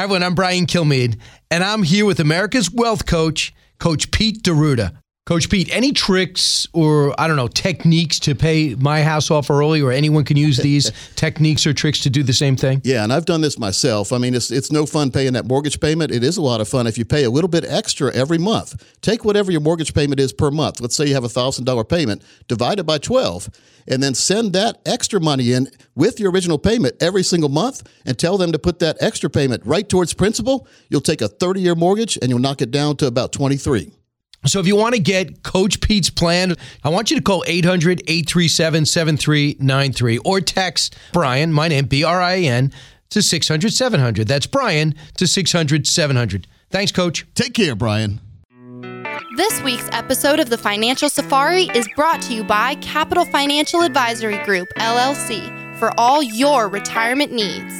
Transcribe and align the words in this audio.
Hi, 0.00 0.04
everyone. 0.04 0.22
I'm 0.22 0.34
Brian 0.34 0.64
Kilmeade, 0.64 1.20
and 1.50 1.62
I'm 1.62 1.82
here 1.82 2.06
with 2.06 2.20
America's 2.20 2.70
wealth 2.70 3.04
coach, 3.04 3.52
Coach 3.78 4.10
Pete 4.10 4.42
D'Arruda. 4.42 4.96
Coach 5.26 5.48
Pete, 5.48 5.68
any 5.70 5.92
tricks 5.92 6.66
or, 6.72 7.14
I 7.20 7.28
don't 7.28 7.36
know, 7.36 7.46
techniques 7.46 8.18
to 8.20 8.34
pay 8.34 8.74
my 8.74 9.02
house 9.02 9.30
off 9.30 9.48
early, 9.48 9.80
or 9.80 9.92
anyone 9.92 10.24
can 10.24 10.36
use 10.36 10.56
these 10.56 10.90
techniques 11.14 11.66
or 11.68 11.72
tricks 11.72 12.00
to 12.00 12.10
do 12.10 12.24
the 12.24 12.32
same 12.32 12.56
thing? 12.56 12.80
Yeah, 12.82 13.04
and 13.04 13.12
I've 13.12 13.26
done 13.26 13.40
this 13.40 13.56
myself. 13.56 14.12
I 14.12 14.18
mean, 14.18 14.34
it's, 14.34 14.50
it's 14.50 14.72
no 14.72 14.86
fun 14.86 15.12
paying 15.12 15.34
that 15.34 15.46
mortgage 15.46 15.78
payment. 15.78 16.10
It 16.10 16.24
is 16.24 16.36
a 16.36 16.42
lot 16.42 16.60
of 16.60 16.68
fun 16.68 16.88
if 16.88 16.98
you 16.98 17.04
pay 17.04 17.22
a 17.22 17.30
little 17.30 17.48
bit 17.48 17.64
extra 17.64 18.12
every 18.12 18.38
month. 18.38 18.82
Take 19.02 19.24
whatever 19.24 19.52
your 19.52 19.60
mortgage 19.60 19.94
payment 19.94 20.18
is 20.18 20.32
per 20.32 20.50
month. 20.50 20.80
Let's 20.80 20.96
say 20.96 21.06
you 21.06 21.14
have 21.14 21.22
a 21.22 21.28
$1,000 21.28 21.88
payment, 21.88 22.24
divide 22.48 22.80
it 22.80 22.84
by 22.84 22.98
12, 22.98 23.50
and 23.86 24.02
then 24.02 24.14
send 24.14 24.52
that 24.54 24.80
extra 24.84 25.20
money 25.20 25.52
in 25.52 25.68
with 25.94 26.18
your 26.18 26.32
original 26.32 26.58
payment 26.58 26.96
every 27.00 27.22
single 27.22 27.50
month 27.50 27.88
and 28.04 28.18
tell 28.18 28.36
them 28.36 28.50
to 28.50 28.58
put 28.58 28.80
that 28.80 28.96
extra 29.00 29.30
payment 29.30 29.64
right 29.64 29.88
towards 29.88 30.12
principal. 30.12 30.66
You'll 30.88 31.02
take 31.02 31.20
a 31.20 31.28
30 31.28 31.60
year 31.60 31.76
mortgage 31.76 32.18
and 32.20 32.30
you'll 32.30 32.40
knock 32.40 32.62
it 32.62 32.72
down 32.72 32.96
to 32.96 33.06
about 33.06 33.32
23. 33.32 33.92
So 34.46 34.58
if 34.58 34.66
you 34.66 34.74
want 34.74 34.94
to 34.94 35.00
get 35.00 35.42
Coach 35.42 35.80
Pete's 35.80 36.08
plan, 36.08 36.54
I 36.82 36.88
want 36.88 37.10
you 37.10 37.16
to 37.16 37.22
call 37.22 37.44
800 37.46 38.00
837 38.06 38.86
7393 38.86 40.18
or 40.18 40.40
text 40.40 40.96
Brian, 41.12 41.52
my 41.52 41.68
name, 41.68 41.84
B 41.84 42.04
R 42.04 42.20
I 42.22 42.38
N, 42.38 42.72
to 43.10 43.22
600 43.22 43.72
700. 43.72 44.26
That's 44.26 44.46
Brian 44.46 44.94
to 45.16 45.26
600 45.26 45.86
700. 45.86 46.46
Thanks, 46.70 46.92
Coach. 46.92 47.26
Take 47.34 47.54
care, 47.54 47.74
Brian. 47.74 48.20
This 49.36 49.62
week's 49.62 49.88
episode 49.92 50.40
of 50.40 50.50
the 50.50 50.58
Financial 50.58 51.08
Safari 51.08 51.64
is 51.74 51.88
brought 51.94 52.22
to 52.22 52.34
you 52.34 52.44
by 52.44 52.76
Capital 52.76 53.24
Financial 53.24 53.82
Advisory 53.82 54.38
Group, 54.44 54.68
LLC, 54.78 55.78
for 55.78 55.92
all 55.98 56.22
your 56.22 56.68
retirement 56.68 57.32
needs. 57.32 57.79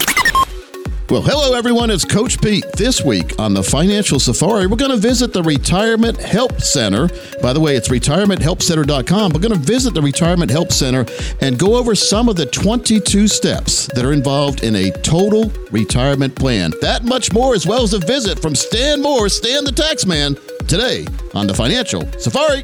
Well, 1.11 1.21
hello 1.21 1.53
everyone. 1.57 1.91
It's 1.91 2.05
Coach 2.05 2.41
Pete. 2.41 2.63
This 2.77 3.03
week 3.03 3.37
on 3.37 3.53
the 3.53 3.61
Financial 3.61 4.17
Safari, 4.17 4.65
we're 4.65 4.77
going 4.77 4.91
to 4.91 4.97
visit 4.97 5.33
the 5.33 5.43
Retirement 5.43 6.17
Help 6.17 6.61
Center. 6.61 7.09
By 7.41 7.51
the 7.51 7.59
way, 7.59 7.75
it's 7.75 7.89
retirementhelpcenter.com. 7.89 9.33
We're 9.33 9.41
going 9.41 9.51
to 9.51 9.59
visit 9.59 9.93
the 9.93 10.01
Retirement 10.01 10.49
Help 10.49 10.71
Center 10.71 11.05
and 11.41 11.59
go 11.59 11.75
over 11.75 11.95
some 11.95 12.29
of 12.29 12.37
the 12.37 12.45
22 12.45 13.27
steps 13.27 13.87
that 13.87 14.05
are 14.05 14.13
involved 14.13 14.63
in 14.63 14.73
a 14.77 14.89
total 14.89 15.51
retirement 15.69 16.33
plan. 16.33 16.71
That 16.79 17.03
much 17.03 17.33
more, 17.33 17.55
as 17.55 17.67
well 17.67 17.83
as 17.83 17.93
a 17.93 17.99
visit 17.99 18.41
from 18.41 18.55
Stan 18.55 19.01
Moore, 19.01 19.27
Stan 19.27 19.65
the 19.65 19.73
Tax 19.73 20.05
Man, 20.05 20.35
today 20.69 21.05
on 21.33 21.45
the 21.45 21.53
Financial 21.53 22.09
Safari. 22.19 22.63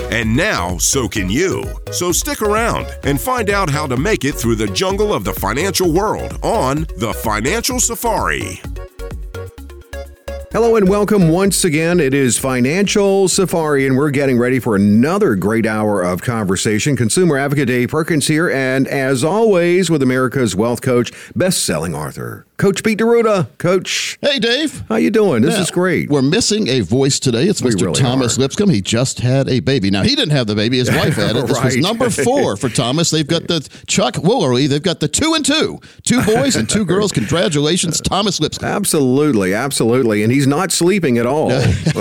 and 0.09 0.35
now 0.35 0.77
so 0.77 1.07
can 1.07 1.29
you. 1.29 1.63
So 1.91 2.11
stick 2.11 2.41
around 2.41 2.87
and 3.03 3.19
find 3.19 3.49
out 3.49 3.69
how 3.69 3.87
to 3.87 3.97
make 3.97 4.25
it 4.25 4.35
through 4.35 4.55
the 4.55 4.67
jungle 4.67 5.13
of 5.13 5.23
the 5.23 5.33
financial 5.33 5.91
world 5.91 6.39
on 6.41 6.87
The 6.97 7.13
Financial 7.13 7.79
Safari. 7.79 8.61
Hello 10.51 10.75
and 10.75 10.89
welcome 10.89 11.29
once 11.29 11.63
again. 11.63 12.01
It 12.01 12.13
is 12.13 12.37
Financial 12.37 13.29
Safari, 13.29 13.87
and 13.87 13.95
we're 13.95 14.11
getting 14.11 14.37
ready 14.37 14.59
for 14.59 14.75
another 14.75 15.35
great 15.35 15.65
hour 15.65 16.01
of 16.01 16.21
conversation. 16.21 16.97
Consumer 16.97 17.37
advocate 17.37 17.69
Dave 17.69 17.87
Perkins 17.87 18.27
here, 18.27 18.49
and 18.49 18.85
as 18.85 19.23
always, 19.23 19.89
with 19.89 20.03
America's 20.03 20.53
wealth 20.53 20.81
coach, 20.81 21.13
best-selling 21.37 21.95
author, 21.95 22.45
Coach 22.61 22.83
Pete 22.83 22.99
D'Arruda. 22.99 23.47
Coach, 23.57 24.19
Hey, 24.21 24.37
Dave. 24.37 24.83
how 24.87 24.97
you 24.97 25.09
doing? 25.09 25.41
This 25.41 25.55
Yeah. 25.55 25.61
is 25.63 25.71
great. 25.71 26.11
We're 26.11 26.21
missing 26.21 26.67
a 26.67 26.81
voice 26.81 27.19
today. 27.19 27.45
It's 27.47 27.59
We 27.59 27.71
Mr. 27.71 27.85
really 27.85 27.99
Thomas 27.99 28.37
are. 28.37 28.41
Lipscomb. 28.41 28.69
He 28.69 28.81
just 28.81 29.19
had 29.19 29.49
a 29.49 29.61
baby. 29.61 29.89
Now, 29.89 30.03
he 30.03 30.15
didn't 30.15 30.33
have 30.33 30.45
the 30.45 30.53
baby. 30.53 30.77
His 30.77 30.91
wife 30.91 31.15
had 31.15 31.35
it. 31.35 31.47
This 31.47 31.59
was 31.63 31.77
number 31.77 32.11
four 32.11 32.55
for 32.57 32.69
Thomas. 32.69 33.09
They've 33.09 33.25
got 33.25 33.47
the 33.47 33.67
Chuck 33.87 34.13
Woolery. 34.13 34.69
They've 34.69 34.81
got 34.83 34.99
the 34.99 35.07
two 35.07 35.33
and 35.33 35.43
two. 35.43 35.79
Two 36.03 36.21
boys 36.21 36.55
and 36.55 36.69
two 36.69 36.85
girls. 36.85 37.11
Congratulations, 37.11 37.99
Thomas 37.99 38.39
Lipscomb. 38.39 38.69
Absolutely, 38.69 39.55
absolutely, 39.55 40.21
and 40.21 40.31
he's 40.31 40.45
not 40.45 40.71
sleeping 40.71 41.17
at 41.17 41.25
all. 41.25 41.49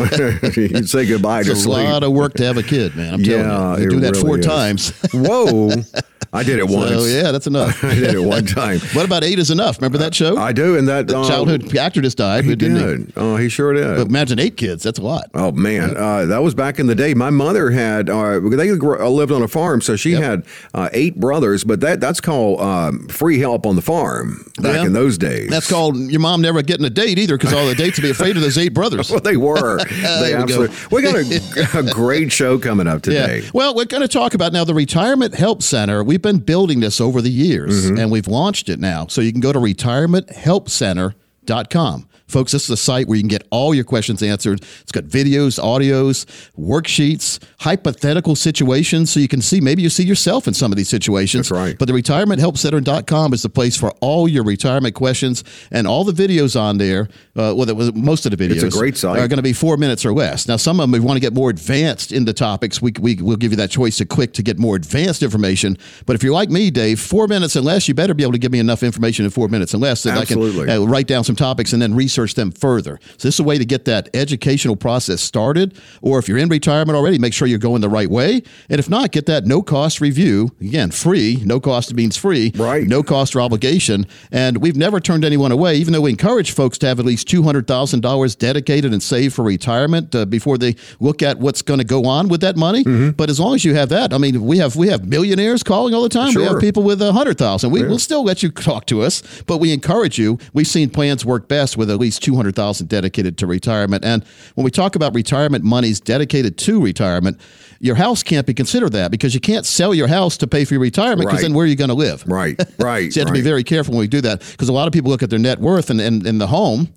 You'd 0.57 0.91
say 0.91 1.07
goodbye 1.07 1.43
to 1.45 1.53
It's 1.53 1.61
a 1.61 1.63
sleep. 1.63 1.89
lot 1.89 2.03
of 2.03 2.13
work 2.13 2.35
to 2.35 2.45
have 2.45 2.59
a 2.59 2.63
kid, 2.63 2.95
man. 2.97 3.15
I'm 3.15 3.21
Yeah, 3.23 3.43
telling 3.45 3.79
you. 3.79 3.85
You 3.85 3.87
it 3.87 3.91
do 3.95 4.01
that 4.01 4.11
really 4.17 4.21
four 4.27 4.39
is. 4.41 4.45
times. 4.47 4.93
Whoa, 5.15 5.71
I 6.33 6.43
did 6.45 6.59
it 6.61 6.69
once. 6.69 6.91
So, 6.91 7.05
yeah, 7.07 7.33
that's 7.33 7.47
enough. 7.49 7.83
I 7.83 7.95
did 7.95 8.15
it 8.15 8.21
one 8.23 8.47
time. 8.61 8.79
What 8.93 9.05
about 9.05 9.25
eight 9.25 9.39
is 9.39 9.51
enough? 9.51 9.79
Remember 9.79 9.99
that 9.99 10.15
show? 10.15 10.37
I 10.37 10.53
do, 10.53 10.77
and 10.79 10.87
that 10.89 11.09
the 11.09 11.19
uh, 11.19 11.27
childhood 11.29 11.77
actor 11.77 12.01
just 12.01 12.19
died. 12.19 12.45
He 12.45 12.55
didn't 12.55 12.77
did. 13.07 13.13
Oh, 13.17 13.37
he 13.37 13.49
sure 13.49 13.73
did. 13.73 13.97
But 13.97 14.07
imagine 14.09 14.39
eight 14.39 14.57
kids. 14.57 14.83
That's 14.85 14.99
a 14.99 15.03
lot. 15.03 15.25
Oh 15.35 15.51
man, 15.53 15.97
uh, 15.97 16.27
that 16.27 16.43
was 16.43 16.55
back 16.55 16.79
in 16.79 16.87
the 16.87 16.95
day. 16.95 17.15
My 17.15 17.31
mother 17.31 17.71
had 17.71 18.09
uh, 18.09 18.39
they 18.41 18.71
lived 18.73 19.33
on 19.33 19.43
a 19.43 19.49
farm, 19.49 19.81
so 19.81 19.97
she 19.97 20.11
Yep. 20.11 20.23
had 20.23 20.45
uh, 20.75 20.89
eight 20.93 21.19
brothers. 21.19 21.65
But 21.65 21.81
that 21.81 22.01
that's 22.01 22.21
called 22.21 22.61
um, 22.61 23.09
free 23.09 23.39
help 23.41 23.67
on 23.67 23.75
the 23.77 23.83
farm 23.83 24.45
back 24.59 24.77
Yeah. 24.77 24.87
in 24.87 24.93
those 24.93 25.19
days. 25.19 25.51
That's 25.51 25.69
called 25.69 25.97
your 25.97 26.21
mom 26.21 26.43
never 26.43 26.63
getting 26.63 26.87
a 26.87 26.91
date 26.91 27.19
either 27.19 27.37
because 27.39 27.53
all 27.53 27.67
the 27.67 27.75
dates 27.75 27.99
would 27.99 28.05
be 28.05 28.11
afraid 28.11 28.37
of 28.37 28.43
those 28.43 28.57
eight 28.59 28.73
brothers. 28.75 29.11
well, 29.11 29.21
they 29.21 29.37
were. 29.37 29.79
they 29.79 30.33
There 30.33 30.41
we 30.47 30.47
go. 30.47 30.69
We, 30.91 31.03
got 31.03 31.17
a, 31.17 31.79
a 31.79 31.93
great 31.93 32.31
show 32.31 32.59
coming 32.59 32.87
up 32.87 33.03
today. 33.03 33.41
Yeah. 33.43 33.51
Well, 33.53 33.75
we're 33.75 33.85
going 33.85 34.03
to 34.03 34.09
talk 34.09 34.35
about 34.35 34.53
now 34.53 34.65
the 34.65 34.75
Retirement 34.75 35.35
Help 35.35 35.63
Center. 35.63 36.03
We've 36.21 36.35
been 36.35 36.41
building 36.45 36.81
this 36.81 37.01
over 37.01 37.23
the 37.23 37.31
years 37.31 37.87
Mm-hmm. 37.87 37.99
and 37.99 38.11
we've 38.11 38.29
launched 38.29 38.69
it 38.69 38.79
now. 38.79 39.07
So 39.07 39.23
you 39.23 39.33
can 39.33 39.41
go 39.41 39.55
to 39.55 39.59
retirementhelpcenter.com. 39.59 42.09
Folks, 42.31 42.53
this 42.53 42.65
is 42.65 42.71
a 42.71 42.77
site 42.77 43.09
where 43.09 43.17
you 43.17 43.23
can 43.23 43.29
get 43.29 43.47
all 43.51 43.75
your 43.75 43.85
questions 43.85 44.23
answered. 44.23 44.63
It's 44.81 44.93
got 44.93 45.05
videos, 45.05 45.61
audios, 45.61 46.27
worksheets, 46.59 47.43
hypothetical 47.61 48.37
situations 48.37 49.11
so 49.11 49.21
you 49.21 49.29
can 49.29 49.43
see 49.43 49.61
maybe 49.61 49.83
you 49.83 49.91
see 49.91 50.05
yourself 50.05 50.47
in 50.47 50.55
some 50.55 50.73
of 50.73 50.77
these 50.77 50.89
situations. 50.89 51.49
That's 51.49 51.61
right. 51.61 51.79
But 51.79 51.87
the 51.87 51.95
retirementhelpcenter.com 51.95 53.33
is 53.33 53.43
the 53.43 53.49
place 53.49 53.77
for 53.77 53.91
all 54.01 54.29
your 54.29 54.45
retirement 54.45 54.95
questions 54.95 55.45
and 55.71 55.87
all 55.87 56.05
the 56.05 56.13
videos 56.13 56.59
on 56.59 56.79
there. 56.79 57.09
Uh, 57.37 57.55
well, 57.57 57.67
that 57.67 57.75
was 57.75 57.93
most 57.95 58.27
of 58.27 58.37
the 58.37 58.37
videos. 58.37 58.63
It's 58.63 58.77
a 58.77 58.79
great 58.79 58.97
site. 58.97 59.19
Are 59.19 59.29
going 59.29 59.39
to 59.39 59.43
be 59.43 59.53
four 59.53 59.77
minutes 59.77 60.05
or 60.05 60.13
less. 60.13 60.47
Now, 60.47 60.57
some 60.57 60.79
of 60.79 60.85
them, 60.85 60.95
if 60.95 61.01
you 61.01 61.07
want 61.07 61.17
to 61.17 61.21
get 61.21 61.35
more 61.35 61.51
advanced 61.51 62.13
into 62.13 62.27
the 62.27 62.35
topics, 62.35 62.81
we, 62.81 62.93
we, 63.01 63.17
we'll 63.17 63.37
give 63.37 63.53
you 63.53 63.57
that 63.57 63.71
choice 63.71 63.97
to 63.99 64.05
quick 64.05 64.33
to 64.35 64.43
get 64.43 64.59
more 64.59 64.77
advanced 64.77 65.23
information. 65.23 65.77
But 66.07 66.17
if 66.17 66.23
you're 66.23 66.35
like 66.35 66.51
me, 66.51 66.71
Dave, 66.71 67.01
four 67.01 67.27
minutes 67.27 67.57
and 67.57 67.65
less, 67.65 67.89
you 67.89 67.95
better 67.95 68.15
be 68.15 68.23
able 68.23 68.33
to 68.33 68.39
give 68.39 68.53
me 68.53 68.59
enough 68.59 68.83
information 68.83 69.25
in 69.25 69.31
four 69.31 69.49
minutes 69.49 69.75
and 69.75 69.83
less 69.83 70.03
that 70.05 70.17
Absolutely. 70.17 70.65
I 70.65 70.75
can 70.75 70.83
uh, 70.83 70.87
write 70.87 71.07
down 71.07 71.25
some 71.25 71.37
topics 71.37 71.73
and 71.73 71.81
then 71.81 71.95
research 71.95 72.20
them 72.29 72.51
further. 72.51 72.99
So 73.17 73.29
this 73.29 73.35
is 73.37 73.41
a 73.41 73.45
way 73.45 73.59
to 73.59 73.65
get 73.65 73.85
that 73.85 74.09
educational 74.15 74.77
process 74.77 75.21
started. 75.21 75.79
Or 76.01 76.19
if 76.19 76.29
you're 76.29 76.39
in 76.39 76.49
retirement 76.49 76.97
already, 76.97 77.19
make 77.19 77.35
sure 77.35 77.47
you're 77.47 77.59
going 77.59 77.81
the 77.81 77.89
right 77.89 78.11
way. 78.11 78.43
And 78.69 78.79
if 78.79 78.89
not, 78.89 79.11
get 79.13 79.27
that 79.27 79.45
no 79.45 79.63
cost 79.63 80.01
review. 80.01 80.55
Again, 80.61 80.91
free. 80.91 81.43
No 81.45 81.61
cost 81.61 81.93
means 81.95 82.17
free. 82.17 82.53
Right. 82.57 82.87
No 82.87 83.03
cost 83.03 83.35
or 83.37 83.41
obligation. 83.41 84.07
And 84.33 84.59
we've 84.59 84.77
never 84.77 85.01
turned 85.01 85.25
anyone 85.25 85.53
away, 85.53 85.77
even 85.77 85.93
though 85.93 86.01
we 86.01 86.11
encourage 86.11 86.53
folks 86.53 86.79
to 86.79 86.87
have 86.87 86.99
at 86.99 87.05
least 87.05 87.29
$200,000 87.29 88.39
dedicated 88.39 88.93
and 88.93 89.03
saved 89.03 89.35
for 89.35 89.45
retirement 89.45 90.15
uh, 90.15 90.25
before 90.25 90.59
they 90.59 90.77
look 90.99 91.23
at 91.23 91.39
what's 91.39 91.63
going 91.63 91.79
to 91.79 91.85
go 91.85 92.05
on 92.07 92.29
with 92.29 92.41
that 92.41 92.57
money. 92.57 92.85
Mm-hmm. 92.85 93.11
But 93.11 93.31
as 93.31 93.39
long 93.39 93.55
as 93.55 93.65
you 93.65 93.75
have 93.75 93.89
that, 93.91 94.13
I 94.13 94.19
mean, 94.19 94.43
we 94.43 94.59
have 94.59 94.77
we 94.77 94.89
have 94.89 95.07
millionaires 95.07 95.63
calling 95.63 95.95
all 95.95 96.03
the 96.03 96.09
time. 96.09 96.35
We 96.35 96.45
have 96.45 96.61
people 96.61 96.83
with 96.83 97.03
a 97.03 97.13
hundred 97.13 97.39
thousand. 97.39 97.71
We, 97.71 97.81
We'll 97.91 97.99
still 97.99 98.23
let 98.25 98.43
you 98.43 98.51
talk 98.71 98.87
to 98.87 99.03
us, 99.03 99.23
but 99.47 99.59
we 99.59 99.73
encourage 99.73 100.19
you. 100.19 100.39
We've 100.53 100.67
seen 100.67 100.91
plans 100.91 101.25
work 101.25 101.49
best 101.49 101.77
with 101.77 101.91
at 101.91 101.99
least 101.99 102.10
200,000 102.19 102.89
dedicated 102.89 103.39
to 103.39 103.47
retirement. 103.47 104.05
And 104.05 104.25
when 104.55 104.65
we 104.65 104.71
talk 104.71 104.97
about 104.97 105.15
retirement 105.15 105.65
monies 105.65 106.01
dedicated 106.01 106.59
to 106.59 106.83
retirement, 106.83 107.41
your 107.81 107.95
house 107.97 108.23
can't 108.23 108.47
be 108.47 108.55
considered 108.55 108.93
that 108.93 109.11
because 109.11 109.35
you 109.35 109.41
can't 109.41 109.65
sell 109.67 109.95
your 109.95 110.09
house 110.09 110.37
to 110.39 110.47
pay 110.47 110.65
for 110.65 110.75
your 110.75 110.81
retirement 110.83 111.21
because 111.21 111.35
Right. 111.39 111.43
then 111.43 111.55
where 111.55 111.65
are 111.65 111.69
you 111.69 111.77
going 111.77 111.89
to 111.89 111.95
live? 111.95 112.25
Right, 112.27 112.61
right. 112.79 113.13
So 113.13 113.21
you 113.21 113.25
have 113.27 113.35
to 113.35 113.39
be 113.39 113.41
very 113.41 113.65
careful 113.65 113.93
when 113.95 114.01
we 114.01 114.09
do 114.09 114.21
that 114.23 114.41
because 114.41 114.69
a 114.69 114.73
lot 114.73 114.87
of 114.87 114.93
people 114.93 115.11
look 115.11 115.23
at 115.23 115.31
their 115.31 115.39
net 115.39 115.59
worth 115.61 115.91
and, 115.91 116.01
and, 116.01 116.27
and 116.27 116.41
the 116.41 116.47
home 116.49 116.89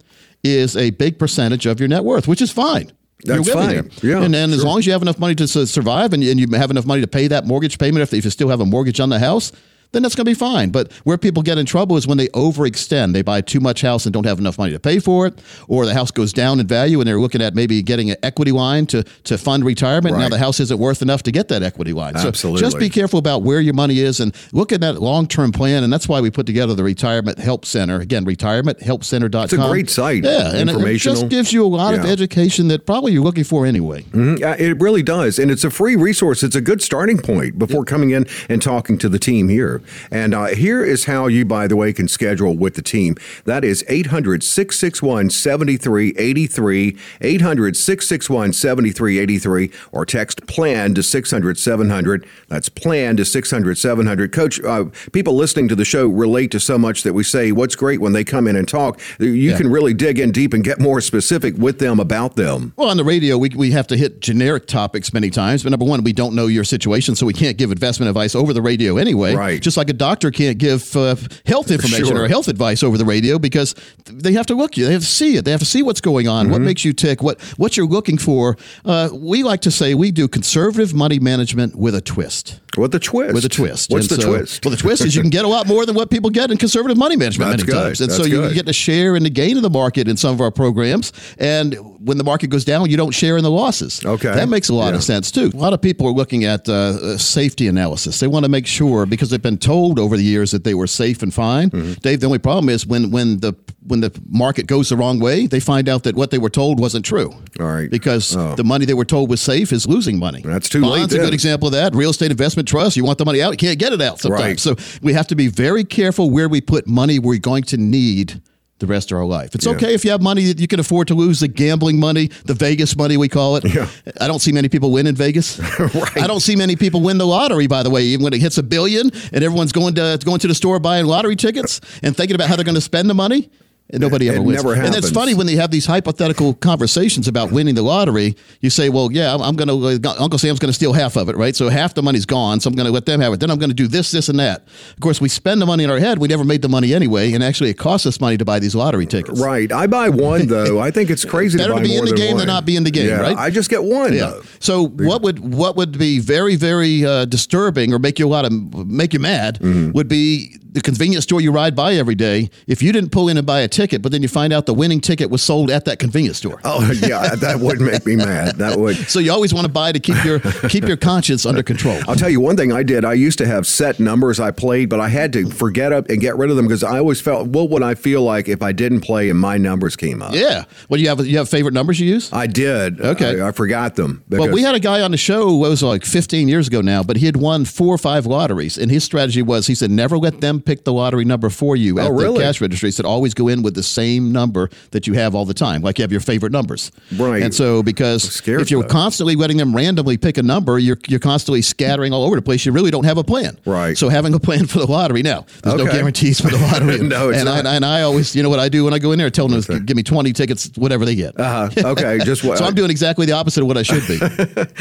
is 0.44 0.75
a 0.75 0.89
big 0.92 1.18
percentage 1.19 1.65
of 1.65 1.80
your 1.80 1.88
net 1.88 2.04
worth, 2.04 2.27
which 2.27 2.42
is 2.42 2.51
fine. 2.51 2.92
You're 3.25 3.38
That's 3.38 3.48
living 3.56 3.63
fine. 3.63 3.89
there. 4.01 4.12
Yeah, 4.18 4.24
and 4.25 4.33
then 4.33 4.51
as 4.51 4.65
long 4.65 4.80
as 4.80 4.86
you 4.86 4.92
have 4.92 5.01
enough 5.01 5.18
money 5.18 5.36
to 5.36 5.48
survive 5.48 6.12
and, 6.12 6.21
and 6.24 6.38
you 6.38 6.48
have 6.57 6.69
enough 6.71 6.86
money 6.86 7.00
to 7.00 7.07
pay 7.07 7.27
that 7.27 7.45
mortgage 7.48 7.80
payment, 7.80 8.04
if, 8.04 8.13
if 8.13 8.25
you 8.25 8.31
still 8.31 8.50
have 8.50 8.60
a 8.60 8.65
mortgage 8.65 9.00
on 9.00 9.07
the 9.07 9.19
house, 9.19 9.54
then 9.94 10.04
that's 10.04 10.16
going 10.16 10.25
to 10.25 10.30
be 10.30 10.36
fine. 10.36 10.69
But 10.69 10.92
where 11.06 11.18
people 11.18 11.42
get 11.42 11.57
in 11.57 11.66
trouble 11.66 11.95
is 11.98 12.06
when 12.06 12.18
they 12.18 12.28
overextend. 12.30 13.13
They 13.13 13.22
buy 13.22 13.42
too 13.42 13.60
much 13.62 13.81
house 13.81 14.06
and 14.06 14.12
don't 14.13 14.25
have 14.25 14.40
enough 14.40 14.57
money 14.57 14.74
to 14.74 14.80
pay 14.80 15.00
for 15.00 15.25
it, 15.28 15.40
or 15.68 15.86
the 15.86 15.94
house 15.94 16.12
goes 16.12 16.34
down 16.34 16.60
in 16.60 16.68
value 16.68 17.00
and 17.00 17.07
they're 17.07 17.19
looking 17.22 17.42
at 17.42 17.56
maybe 17.56 17.81
getting 17.81 18.12
an 18.12 18.18
equity 18.24 18.51
line 18.51 18.86
to, 18.88 19.04
to 19.24 19.38
fund 19.38 19.63
retirement. 19.63 20.18
Now 20.18 20.30
the 20.30 20.38
house 20.40 20.60
isn't 20.60 20.78
worth 20.80 21.01
enough 21.01 21.24
to 21.24 21.31
get 21.31 21.48
that 21.48 21.63
equity 21.63 21.94
line. 21.94 22.18
So 22.18 22.28
just 22.60 22.75
be 22.80 22.90
careful 22.90 23.19
about 23.19 23.44
where 23.44 23.62
your 23.62 23.74
money 23.74 24.00
is 24.00 24.19
and 24.19 24.36
look 24.51 24.72
at 24.74 24.81
that 24.81 25.01
long 25.01 25.28
term 25.28 25.51
plan. 25.51 25.84
And 25.84 25.94
that's 25.94 26.10
why 26.10 26.19
we 26.22 26.30
put 26.30 26.46
together 26.46 26.74
the 26.75 26.84
Retirement 26.84 27.39
Help 27.39 27.63
Center. 27.66 28.00
Again, 28.01 28.25
retirementhelpcenter.com. 28.25 29.44
It's 29.44 29.54
a 29.54 29.57
great 29.69 29.89
site. 29.89 30.24
Yeah, 30.24 30.51
and 30.56 30.69
it- 30.69 30.75
it 30.96 30.98
just 30.98 31.30
gives 31.30 31.54
you 31.54 31.63
a 31.66 31.68
lot 31.68 31.94
of 31.94 32.06
education 32.10 32.68
that 32.69 32.86
probably 32.86 33.13
you're 33.13 33.24
looking 33.24 33.44
for 33.44 33.66
anyway. 33.66 34.04
Mhm. 34.13 34.39
Yeah, 34.39 34.56
It 34.57 34.80
really 34.81 35.04
does. 35.04 35.38
And 35.39 35.51
it's 35.51 35.63
a 35.63 35.69
free 35.69 35.96
resource. 35.96 36.42
It's 36.44 36.56
a 36.56 36.62
good 36.62 36.81
starting 36.81 37.18
point 37.19 37.60
before 37.60 37.84
coming 37.86 38.10
in 38.12 38.25
and 38.50 38.62
talking 38.62 38.98
to 38.98 39.07
the 39.10 39.19
team 39.19 39.50
here. 39.50 39.81
And 40.12 40.34
uh, 40.34 40.48
here 40.48 40.84
is 40.84 41.06
how 41.06 41.28
you, 41.28 41.46
by 41.46 41.68
the 41.68 41.76
way, 41.76 41.94
can 41.94 42.08
schedule 42.08 42.56
with 42.56 42.76
the 42.76 42.82
team. 42.82 43.16
That 43.46 43.64
is 43.64 43.84
800 43.88 44.44
661 44.44 45.30
7383, 45.30 46.98
800 47.22 47.76
661 47.78 48.54
7383, 48.54 49.72
or 49.92 50.06
text 50.06 50.46
plan 50.48 50.94
to 50.96 51.04
600 51.04 51.58
700. 51.58 52.26
That's 52.48 52.70
plan 52.70 53.18
to 53.18 53.26
600 53.26 53.78
700. 53.78 54.32
Coach, 54.32 54.62
uh, 54.64 54.86
people 55.12 55.36
listening 55.36 55.68
to 55.70 55.76
the 55.76 55.86
show 55.86 56.08
relate 56.08 56.52
to 56.52 56.60
so 56.60 56.78
much 56.78 57.04
that 57.04 57.14
we 57.14 57.24
say 57.24 57.52
what's 57.52 57.76
great 57.76 58.02
when 58.02 58.14
they 58.14 58.24
come 58.24 58.48
in 58.48 58.56
and 58.56 58.68
talk. 58.68 59.00
You 59.20 59.28
Yeah. 59.32 59.58
can 59.58 59.70
really 59.70 59.94
dig 59.94 60.20
in 60.20 60.32
deep 60.32 60.54
and 60.54 60.64
get 60.64 60.80
more 60.80 61.02
specific 61.02 61.56
with 61.58 61.80
them 61.80 62.00
about 62.00 62.36
them. 62.36 62.74
Well, 62.76 62.90
on 62.90 62.98
the 62.98 63.04
radio, 63.04 63.38
we, 63.38 63.50
we 63.50 63.72
have 63.72 63.88
to 63.88 63.98
hit 63.98 64.20
generic 64.22 64.68
topics 64.68 65.14
many 65.14 65.30
times. 65.30 65.64
But 65.64 65.70
number 65.70 65.86
one, 65.86 66.04
we 66.04 66.14
don't 66.14 66.36
know 66.36 66.48
your 66.48 66.64
situation, 66.64 67.16
so 67.16 67.26
we 67.26 67.34
can't 67.34 67.58
give 67.58 67.72
investment 67.72 68.10
advice 68.10 68.36
over 68.36 68.54
the 68.54 68.62
radio 68.62 68.98
anyway. 68.98 69.36
Right. 69.36 69.62
Just 69.62 69.73
like 69.78 69.90
a 69.90 69.94
doctor 69.94 70.31
can't 70.31 70.58
give 70.58 70.96
uh, 70.96 71.16
health 71.46 71.72
information 71.78 72.08
Sure. 72.08 72.24
or 72.24 72.28
health 72.28 72.48
advice 72.48 72.84
over 72.84 72.98
the 72.98 73.06
radio 73.06 73.40
because 73.40 73.75
they 74.06 74.34
have 74.34 74.46
to 74.48 74.56
look 74.56 74.78
you. 74.78 74.86
They 74.86 74.94
have 74.94 75.02
to 75.02 75.08
see 75.08 75.38
it. 75.38 75.46
They 75.46 75.52
have 75.52 75.60
to 75.60 75.66
see 75.66 75.84
what's 75.84 76.02
going 76.02 76.28
on, 76.28 76.46
Mm-hmm. 76.46 76.52
what 76.52 76.62
makes 76.62 76.84
you 76.86 76.94
tick, 76.94 77.22
what 77.24 77.42
what 77.58 77.78
you're 77.78 77.86
looking 77.88 78.18
for. 78.18 78.58
Uh, 78.86 79.10
we 79.14 79.44
like 79.44 79.62
to 79.62 79.72
say 79.72 79.94
we 79.94 80.12
do 80.12 80.28
conservative 80.28 80.94
money 80.94 81.20
management 81.20 81.75
with 81.75 81.96
a 81.96 82.02
twist. 82.02 82.60
With 82.75 82.96
a 82.96 83.00
twist. 83.00 83.34
with 83.36 83.46
a 83.46 83.50
twist. 83.50 83.92
What's 83.92 84.10
And 84.10 84.18
the 84.18 84.22
so- 84.24 84.30
twist? 84.38 84.66
Well, 84.66 84.72
the 84.72 84.78
twist 84.78 85.06
is 85.06 85.16
you 85.16 85.22
can 85.22 85.30
get 85.30 85.46
a 85.46 85.48
lot 85.48 85.68
more 85.68 85.86
than 85.86 85.96
what 85.96 86.10
people 86.10 86.31
get 86.31 86.50
in 86.50 86.58
conservative 86.58 86.98
money 86.98 87.16
management 87.16 87.52
That's 87.52 87.64
many 87.64 87.72
good. 87.72 87.84
times. 87.84 88.02
And 88.02 88.12
so 88.12 88.24
you 88.25 88.42
good. 88.42 88.56
get 88.56 88.66
to 88.66 88.74
share 88.74 89.16
in 89.16 89.22
the 89.22 89.30
gain 89.30 89.58
of 89.58 89.64
the 89.64 89.70
market 89.70 90.08
in 90.08 90.18
some 90.18 90.34
of 90.34 90.42
our 90.42 90.50
programs. 90.50 91.14
And 91.38 91.75
when 92.00 92.18
the 92.18 92.24
market 92.24 92.48
goes 92.48 92.66
down, 92.66 92.90
you 92.90 92.98
don't 92.98 93.12
share 93.12 93.38
in 93.38 93.44
the 93.44 93.52
losses. 93.52 94.04
Okay. 94.04 94.34
That 94.34 94.50
makes 94.50 94.70
a 94.70 94.74
lot 94.74 94.90
Yeah. 94.90 94.96
of 94.96 95.04
sense 95.04 95.30
too. 95.31 95.52
A 95.54 95.58
lot 95.58 95.74
of 95.74 95.81
people 95.84 96.08
are 96.08 96.12
looking 96.14 96.46
at 96.46 96.68
uh, 96.68 97.18
safety 97.20 97.68
analysis. 97.68 98.20
They 98.20 98.28
want 98.28 98.44
to 98.46 98.50
make 98.50 98.66
sure 98.66 99.06
because 99.06 99.30
they've 99.30 99.40
been 99.42 99.60
told 99.63 99.98
over 100.00 100.18
the 100.18 100.24
years 100.24 100.51
that 100.51 100.63
they 100.63 100.74
were 100.74 100.88
safe 100.88 101.24
and 101.24 101.33
fine. 101.33 101.69
Mm-hmm. 101.69 101.94
Dave, 102.01 102.19
the 102.19 102.25
only 102.27 102.39
problem 102.39 102.69
is 102.69 102.86
when 102.86 103.10
when 103.12 103.39
the 103.39 103.54
when 103.86 104.00
the 104.01 104.12
market 104.30 104.65
goes 104.68 104.89
the 104.89 104.95
wrong 104.98 105.19
way, 105.19 105.45
they 105.48 105.60
find 105.60 105.89
out 105.89 106.04
that 106.04 106.15
what 106.15 106.31
they 106.31 106.38
were 106.38 106.50
told 106.50 106.80
wasn't 106.80 107.04
true. 107.06 107.33
All 107.60 107.65
right. 107.65 107.89
Because 107.92 108.36
Oh. 108.36 108.56
the 108.56 108.63
money 108.63 108.86
they 108.86 108.94
were 108.94 109.04
told 109.06 109.30
was 109.30 109.42
safe 109.42 109.74
is 109.74 109.86
losing 109.88 110.18
money. 110.19 110.42
That's 110.42 110.69
too 110.69 110.81
Bonds 110.81 111.12
late 111.13 111.19
a 111.19 111.24
good 111.24 111.33
example 111.33 111.68
of 111.68 111.74
that. 111.74 111.94
Real 111.94 112.12
estate 112.12 112.31
investment 112.31 112.68
trust. 112.68 112.95
You 112.95 113.04
want 113.04 113.18
the 113.18 113.25
money 113.25 113.42
out, 113.42 113.51
you 113.51 113.57
can't 113.57 113.80
get 113.80 113.92
it 113.94 114.01
out 114.01 114.19
sometimes. 114.19 114.44
Right. 114.44 114.60
So 114.60 114.75
we 115.01 115.13
have 115.13 115.27
to 115.27 115.36
be 115.36 115.48
very 115.48 115.83
careful 115.83 116.30
where 116.30 116.48
we 116.48 116.62
put 116.62 116.88
money 116.88 117.19
we're 117.19 117.39
going 117.39 117.63
to 117.63 117.77
need 117.77 118.42
the 118.84 118.88
rest 118.88 119.12
of 119.12 119.18
our 119.18 119.26
life. 119.26 119.56
It's 119.56 119.66
Yeah. 119.66 119.72
okay 119.74 119.94
if 119.94 120.04
you 120.04 120.12
have 120.12 120.22
money 120.22 120.44
that 120.46 120.60
you 120.60 120.68
can 120.68 120.80
afford 120.80 121.08
to 121.08 121.16
lose, 121.16 121.40
the 121.40 121.48
gambling 121.48 122.00
money, 122.00 122.30
the 122.46 122.54
Vegas 122.54 122.96
money, 122.98 123.16
we 123.18 123.30
call 123.30 123.56
it. 123.56 123.64
Yeah. 123.74 123.88
I 124.20 124.28
don't 124.28 124.40
see 124.42 124.52
many 124.52 124.68
people 124.68 124.92
win 124.92 125.08
in 125.08 125.16
Vegas. 125.16 125.60
I 126.16 126.28
don't 126.28 126.42
see 126.42 126.56
many 126.56 126.76
people 126.76 127.02
win 127.02 127.18
the 127.18 127.26
lottery, 127.26 127.68
by 127.68 127.82
the 127.84 127.90
way, 127.90 128.04
even 128.04 128.24
when 128.26 128.34
it 128.34 128.42
hits 128.42 128.58
a 128.58 128.64
billion 128.64 129.10
and 129.32 129.44
everyone's 129.44 129.72
going 129.72 129.96
to 129.96 130.20
going 130.26 130.40
to 130.40 130.48
the 130.48 130.56
store 130.56 130.80
buying 130.80 131.06
lottery 131.06 131.36
tickets 131.38 131.80
and 132.04 132.16
thinking 132.16 132.36
about 132.36 132.50
how 132.50 132.56
they're 132.56 132.66
going 132.66 132.76
to 132.76 132.82
spend 132.82 133.10
the 133.10 133.14
money. 133.14 133.50
And 133.90 134.00
nobody 134.02 134.28
ever 134.30 134.38
It 134.38 134.44
wins. 134.44 134.64
And 134.64 134.96
it's 134.96 135.12
funny 135.12 135.34
when 135.36 135.46
they 135.46 135.56
have 135.56 135.70
these 135.70 135.86
hypothetical 135.86 136.54
conversations 136.56 137.28
about 137.28 137.52
winning 137.52 137.76
the 137.76 137.82
lottery. 137.84 138.36
You 138.62 138.70
say, 138.72 138.90
"Well, 138.90 139.12
yeah, 139.12 139.34
I'm, 139.34 139.42
I'm 139.42 139.56
going 139.56 139.68
to 139.68 140.10
Uncle 140.20 140.40
Sam's 140.40 140.58
going 140.58 140.70
to 140.70 140.74
steal 140.74 140.94
half 140.94 141.16
of 141.18 141.28
it, 141.30 141.36
right? 141.36 141.56
So 141.56 141.70
half 141.70 141.94
the 141.94 142.02
money's 142.02 142.26
gone. 142.26 142.60
So 142.62 142.70
I'm 142.70 142.76
going 142.76 142.86
to 142.88 142.92
let 142.92 143.06
them 143.06 143.20
have 143.20 143.34
it. 143.34 143.40
Then 143.42 143.52
I'm 143.52 143.60
going 143.60 143.70
to 143.70 143.76
do 143.76 143.88
this, 143.88 144.10
this, 144.10 144.30
and 144.30 144.40
that. 144.40 144.66
Of 144.94 145.00
course, 145.02 145.20
we 145.22 145.28
spend 145.30 145.62
the 145.62 145.66
money 145.66 145.84
in 145.84 145.92
our 145.92 146.00
head. 146.00 146.18
We 146.18 146.28
never 146.30 146.44
made 146.46 146.62
the 146.62 146.70
money 146.70 146.94
anyway, 146.94 147.34
and 147.34 147.44
actually, 147.44 147.70
it 147.72 147.78
costs 147.78 148.08
us 148.08 148.20
money 148.22 148.38
to 148.38 148.46
buy 148.46 148.58
these 148.60 148.74
lottery 148.74 149.06
tickets. 149.06 149.40
Right. 149.40 149.72
I 149.72 149.86
buy 149.86 150.10
one 150.10 150.48
though. 150.48 150.80
I 150.80 150.90
think 150.90 151.10
it's 151.12 151.26
crazy 151.26 151.58
Better 151.58 151.74
to 151.74 151.80
to 151.80 151.84
be 151.84 151.96
in 151.98 152.06
the 152.06 152.14
game 152.14 152.32
one. 152.32 152.38
than 152.40 152.48
not 152.48 152.66
be 152.66 152.78
in 152.78 152.86
the 152.86 152.92
game, 152.92 153.10
yeah, 153.10 153.20
right? 153.22 153.38
I 153.38 153.50
just 153.52 153.70
get 153.70 153.84
one 153.84 154.14
Yeah. 154.14 154.28
though. 154.32 154.42
So 154.60 154.88
what 154.88 155.22
would 155.22 155.40
what 155.54 155.76
would 155.76 156.00
be 156.00 156.20
very 156.20 156.56
very 156.56 157.06
uh, 157.06 157.26
disturbing 157.26 157.94
or 157.94 158.00
make 158.00 158.18
you 158.18 158.26
a 158.26 158.30
lot 158.30 158.46
of 158.46 158.52
make 158.88 159.14
you 159.14 159.20
mad 159.20 159.60
Mm-hmm. 159.60 159.92
would 159.92 160.08
be 160.08 160.58
the 160.74 160.81
convenience 160.81 161.24
store 161.24 161.40
you 161.40 161.52
ride 161.52 161.75
by 161.75 161.94
every 161.94 162.16
day. 162.16 162.50
If 162.68 162.81
you 162.81 162.92
didn't 162.92 163.12
pull 163.12 163.30
in 163.30 163.38
and 163.38 163.46
buy 163.46 163.62
a 163.62 163.68
ticket, 163.68 164.02
but 164.02 164.12
then 164.12 164.22
you 164.22 164.28
find 164.28 164.52
out 164.52 164.66
the 164.66 164.74
winning 164.74 165.00
ticket 165.00 165.30
was 165.30 165.42
sold 165.42 165.70
at 165.70 165.86
that 165.86 166.00
convenience 166.00 166.38
store. 166.38 166.60
Oh 166.64 166.92
yeah, 166.92 167.36
that 167.36 167.60
would 167.60 167.80
make 167.80 168.06
me 168.06 168.16
mad. 168.16 168.58
That 168.58 168.80
would. 168.80 168.96
So 168.96 169.20
you 169.20 169.31
always 169.31 169.54
want 169.54 169.66
to 169.66 169.72
buy 169.72 169.92
to 169.92 170.00
keep 170.00 170.24
your 170.25 170.40
keep 170.70 170.86
your 170.86 170.98
conscience 170.98 171.46
under 171.46 171.64
control. 171.64 172.00
I'll 172.08 172.16
tell 172.16 172.30
you 172.30 172.40
one 172.42 172.58
thing 172.58 172.72
I 172.72 172.84
did. 172.84 173.06
I 173.06 173.14
used 173.14 173.38
to 173.38 173.46
have 173.46 173.68
set 173.68 174.00
numbers 174.00 174.40
I 174.40 174.52
played, 174.52 174.90
but 174.90 175.00
I 175.00 175.10
had 175.10 175.31
to 175.34 175.50
forget 175.50 175.94
up 175.94 176.10
and 176.10 176.20
get 176.20 176.38
rid 176.38 176.50
of 176.50 176.56
them 176.56 176.66
because 176.66 176.84
I 176.84 176.98
always 176.98 177.22
felt, 177.22 177.48
what 177.48 177.70
would 177.70 177.84
I 177.84 177.96
feel 177.96 178.24
like 178.24 178.48
if 178.48 178.62
I 178.62 178.72
didn't 178.72 179.02
play 179.02 179.30
and 179.30 179.40
my 179.40 179.58
numbers 179.58 179.96
came 179.96 180.22
up? 180.22 180.34
Yeah. 180.34 180.66
Well, 180.90 181.00
you 181.00 181.08
have 181.10 181.25
you 181.25 181.38
have 181.38 181.50
favorite 181.50 181.74
numbers 181.74 182.00
you 182.00 182.08
use? 182.08 182.31
I 182.34 182.48
did. 182.48 183.00
Okay. 183.00 183.40
I, 183.42 183.50
I 183.50 183.52
forgot 183.52 183.96
them. 183.96 184.24
Well, 184.30 184.52
we 184.52 184.64
had 184.64 184.75
a 184.75 184.80
guy 184.80 185.02
on 185.02 185.12
the 185.12 185.18
show, 185.18 185.54
what 185.54 185.70
was 185.70 185.84
like 185.84 186.04
15 186.04 186.48
years 186.48 186.68
ago 186.68 186.81
now, 186.81 187.04
but 187.04 187.18
he 187.18 187.25
had 187.28 187.38
won 187.38 187.66
four 187.66 187.94
or 187.94 187.98
five 188.00 188.25
lotteries. 188.25 188.78
And 188.78 188.90
his 188.90 189.04
strategy 189.04 189.42
was 189.42 189.68
he 189.68 189.75
said, 189.75 189.92
never 189.92 190.18
let 190.18 190.42
them 190.42 190.62
pick 190.65 190.83
the 190.83 190.94
lottery 190.94 191.25
number 191.25 191.50
for 191.50 191.75
you 191.75 192.00
at 192.00 192.07
Oh, 192.07 192.12
really? 192.12 192.39
the 192.39 192.44
cash 192.45 192.62
registry. 192.62 192.92
Said, 192.92 193.06
always 193.06 193.33
go 193.33 193.48
in 193.48 193.62
with 193.63 193.75
the 193.75 193.83
same 193.83 194.31
number 194.31 194.69
that 194.92 195.07
you 195.07 195.13
have 195.13 195.36
all 195.36 195.45
the 195.45 195.54
time, 195.54 195.81
like 195.81 195.98
you 195.98 196.04
have 196.04 196.12
your 196.12 196.21
favorite 196.21 196.51
numbers. 196.51 196.92
Right. 197.15 197.44
And 197.44 197.54
so, 197.54 197.83
because 197.83 198.42
if 198.48 198.71
you're 198.71 198.83
though. 198.83 198.88
constantly 198.88 199.36
letting 199.36 199.57
them 199.57 199.75
randomly 199.75 200.18
pick 200.18 200.38
a 200.38 200.44
number, 200.44 200.80
you're, 200.80 200.98
you're 201.07 201.19
constantly 201.19 201.62
scattering 201.62 202.13
all 202.13 202.24
over 202.24 202.36
the 202.36 202.42
place. 202.42 202.65
You 202.65 202.71
really 202.71 202.92
don't 202.92 203.06
have 203.06 203.18
a 203.18 203.24
plan. 203.24 203.57
Right. 203.65 203.98
So, 203.98 204.10
having 204.10 204.33
a 204.33 204.39
plan 204.39 204.65
for 204.68 204.80
the 204.80 204.88
lottery 204.89 205.21
now, 205.24 205.45
there's 205.63 205.75
no 205.75 205.86
guarantees 205.86 206.39
for 206.42 206.50
the 206.50 206.57
lottery. 206.57 207.00
No, 207.13 207.30
it's 207.30 207.39
and, 207.39 207.45
not. 207.45 207.65
I, 207.65 207.75
and 207.75 207.86
I 207.86 208.01
always, 208.04 208.36
you 208.36 208.44
know 208.44 208.50
what 208.50 208.60
I 208.60 208.69
do 208.69 208.86
when 208.86 208.94
I 208.94 209.00
go 209.00 209.12
in 209.12 209.18
there? 209.18 209.27
I 209.27 209.29
tell 209.29 209.48
them, 209.48 209.62
to 209.62 209.79
give 209.79 209.98
me 209.98 210.03
20 210.03 210.32
tickets, 210.34 210.72
whatever 210.75 211.05
they 211.05 211.15
get. 211.15 211.38
Uh-huh. 211.39 211.70
Okay. 211.91 212.20
Just 212.24 212.43
what? 212.43 212.58
So 212.58 212.65
I'm 212.65 212.74
doing 212.75 212.89
exactly 212.91 213.25
the 213.25 213.34
opposite 213.34 213.62
of 213.62 213.67
what 213.67 213.77
I 213.77 213.84
should 213.84 214.08
be. 214.08 214.17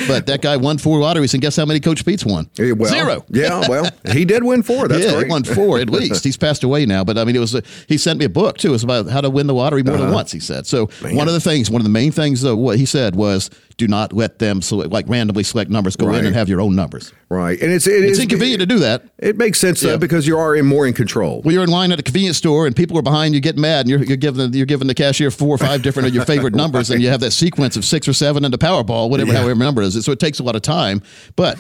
but 0.07 0.27
that 0.27 0.41
guy 0.41 0.57
won 0.57 0.79
four 0.79 1.01
lotteries, 1.01 1.35
and 1.35 1.43
guess 1.43 1.57
how 1.57 1.65
many 1.67 1.81
Coach 1.81 2.05
Pete's 2.05 2.25
won? 2.25 2.49
Eh, 2.59 2.73
well, 2.73 2.91
Zero. 2.91 3.25
Yeah. 3.29 3.69
Well, 3.69 3.91
he 4.13 4.25
did 4.25 4.45
win 4.45 4.63
four. 4.63 4.89
That's 4.89 5.05
yeah, 5.05 5.13
great. 5.13 5.27
he 5.27 5.31
won 5.31 5.45
four 5.45 5.72
at 5.79 5.91
least. 5.91 6.25
He's 6.33 6.37
passed 6.37 6.63
away 6.65 6.87
now, 6.87 7.05
but 7.05 7.19
I 7.19 7.25
mean, 7.25 7.37
it 7.37 7.41
was. 7.41 7.55
A, 7.55 7.63
he 7.89 7.99
sent 7.99 8.19
me 8.19 8.25
a 8.25 8.29
book 8.29 8.59
too. 8.59 8.69
It 8.69 8.73
was 8.73 8.85
about 8.85 9.09
how 9.09 9.21
to 9.21 9.31
win 9.31 9.47
the 9.47 9.55
lottery 9.55 9.83
more 9.83 9.95
Uh-huh. 9.95 10.05
than 10.07 10.15
once. 10.15 10.33
He 10.33 10.41
said. 10.41 10.67
So 10.67 10.87
one 11.13 11.29
of 11.29 11.35
the 11.35 11.41
things, 11.41 11.71
one 11.71 11.81
of 11.81 11.85
the 11.85 11.91
main 11.91 12.13
things, 12.13 12.41
though, 12.43 12.57
what 12.57 12.79
he 12.79 12.87
said 12.87 13.15
was, 13.17 13.51
do 13.79 13.89
not 13.89 14.13
let 14.13 14.39
them 14.39 14.61
select, 14.63 14.93
like 14.93 15.09
randomly 15.09 15.43
select 15.43 15.71
numbers. 15.71 15.97
Go 15.97 16.07
Right. 16.07 16.19
in 16.21 16.27
and 16.27 16.35
have 16.37 16.49
your 16.49 16.61
own 16.61 16.77
numbers. 16.77 17.13
Right. 17.31 17.61
And 17.61 17.73
it's 17.73 17.87
it 17.87 18.05
It's 18.05 18.13
is- 18.19 18.21
inconvenient 18.21 18.61
to 18.61 18.67
do 18.67 18.79
that. 18.81 19.05
It 19.19 19.37
makes 19.39 19.59
sense 19.59 19.81
though 19.81 19.93
Yeah. 19.93 19.97
because 19.97 20.27
you 20.27 20.39
are 20.39 20.55
in 20.55 20.67
more 20.67 20.87
in 20.87 20.93
control. 20.93 21.41
Well, 21.43 21.53
you're 21.55 21.65
in 21.65 21.71
line 21.71 21.91
at 21.91 21.99
a 21.99 22.03
convenience 22.03 22.37
store 22.37 22.67
and 22.67 22.77
people 22.77 22.99
are 22.99 23.03
behind 23.03 23.35
you, 23.35 23.41
get 23.41 23.57
mad, 23.57 23.81
and 23.81 23.89
you're, 23.89 24.03
you're 24.05 24.17
giving 24.19 24.51
the, 24.51 24.57
you're 24.57 24.67
giving 24.67 24.87
the 24.89 24.95
cashier 24.95 25.31
four 25.31 25.55
or 25.55 25.59
five 25.59 25.83
different 25.87 26.07
of 26.09 26.15
your 26.15 26.25
favorite 26.27 26.55
numbers, 26.55 26.91
and 26.91 27.03
you 27.03 27.09
have 27.09 27.21
that 27.21 27.31
sequence 27.33 27.77
of 27.77 27.85
six 27.85 28.07
or 28.07 28.13
seven 28.13 28.45
and 28.45 28.53
the 28.53 28.59
Powerball, 28.59 29.09
whatever, 29.09 29.33
Yeah. 29.33 29.39
however 29.41 29.55
number 29.59 29.83
it 29.83 29.87
is. 29.95 30.05
So 30.05 30.13
it 30.13 30.21
takes 30.21 30.39
a 30.39 30.43
lot 30.43 30.55
of 30.55 30.63
time, 30.63 31.01
but 31.35 31.59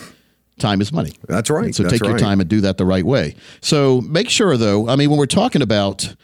time 0.62 0.80
is 0.80 0.92
money. 0.92 1.12
That's 1.28 1.50
right. 1.50 1.66
And 1.66 1.74
so 1.74 1.82
That's 1.82 1.98
take 1.98 2.08
your 2.08 2.18
time 2.18 2.40
and 2.40 2.48
do 2.48 2.62
that 2.62 2.78
the 2.78 2.86
right 2.86 3.04
way. 3.04 3.34
So 3.60 4.00
make 4.00 4.30
sure, 4.30 4.56
though. 4.56 4.88
I 4.88 4.96
mean, 4.96 5.10
when 5.10 5.18
we're 5.18 5.26
talking 5.26 5.60
about 5.60 6.14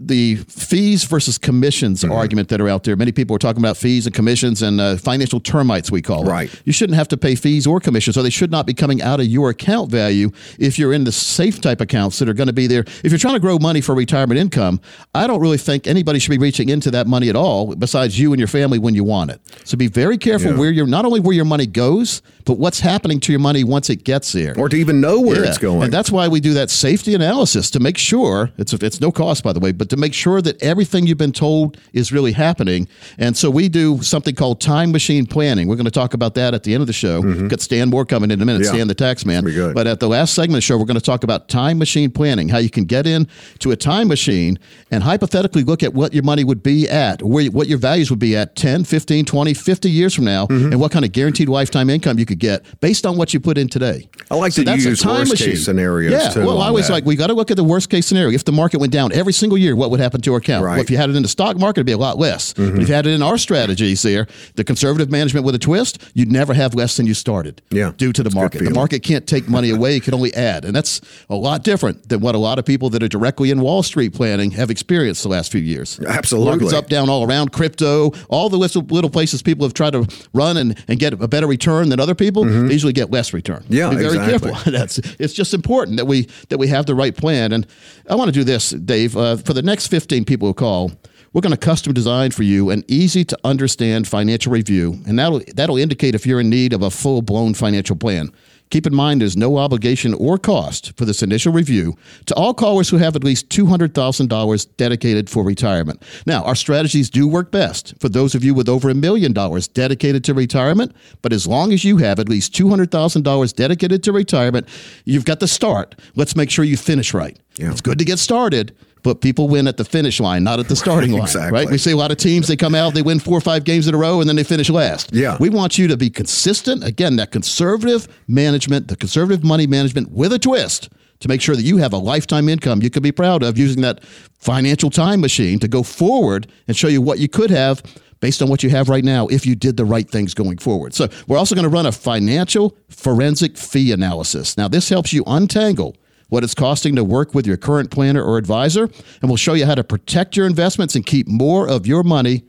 the 0.00 0.36
fees 0.48 1.04
versus 1.04 1.38
commissions 1.38 2.02
Mm-hmm. 2.02 2.12
argument 2.12 2.48
that 2.48 2.60
are 2.60 2.68
out 2.68 2.84
there. 2.84 2.96
Many 2.96 3.12
people 3.12 3.34
are 3.36 3.38
talking 3.38 3.60
about 3.62 3.76
fees 3.76 4.06
and 4.06 4.14
commissions 4.14 4.62
and 4.62 4.80
uh, 4.80 4.96
financial 4.96 5.40
termites, 5.40 5.90
we 5.90 6.00
call 6.02 6.26
it. 6.26 6.30
Right. 6.30 6.62
You 6.64 6.72
shouldn't 6.72 6.96
have 6.96 7.08
to 7.08 7.16
pay 7.16 7.34
fees 7.34 7.66
or 7.66 7.80
commissions, 7.80 8.16
or 8.16 8.22
they 8.22 8.30
should 8.30 8.50
not 8.50 8.66
be 8.66 8.74
coming 8.74 9.00
out 9.02 9.20
of 9.20 9.26
your 9.26 9.50
account 9.50 9.90
value 9.90 10.30
if 10.58 10.78
you're 10.78 10.92
in 10.92 11.04
the 11.04 11.12
safe 11.12 11.60
type 11.60 11.80
accounts 11.80 12.18
that 12.18 12.28
are 12.28 12.34
going 12.34 12.46
to 12.48 12.52
be 12.52 12.66
there. 12.66 12.80
If 13.04 13.12
you're 13.12 13.18
trying 13.18 13.34
to 13.34 13.40
grow 13.40 13.58
money 13.58 13.80
for 13.80 13.94
retirement 13.94 14.38
income, 14.40 14.80
I 15.14 15.26
don't 15.26 15.40
really 15.40 15.58
think 15.58 15.86
anybody 15.86 16.18
should 16.18 16.30
be 16.30 16.38
reaching 16.38 16.68
into 16.68 16.90
that 16.92 17.06
money 17.06 17.28
at 17.28 17.36
all 17.36 17.74
besides 17.74 18.18
you 18.18 18.32
and 18.32 18.38
your 18.40 18.48
family 18.48 18.78
when 18.78 18.94
you 18.94 19.04
want 19.04 19.30
it. 19.30 19.40
So 19.64 19.76
be 19.76 19.88
very 19.88 20.18
careful 20.18 20.52
Yeah. 20.52 20.58
where 20.58 20.70
your 20.70 20.86
not 20.86 21.04
only 21.04 21.20
where 21.20 21.34
your 21.34 21.44
money 21.44 21.66
goes, 21.66 22.22
but 22.44 22.58
what's 22.58 22.80
happening 22.80 23.20
to 23.20 23.32
your 23.32 23.40
money 23.40 23.62
once 23.64 23.88
it 23.90 24.04
gets 24.04 24.32
there. 24.32 24.54
Or 24.58 24.68
to 24.68 24.76
even 24.76 25.00
know 25.00 25.20
where 25.20 25.42
Yeah. 25.42 25.48
it's 25.50 25.58
going. 25.58 25.82
And 25.84 25.92
that's 25.92 26.10
why 26.10 26.28
we 26.28 26.40
do 26.40 26.54
that 26.54 26.70
safety 26.70 27.14
analysis 27.14 27.70
to 27.70 27.80
make 27.80 27.98
sure 27.98 28.50
it's 28.58 28.72
it's 28.72 29.00
no 29.00 29.12
cost, 29.12 29.44
by 29.44 29.52
the 29.52 29.60
way, 29.60 29.72
but 29.82 29.88
to 29.88 29.96
make 29.96 30.14
sure 30.14 30.40
that 30.40 30.62
everything 30.62 31.08
you've 31.08 31.18
been 31.18 31.32
told 31.32 31.76
is 31.92 32.12
really 32.12 32.30
happening. 32.30 32.86
And 33.18 33.36
so 33.36 33.50
we 33.50 33.68
do 33.68 34.00
something 34.00 34.32
called 34.32 34.60
time 34.60 34.92
machine 34.92 35.26
planning. 35.26 35.66
We're 35.66 35.74
going 35.74 35.86
to 35.86 35.90
talk 35.90 36.14
about 36.14 36.34
that 36.36 36.54
at 36.54 36.62
the 36.62 36.72
end 36.72 36.82
of 36.82 36.86
the 36.86 36.92
show. 36.92 37.20
Mm-hmm. 37.20 37.48
Got 37.48 37.60
Stan 37.60 37.90
Moore 37.90 38.06
coming 38.06 38.30
in 38.30 38.40
a 38.40 38.44
minute, 38.44 38.62
yeah. 38.62 38.68
Stan 38.68 38.86
the 38.86 38.94
tax 38.94 39.26
man. 39.26 39.42
But 39.74 39.88
at 39.88 39.98
the 39.98 40.06
last 40.06 40.34
segment 40.34 40.52
of 40.52 40.58
the 40.58 40.60
show, 40.60 40.78
we're 40.78 40.84
going 40.84 41.00
to 41.00 41.04
talk 41.04 41.24
about 41.24 41.48
time 41.48 41.78
machine 41.78 42.12
planning, 42.12 42.48
how 42.48 42.58
you 42.58 42.70
can 42.70 42.84
get 42.84 43.08
in 43.08 43.26
to 43.58 43.72
a 43.72 43.76
time 43.76 44.06
machine 44.06 44.56
and 44.92 45.02
hypothetically 45.02 45.64
look 45.64 45.82
at 45.82 45.94
what 45.94 46.14
your 46.14 46.22
money 46.22 46.44
would 46.44 46.62
be 46.62 46.88
at, 46.88 47.20
where, 47.20 47.46
what 47.46 47.66
your 47.66 47.78
values 47.78 48.08
would 48.08 48.20
be 48.20 48.36
at 48.36 48.54
10, 48.54 48.84
15, 48.84 49.24
20, 49.24 49.52
50 49.52 49.90
years 49.90 50.14
from 50.14 50.26
now, 50.26 50.46
mm-hmm. 50.46 50.70
and 50.70 50.80
what 50.80 50.92
kind 50.92 51.04
of 51.04 51.10
guaranteed 51.10 51.48
lifetime 51.48 51.90
income 51.90 52.20
you 52.20 52.26
could 52.26 52.38
get 52.38 52.64
based 52.80 53.04
on 53.04 53.16
what 53.16 53.34
you 53.34 53.40
put 53.40 53.58
in 53.58 53.66
today. 53.66 54.08
I 54.30 54.36
like 54.36 54.52
so 54.52 54.62
to 54.62 54.76
use 54.76 55.02
time 55.02 55.16
worst 55.16 55.32
machine. 55.32 55.50
case 55.50 55.64
scenarios. 55.64 56.12
Yeah, 56.12 56.44
well, 56.44 56.60
I 56.60 56.70
was 56.70 56.86
that. 56.86 56.92
like, 56.92 57.04
we 57.04 57.16
got 57.16 57.26
to 57.26 57.34
look 57.34 57.50
at 57.50 57.56
the 57.56 57.64
worst 57.64 57.90
case 57.90 58.06
scenario. 58.06 58.30
If 58.30 58.44
the 58.44 58.52
market 58.52 58.78
went 58.78 58.92
down 58.92 59.10
every 59.12 59.32
single 59.32 59.58
year, 59.58 59.71
what 59.76 59.90
would 59.90 60.00
happen 60.00 60.20
to 60.22 60.32
our 60.32 60.38
account? 60.38 60.64
Right. 60.64 60.72
Well, 60.72 60.80
if 60.80 60.90
you 60.90 60.96
had 60.96 61.10
it 61.10 61.16
in 61.16 61.22
the 61.22 61.28
stock 61.28 61.56
market, 61.58 61.80
it'd 61.80 61.86
be 61.86 61.92
a 61.92 61.98
lot 61.98 62.18
less. 62.18 62.52
Mm-hmm. 62.54 62.74
But 62.74 62.82
if 62.82 62.88
you 62.88 62.94
had 62.94 63.06
it 63.06 63.10
in 63.10 63.22
our 63.22 63.38
strategies 63.38 64.02
there, 64.02 64.26
the 64.54 64.64
conservative 64.64 65.10
management 65.10 65.46
with 65.46 65.54
a 65.54 65.58
twist, 65.58 66.02
you'd 66.14 66.32
never 66.32 66.54
have 66.54 66.74
less 66.74 66.96
than 66.96 67.06
you 67.06 67.14
started. 67.14 67.62
Yeah, 67.70 67.92
due 67.96 68.12
to 68.12 68.22
the 68.22 68.30
market. 68.30 68.64
The 68.64 68.70
market 68.70 69.02
can't 69.02 69.26
take 69.26 69.48
money 69.48 69.70
away; 69.70 69.96
it 69.96 70.02
can 70.02 70.14
only 70.14 70.32
add, 70.34 70.64
and 70.64 70.74
that's 70.74 71.00
a 71.28 71.34
lot 71.34 71.64
different 71.64 72.08
than 72.08 72.20
what 72.20 72.34
a 72.34 72.38
lot 72.38 72.58
of 72.58 72.64
people 72.64 72.90
that 72.90 73.02
are 73.02 73.08
directly 73.08 73.50
in 73.50 73.60
Wall 73.60 73.82
Street 73.82 74.12
planning 74.14 74.52
have 74.52 74.70
experienced 74.70 75.22
the 75.22 75.28
last 75.28 75.52
few 75.52 75.60
years. 75.60 76.00
Absolutely, 76.00 76.50
markets 76.50 76.72
up, 76.72 76.88
down, 76.88 77.08
all 77.08 77.26
around. 77.26 77.52
Crypto, 77.52 78.12
all 78.28 78.48
the 78.48 78.56
little, 78.56 78.82
little 78.82 79.10
places 79.10 79.42
people 79.42 79.66
have 79.66 79.74
tried 79.74 79.92
to 79.92 80.06
run 80.32 80.56
and, 80.56 80.82
and 80.88 80.98
get 80.98 81.12
a 81.12 81.28
better 81.28 81.46
return 81.46 81.88
than 81.88 82.00
other 82.00 82.14
people. 82.14 82.44
Mm-hmm. 82.44 82.68
They 82.68 82.72
usually 82.72 82.92
get 82.92 83.10
less 83.10 83.32
return. 83.32 83.64
Yeah, 83.68 83.90
Be 83.90 83.96
very 83.96 84.16
exactly. 84.16 84.50
careful. 84.50 84.72
that's 84.72 84.98
it's 85.18 85.32
just 85.32 85.54
important 85.54 85.96
that 85.96 86.06
we 86.06 86.28
that 86.48 86.58
we 86.58 86.68
have 86.68 86.86
the 86.86 86.94
right 86.94 87.16
plan. 87.16 87.52
And 87.52 87.66
I 88.08 88.14
want 88.14 88.28
to 88.28 88.32
do 88.32 88.44
this, 88.44 88.70
Dave, 88.70 89.16
uh, 89.16 89.36
for 89.52 89.56
the 89.56 89.62
next 89.62 89.88
fifteen 89.88 90.24
people 90.24 90.48
who 90.48 90.54
call. 90.54 90.92
We're 91.34 91.42
going 91.42 91.52
to 91.52 91.58
custom 91.58 91.92
design 91.92 92.30
for 92.30 92.42
you 92.42 92.70
an 92.70 92.84
easy 92.88 93.22
to 93.26 93.38
understand 93.44 94.08
financial 94.08 94.50
review, 94.50 94.98
and 95.06 95.18
that'll 95.18 95.42
that'll 95.54 95.76
indicate 95.76 96.14
if 96.14 96.24
you're 96.24 96.40
in 96.40 96.48
need 96.48 96.72
of 96.72 96.80
a 96.80 96.90
full 96.90 97.20
blown 97.20 97.52
financial 97.52 97.94
plan. 97.94 98.32
Keep 98.70 98.86
in 98.86 98.94
mind 98.94 99.20
there's 99.20 99.36
no 99.36 99.58
obligation 99.58 100.14
or 100.14 100.38
cost 100.38 100.96
for 100.96 101.04
this 101.04 101.22
initial 101.22 101.52
review 101.52 101.94
to 102.24 102.34
all 102.34 102.54
callers 102.54 102.88
who 102.88 102.96
have 102.96 103.14
at 103.14 103.22
least 103.22 103.50
$200,000 103.50 104.66
dedicated 104.78 105.28
for 105.28 105.44
retirement. 105.44 106.02
Now, 106.24 106.42
our 106.44 106.54
strategies 106.54 107.10
do 107.10 107.28
work 107.28 107.50
best 107.50 107.92
for 108.00 108.08
those 108.08 108.34
of 108.34 108.42
you 108.42 108.54
with 108.54 108.70
over 108.70 108.88
a 108.88 108.94
million 108.94 109.34
dollars 109.34 109.68
dedicated 109.68 110.24
to 110.24 110.32
retirement, 110.32 110.96
but 111.20 111.34
as 111.34 111.46
long 111.46 111.74
as 111.74 111.84
you 111.84 111.98
have 111.98 112.18
at 112.18 112.30
least 112.30 112.54
$200,000 112.54 113.54
dedicated 113.54 114.02
to 114.04 114.12
retirement, 114.12 114.66
you've 115.04 115.26
got 115.26 115.40
the 115.40 115.48
start. 115.48 115.94
Let's 116.16 116.34
make 116.34 116.48
sure 116.48 116.64
you 116.64 116.78
finish 116.78 117.12
right. 117.12 117.38
Yeah. 117.58 117.70
It's 117.72 117.82
good 117.82 117.98
to 117.98 118.06
get 118.06 118.18
started 118.18 118.74
but 119.02 119.20
people 119.20 119.48
win 119.48 119.66
at 119.66 119.76
the 119.76 119.84
finish 119.84 120.20
line, 120.20 120.44
not 120.44 120.60
at 120.60 120.68
the 120.68 120.76
starting 120.84 121.12
line. 121.12 121.22
exactly. 121.22 121.52
Right? 121.52 121.70
We 121.70 121.78
see 121.78 121.92
a 121.92 121.96
lot 121.96 122.10
of 122.10 122.18
teams, 122.18 122.48
they 122.48 122.56
come 122.56 122.74
out, 122.74 122.94
they 122.94 123.02
win 123.02 123.18
four 123.18 123.36
or 123.36 123.40
five 123.40 123.64
games 123.64 123.88
in 123.88 123.94
a 123.94 123.98
row, 123.98 124.20
and 124.20 124.28
then 124.28 124.36
they 124.36 124.44
finish 124.44 124.70
last. 124.70 125.10
Yeah. 125.12 125.36
We 125.40 125.50
want 125.50 125.78
you 125.78 125.88
to 125.88 125.96
be 125.96 126.10
consistent. 126.10 126.84
Again, 126.84 127.16
that 127.16 127.30
conservative 127.32 128.08
management, 128.28 128.88
the 128.88 128.96
conservative 128.96 129.44
money 129.44 129.66
management 129.66 130.10
with 130.10 130.32
a 130.32 130.38
twist 130.38 130.88
to 131.20 131.28
make 131.28 131.40
sure 131.40 131.54
that 131.54 131.62
you 131.62 131.76
have 131.76 131.92
a 131.92 131.98
lifetime 131.98 132.48
income 132.48 132.82
you 132.82 132.90
can 132.90 133.00
be 133.02 133.12
proud 133.12 133.44
of 133.44 133.56
using 133.56 133.80
that 133.82 134.04
financial 134.04 134.90
time 134.90 135.20
machine 135.20 135.60
to 135.60 135.68
go 135.68 135.84
forward 135.84 136.48
and 136.66 136.76
show 136.76 136.88
you 136.88 137.00
what 137.00 137.20
you 137.20 137.28
could 137.28 137.50
have 137.50 137.80
based 138.18 138.42
on 138.42 138.48
what 138.48 138.62
you 138.64 138.70
have 138.70 138.88
right 138.88 139.04
now 139.04 139.26
if 139.28 139.46
you 139.46 139.54
did 139.54 139.76
the 139.76 139.84
right 139.84 140.10
things 140.10 140.34
going 140.34 140.58
forward. 140.58 140.94
So, 140.94 141.08
we're 141.26 141.38
also 141.38 141.54
going 141.54 141.64
to 141.64 141.68
run 141.68 141.86
a 141.86 141.92
financial 141.92 142.76
forensic 142.88 143.56
fee 143.56 143.92
analysis. 143.92 144.56
Now, 144.56 144.68
this 144.68 144.88
helps 144.88 145.12
you 145.12 145.24
untangle 145.26 145.96
what 146.32 146.42
it's 146.42 146.54
costing 146.54 146.96
to 146.96 147.04
work 147.04 147.34
with 147.34 147.46
your 147.46 147.58
current 147.58 147.90
planner 147.90 148.22
or 148.22 148.38
advisor, 148.38 148.84
and 148.84 149.30
we'll 149.30 149.36
show 149.36 149.52
you 149.52 149.66
how 149.66 149.74
to 149.74 149.84
protect 149.84 150.34
your 150.34 150.46
investments 150.46 150.94
and 150.94 151.04
keep 151.04 151.28
more 151.28 151.68
of 151.68 151.86
your 151.86 152.02
money 152.02 152.42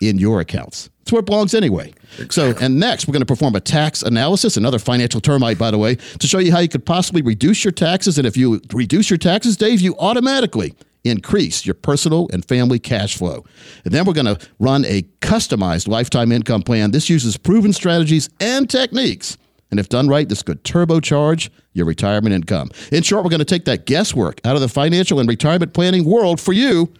in 0.00 0.16
your 0.16 0.40
accounts. 0.40 0.88
It's 1.02 1.12
where 1.12 1.20
it 1.20 1.26
belongs 1.26 1.52
anyway. 1.52 1.92
So, 2.30 2.54
and 2.58 2.80
next, 2.80 3.06
we're 3.06 3.12
going 3.12 3.20
to 3.20 3.26
perform 3.26 3.54
a 3.54 3.60
tax 3.60 4.02
analysis, 4.02 4.56
another 4.56 4.78
financial 4.78 5.20
termite, 5.20 5.58
by 5.58 5.70
the 5.70 5.76
way, 5.76 5.96
to 5.96 6.26
show 6.26 6.38
you 6.38 6.50
how 6.52 6.60
you 6.60 6.70
could 6.70 6.86
possibly 6.86 7.20
reduce 7.20 7.64
your 7.64 7.72
taxes. 7.72 8.16
And 8.16 8.26
if 8.26 8.34
you 8.34 8.62
reduce 8.72 9.10
your 9.10 9.18
taxes, 9.18 9.58
Dave, 9.58 9.82
you 9.82 9.94
automatically 9.98 10.74
increase 11.04 11.66
your 11.66 11.74
personal 11.74 12.30
and 12.32 12.42
family 12.46 12.78
cash 12.78 13.18
flow. 13.18 13.44
And 13.84 13.92
then 13.92 14.06
we're 14.06 14.14
going 14.14 14.34
to 14.34 14.38
run 14.58 14.86
a 14.86 15.02
customized 15.20 15.86
lifetime 15.86 16.32
income 16.32 16.62
plan. 16.62 16.92
This 16.92 17.10
uses 17.10 17.36
proven 17.36 17.74
strategies 17.74 18.30
and 18.40 18.70
techniques 18.70 19.36
and 19.70 19.78
if 19.78 19.88
done 19.88 20.08
right, 20.08 20.28
this 20.28 20.42
could 20.42 20.64
turbocharge 20.64 21.50
your 21.74 21.86
retirement 21.86 22.34
income. 22.34 22.70
In 22.90 23.02
short, 23.02 23.24
we're 23.24 23.30
going 23.30 23.40
to 23.40 23.44
take 23.44 23.66
that 23.66 23.86
guesswork 23.86 24.40
out 24.44 24.54
of 24.56 24.62
the 24.62 24.68
financial 24.68 25.20
and 25.20 25.28
retirement 25.28 25.74
planning 25.74 26.04
world 26.04 26.40
for 26.40 26.52
you. 26.52 26.92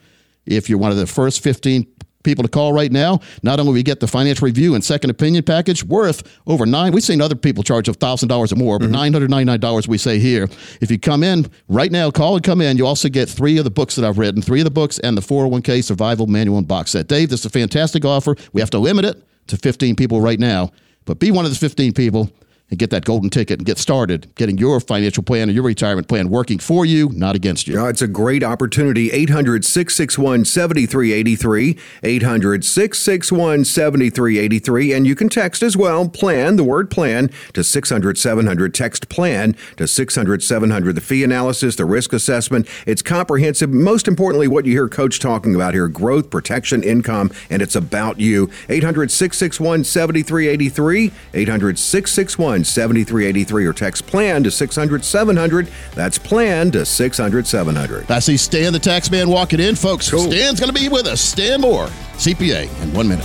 If 0.47 0.69
you're 0.69 0.79
one 0.79 0.91
of 0.91 0.97
the 0.97 1.07
first 1.07 1.43
15 1.43 1.87
people 2.25 2.43
to 2.43 2.49
call 2.49 2.73
right 2.73 2.93
now, 2.93 3.21
not 3.43 3.61
only 3.61 3.73
we 3.73 3.83
get 3.83 4.01
the 4.01 4.07
financial 4.07 4.45
review 4.45 4.75
and 4.75 4.85
second 4.85 5.09
opinion 5.09 5.45
package 5.45 5.85
worth 5.85 6.23
over 6.47 6.67
nine, 6.67 6.93
we've 6.93 7.03
seen 7.03 7.21
other 7.23 7.35
people 7.35 7.63
charge 7.63 7.87
$1,000 7.87 8.53
or 8.53 8.57
more, 8.57 8.79
but 8.79 8.91
mm-hmm. 8.91 9.17
$999 9.17 9.89
we 9.89 9.97
say 9.99 10.19
here. 10.19 10.49
If 10.81 10.91
you 10.91 10.99
come 10.99 11.23
in 11.23 11.51
right 11.69 11.91
now, 11.91 12.11
call 12.11 12.35
and 12.35 12.45
come 12.45 12.61
in, 12.61 12.77
you 12.77 12.87
also 12.87 13.09
get 13.09 13.29
three 13.29 13.57
of 13.57 13.65
the 13.65 13.71
books 13.71 13.95
that 13.97 14.05
I've 14.05 14.19
written, 14.19 14.43
three 14.43 14.61
of 14.61 14.65
the 14.65 14.71
books 14.71 14.99
and 14.99 15.17
the 15.17 15.23
401k 15.23 15.83
survival 15.83 16.27
manual 16.27 16.59
and 16.59 16.69
box 16.69 16.91
set. 16.91 17.09
Dave, 17.09 17.31
this 17.31 17.41
is 17.41 17.47
a 17.47 17.51
fantastic 17.51 18.05
offer. 18.05 18.37
We 18.53 18.61
have 18.61 18.71
to 18.71 18.79
limit 18.79 19.05
it 19.05 19.23
to 19.47 19.57
15 19.57 19.97
people 19.97 20.21
right 20.21 20.39
now, 20.39 20.71
but 21.05 21.19
be 21.19 21.31
one 21.31 21.45
of 21.45 21.51
the 21.51 21.57
15 21.57 21.93
people 21.95 22.31
and 22.71 22.79
get 22.79 22.91
that 22.91 23.05
golden 23.05 23.31
ticket 23.31 23.59
and 23.59 23.67
get 23.67 23.79
started 23.79 24.35
getting 24.35 24.59
your 24.59 24.81
financial 24.81 25.23
plan 25.23 25.49
and 25.49 25.55
your 25.55 25.65
retirement 25.65 26.09
plan 26.09 26.29
working 26.29 26.59
for 26.59 26.85
you, 26.85 27.11
not 27.15 27.35
against 27.35 27.67
you. 27.67 27.87
It's 27.87 28.03
a 28.03 28.09
great 28.09 28.43
opportunity. 28.43 29.11
800 29.11 29.65
661 29.65 30.45
7383. 30.45 31.79
800 32.03 32.65
661 32.65 33.65
7383. 33.65 34.93
And 34.93 35.07
you 35.07 35.15
can 35.15 35.29
text 35.29 35.63
as 35.63 35.77
well, 35.77 36.09
plan, 36.09 36.57
the 36.57 36.65
word 36.65 36.91
plan, 36.91 37.31
to 37.55 37.65
600 37.65 38.19
700. 38.19 38.75
Text 38.75 39.09
plan 39.09 39.57
to 39.77 39.89
600 39.89 40.43
700. 40.43 40.95
The 40.95 41.01
fee 41.01 41.25
analysis, 41.25 41.77
the 41.77 41.85
risk 41.85 42.13
assessment, 42.13 42.69
it's 42.87 43.03
comprehensive. 43.03 43.71
Most 43.71 44.07
importantly, 44.07 44.49
what 44.49 44.67
you 44.67 44.73
hear 44.73 44.89
Coach 44.89 45.21
talking 45.21 45.55
about 45.55 45.75
here 45.75 45.89
growth, 45.89 46.31
protection, 46.31 46.83
income, 46.83 47.31
and 47.49 47.63
it's 47.63 47.75
about 47.75 48.21
you. 48.21 48.51
800 48.69 49.11
661 49.11 49.85
7383. 49.85 51.13
800 51.33 51.79
661 51.79 52.58
7383 52.65 53.67
or 53.67 53.73
text 53.73 54.07
plan 54.07 54.43
to 54.43 54.51
600 54.51 55.05
700. 55.05 55.69
That's 55.95 56.19
plan 56.19 56.71
to 56.73 56.85
600 56.85 57.47
700. 57.47 58.11
I 58.11 58.19
see 58.19 58.37
Stan 58.37 58.73
the 58.73 58.79
tax 58.79 59.11
man 59.11 59.29
walking 59.29 59.61
in, 59.61 59.75
folks. 59.75 60.11
Cool. 60.11 60.31
Stan's 60.31 60.61
going 60.61 60.73
to 60.73 60.81
be 60.81 60.89
with 60.89 61.07
us. 61.07 61.21
Stan 61.21 61.61
Moore, 61.61 61.87
CPA, 62.17 62.83
in 62.83 62.93
one 62.93 63.09
minute. 63.09 63.25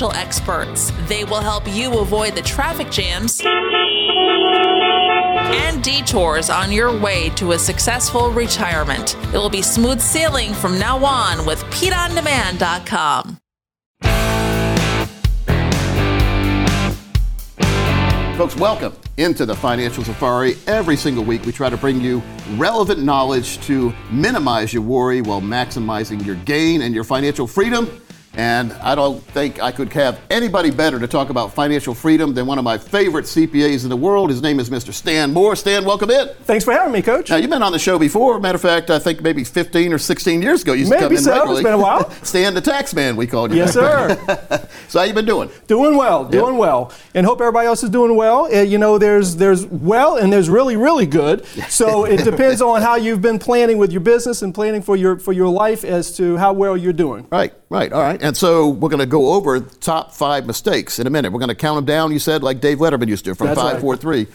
financial 0.01 0.19
experts. 0.19 0.91
They 1.07 1.23
will 1.23 1.41
help 1.41 1.63
you 1.67 1.99
avoid 1.99 2.35
the 2.35 2.41
traffic 2.41 2.89
jams 2.89 3.39
and 5.53 5.83
detours 5.83 6.49
on 6.49 6.71
your 6.71 6.97
way 6.97 7.29
to 7.31 7.51
a 7.51 7.59
successful 7.59 8.31
retirement. 8.31 9.15
It 9.33 9.37
will 9.37 9.49
be 9.49 9.61
smooth 9.61 10.01
sailing 10.01 10.53
from 10.53 10.79
now 10.79 11.03
on 11.05 11.45
with 11.45 11.61
PeteOnDemand.com. 11.65 13.37
Folks, 18.37 18.55
welcome 18.55 18.95
into 19.17 19.45
the 19.45 19.55
Financial 19.55 20.03
Safari. 20.03 20.55
Every 20.65 20.95
single 20.95 21.23
week, 21.23 21.45
we 21.45 21.51
try 21.51 21.69
to 21.69 21.77
bring 21.77 22.01
you 22.01 22.23
relevant 22.55 23.03
knowledge 23.03 23.59
to 23.67 23.93
minimize 24.09 24.73
your 24.73 24.81
worry 24.81 25.21
while 25.21 25.41
maximizing 25.41 26.25
your 26.25 26.37
gain 26.37 26.81
and 26.81 26.95
your 26.95 27.03
financial 27.03 27.45
freedom. 27.45 28.01
And 28.33 28.71
I 28.73 28.95
don't 28.95 29.21
think 29.21 29.61
I 29.61 29.71
could 29.71 29.91
have 29.91 30.21
anybody 30.29 30.71
better 30.71 30.99
to 30.99 31.07
talk 31.07 31.29
about 31.29 31.53
financial 31.53 31.93
freedom 31.93 32.33
than 32.33 32.45
one 32.45 32.57
of 32.57 32.63
my 32.63 32.77
favorite 32.77 33.25
CPAs 33.25 33.83
in 33.83 33.89
the 33.89 33.97
world. 33.97 34.29
His 34.29 34.41
name 34.41 34.57
is 34.59 34.69
Mr. 34.69 34.93
Stan 34.93 35.33
Moore. 35.33 35.53
Stan, 35.57 35.83
welcome 35.83 36.09
in. 36.09 36.29
Thanks 36.43 36.63
for 36.63 36.71
having 36.71 36.93
me, 36.93 37.01
Coach. 37.01 37.29
Now, 37.29 37.35
you've 37.35 37.49
been 37.49 37.61
on 37.61 37.73
the 37.73 37.79
show 37.79 37.99
before. 37.99 38.39
Matter 38.39 38.55
of 38.55 38.61
fact, 38.61 38.89
I 38.89 38.99
think 38.99 39.21
maybe 39.21 39.43
15 39.43 39.91
or 39.91 39.97
16 39.97 40.41
years 40.41 40.61
ago, 40.61 40.71
you 40.71 40.79
used 40.79 40.93
to 40.93 40.97
come 40.97 41.09
Maybe 41.09 41.17
in 41.17 41.23
so. 41.23 41.31
It's 41.31 41.39
regularly. 41.39 41.63
been 41.63 41.73
a 41.73 41.77
while. 41.77 42.09
Stan 42.23 42.53
the 42.53 42.61
tax 42.61 42.93
man, 42.93 43.17
we 43.17 43.27
called 43.27 43.51
you. 43.51 43.57
Yes, 43.57 43.73
sir. 43.73 44.17
so 44.87 44.99
how 44.99 45.05
you 45.05 45.13
been 45.13 45.25
doing? 45.25 45.49
Doing 45.67 45.97
well, 45.97 46.23
doing 46.23 46.55
well, 46.57 46.93
and 47.13 47.25
hope 47.25 47.41
everybody 47.41 47.67
else 47.67 47.83
is 47.83 47.89
doing 47.89 48.15
well. 48.15 48.45
Uh, 48.45 48.61
you 48.61 48.77
know, 48.77 48.97
there's 48.97 49.35
there's 49.35 49.65
well 49.65 50.15
and 50.15 50.31
there's 50.31 50.49
really 50.49 50.77
really 50.77 51.05
good. 51.05 51.45
So 51.71 52.05
it 52.05 52.23
depends 52.25 52.61
on 52.61 52.81
how 52.81 52.95
you've 52.95 53.21
been 53.21 53.39
planning 53.39 53.77
with 53.77 53.91
your 53.91 54.01
business 54.01 54.41
and 54.41 54.53
planning 54.53 54.81
for 54.81 54.95
your 54.97 55.17
for 55.17 55.31
your 55.31 55.47
life 55.47 55.83
as 55.85 56.15
to 56.17 56.35
how 56.37 56.53
well 56.53 56.75
you're 56.75 56.91
doing. 56.93 57.27
Right, 57.31 57.53
right, 57.69 57.91
all 57.93 58.01
right. 58.01 58.20
And 58.21 58.37
so 58.37 58.69
we're 58.69 58.89
going 58.89 58.99
to 58.99 59.05
go 59.05 59.33
over 59.33 59.59
top 59.59 60.13
five 60.13 60.45
mistakes 60.45 60.99
in 60.99 61.07
a 61.07 61.09
minute. 61.09 61.31
We're 61.31 61.39
going 61.39 61.49
to 61.49 61.55
count 61.55 61.77
them 61.77 61.85
down. 61.85 62.11
You 62.11 62.19
said 62.19 62.43
like 62.43 62.61
Dave 62.61 62.77
Letterman 62.77 63.07
used 63.07 63.25
to 63.25 63.31
do 63.31 63.35
from 63.35 63.47
That's 63.47 63.59
five, 63.59 63.73
right. 63.73 63.81
four, 63.81 63.97
three. 63.97 64.27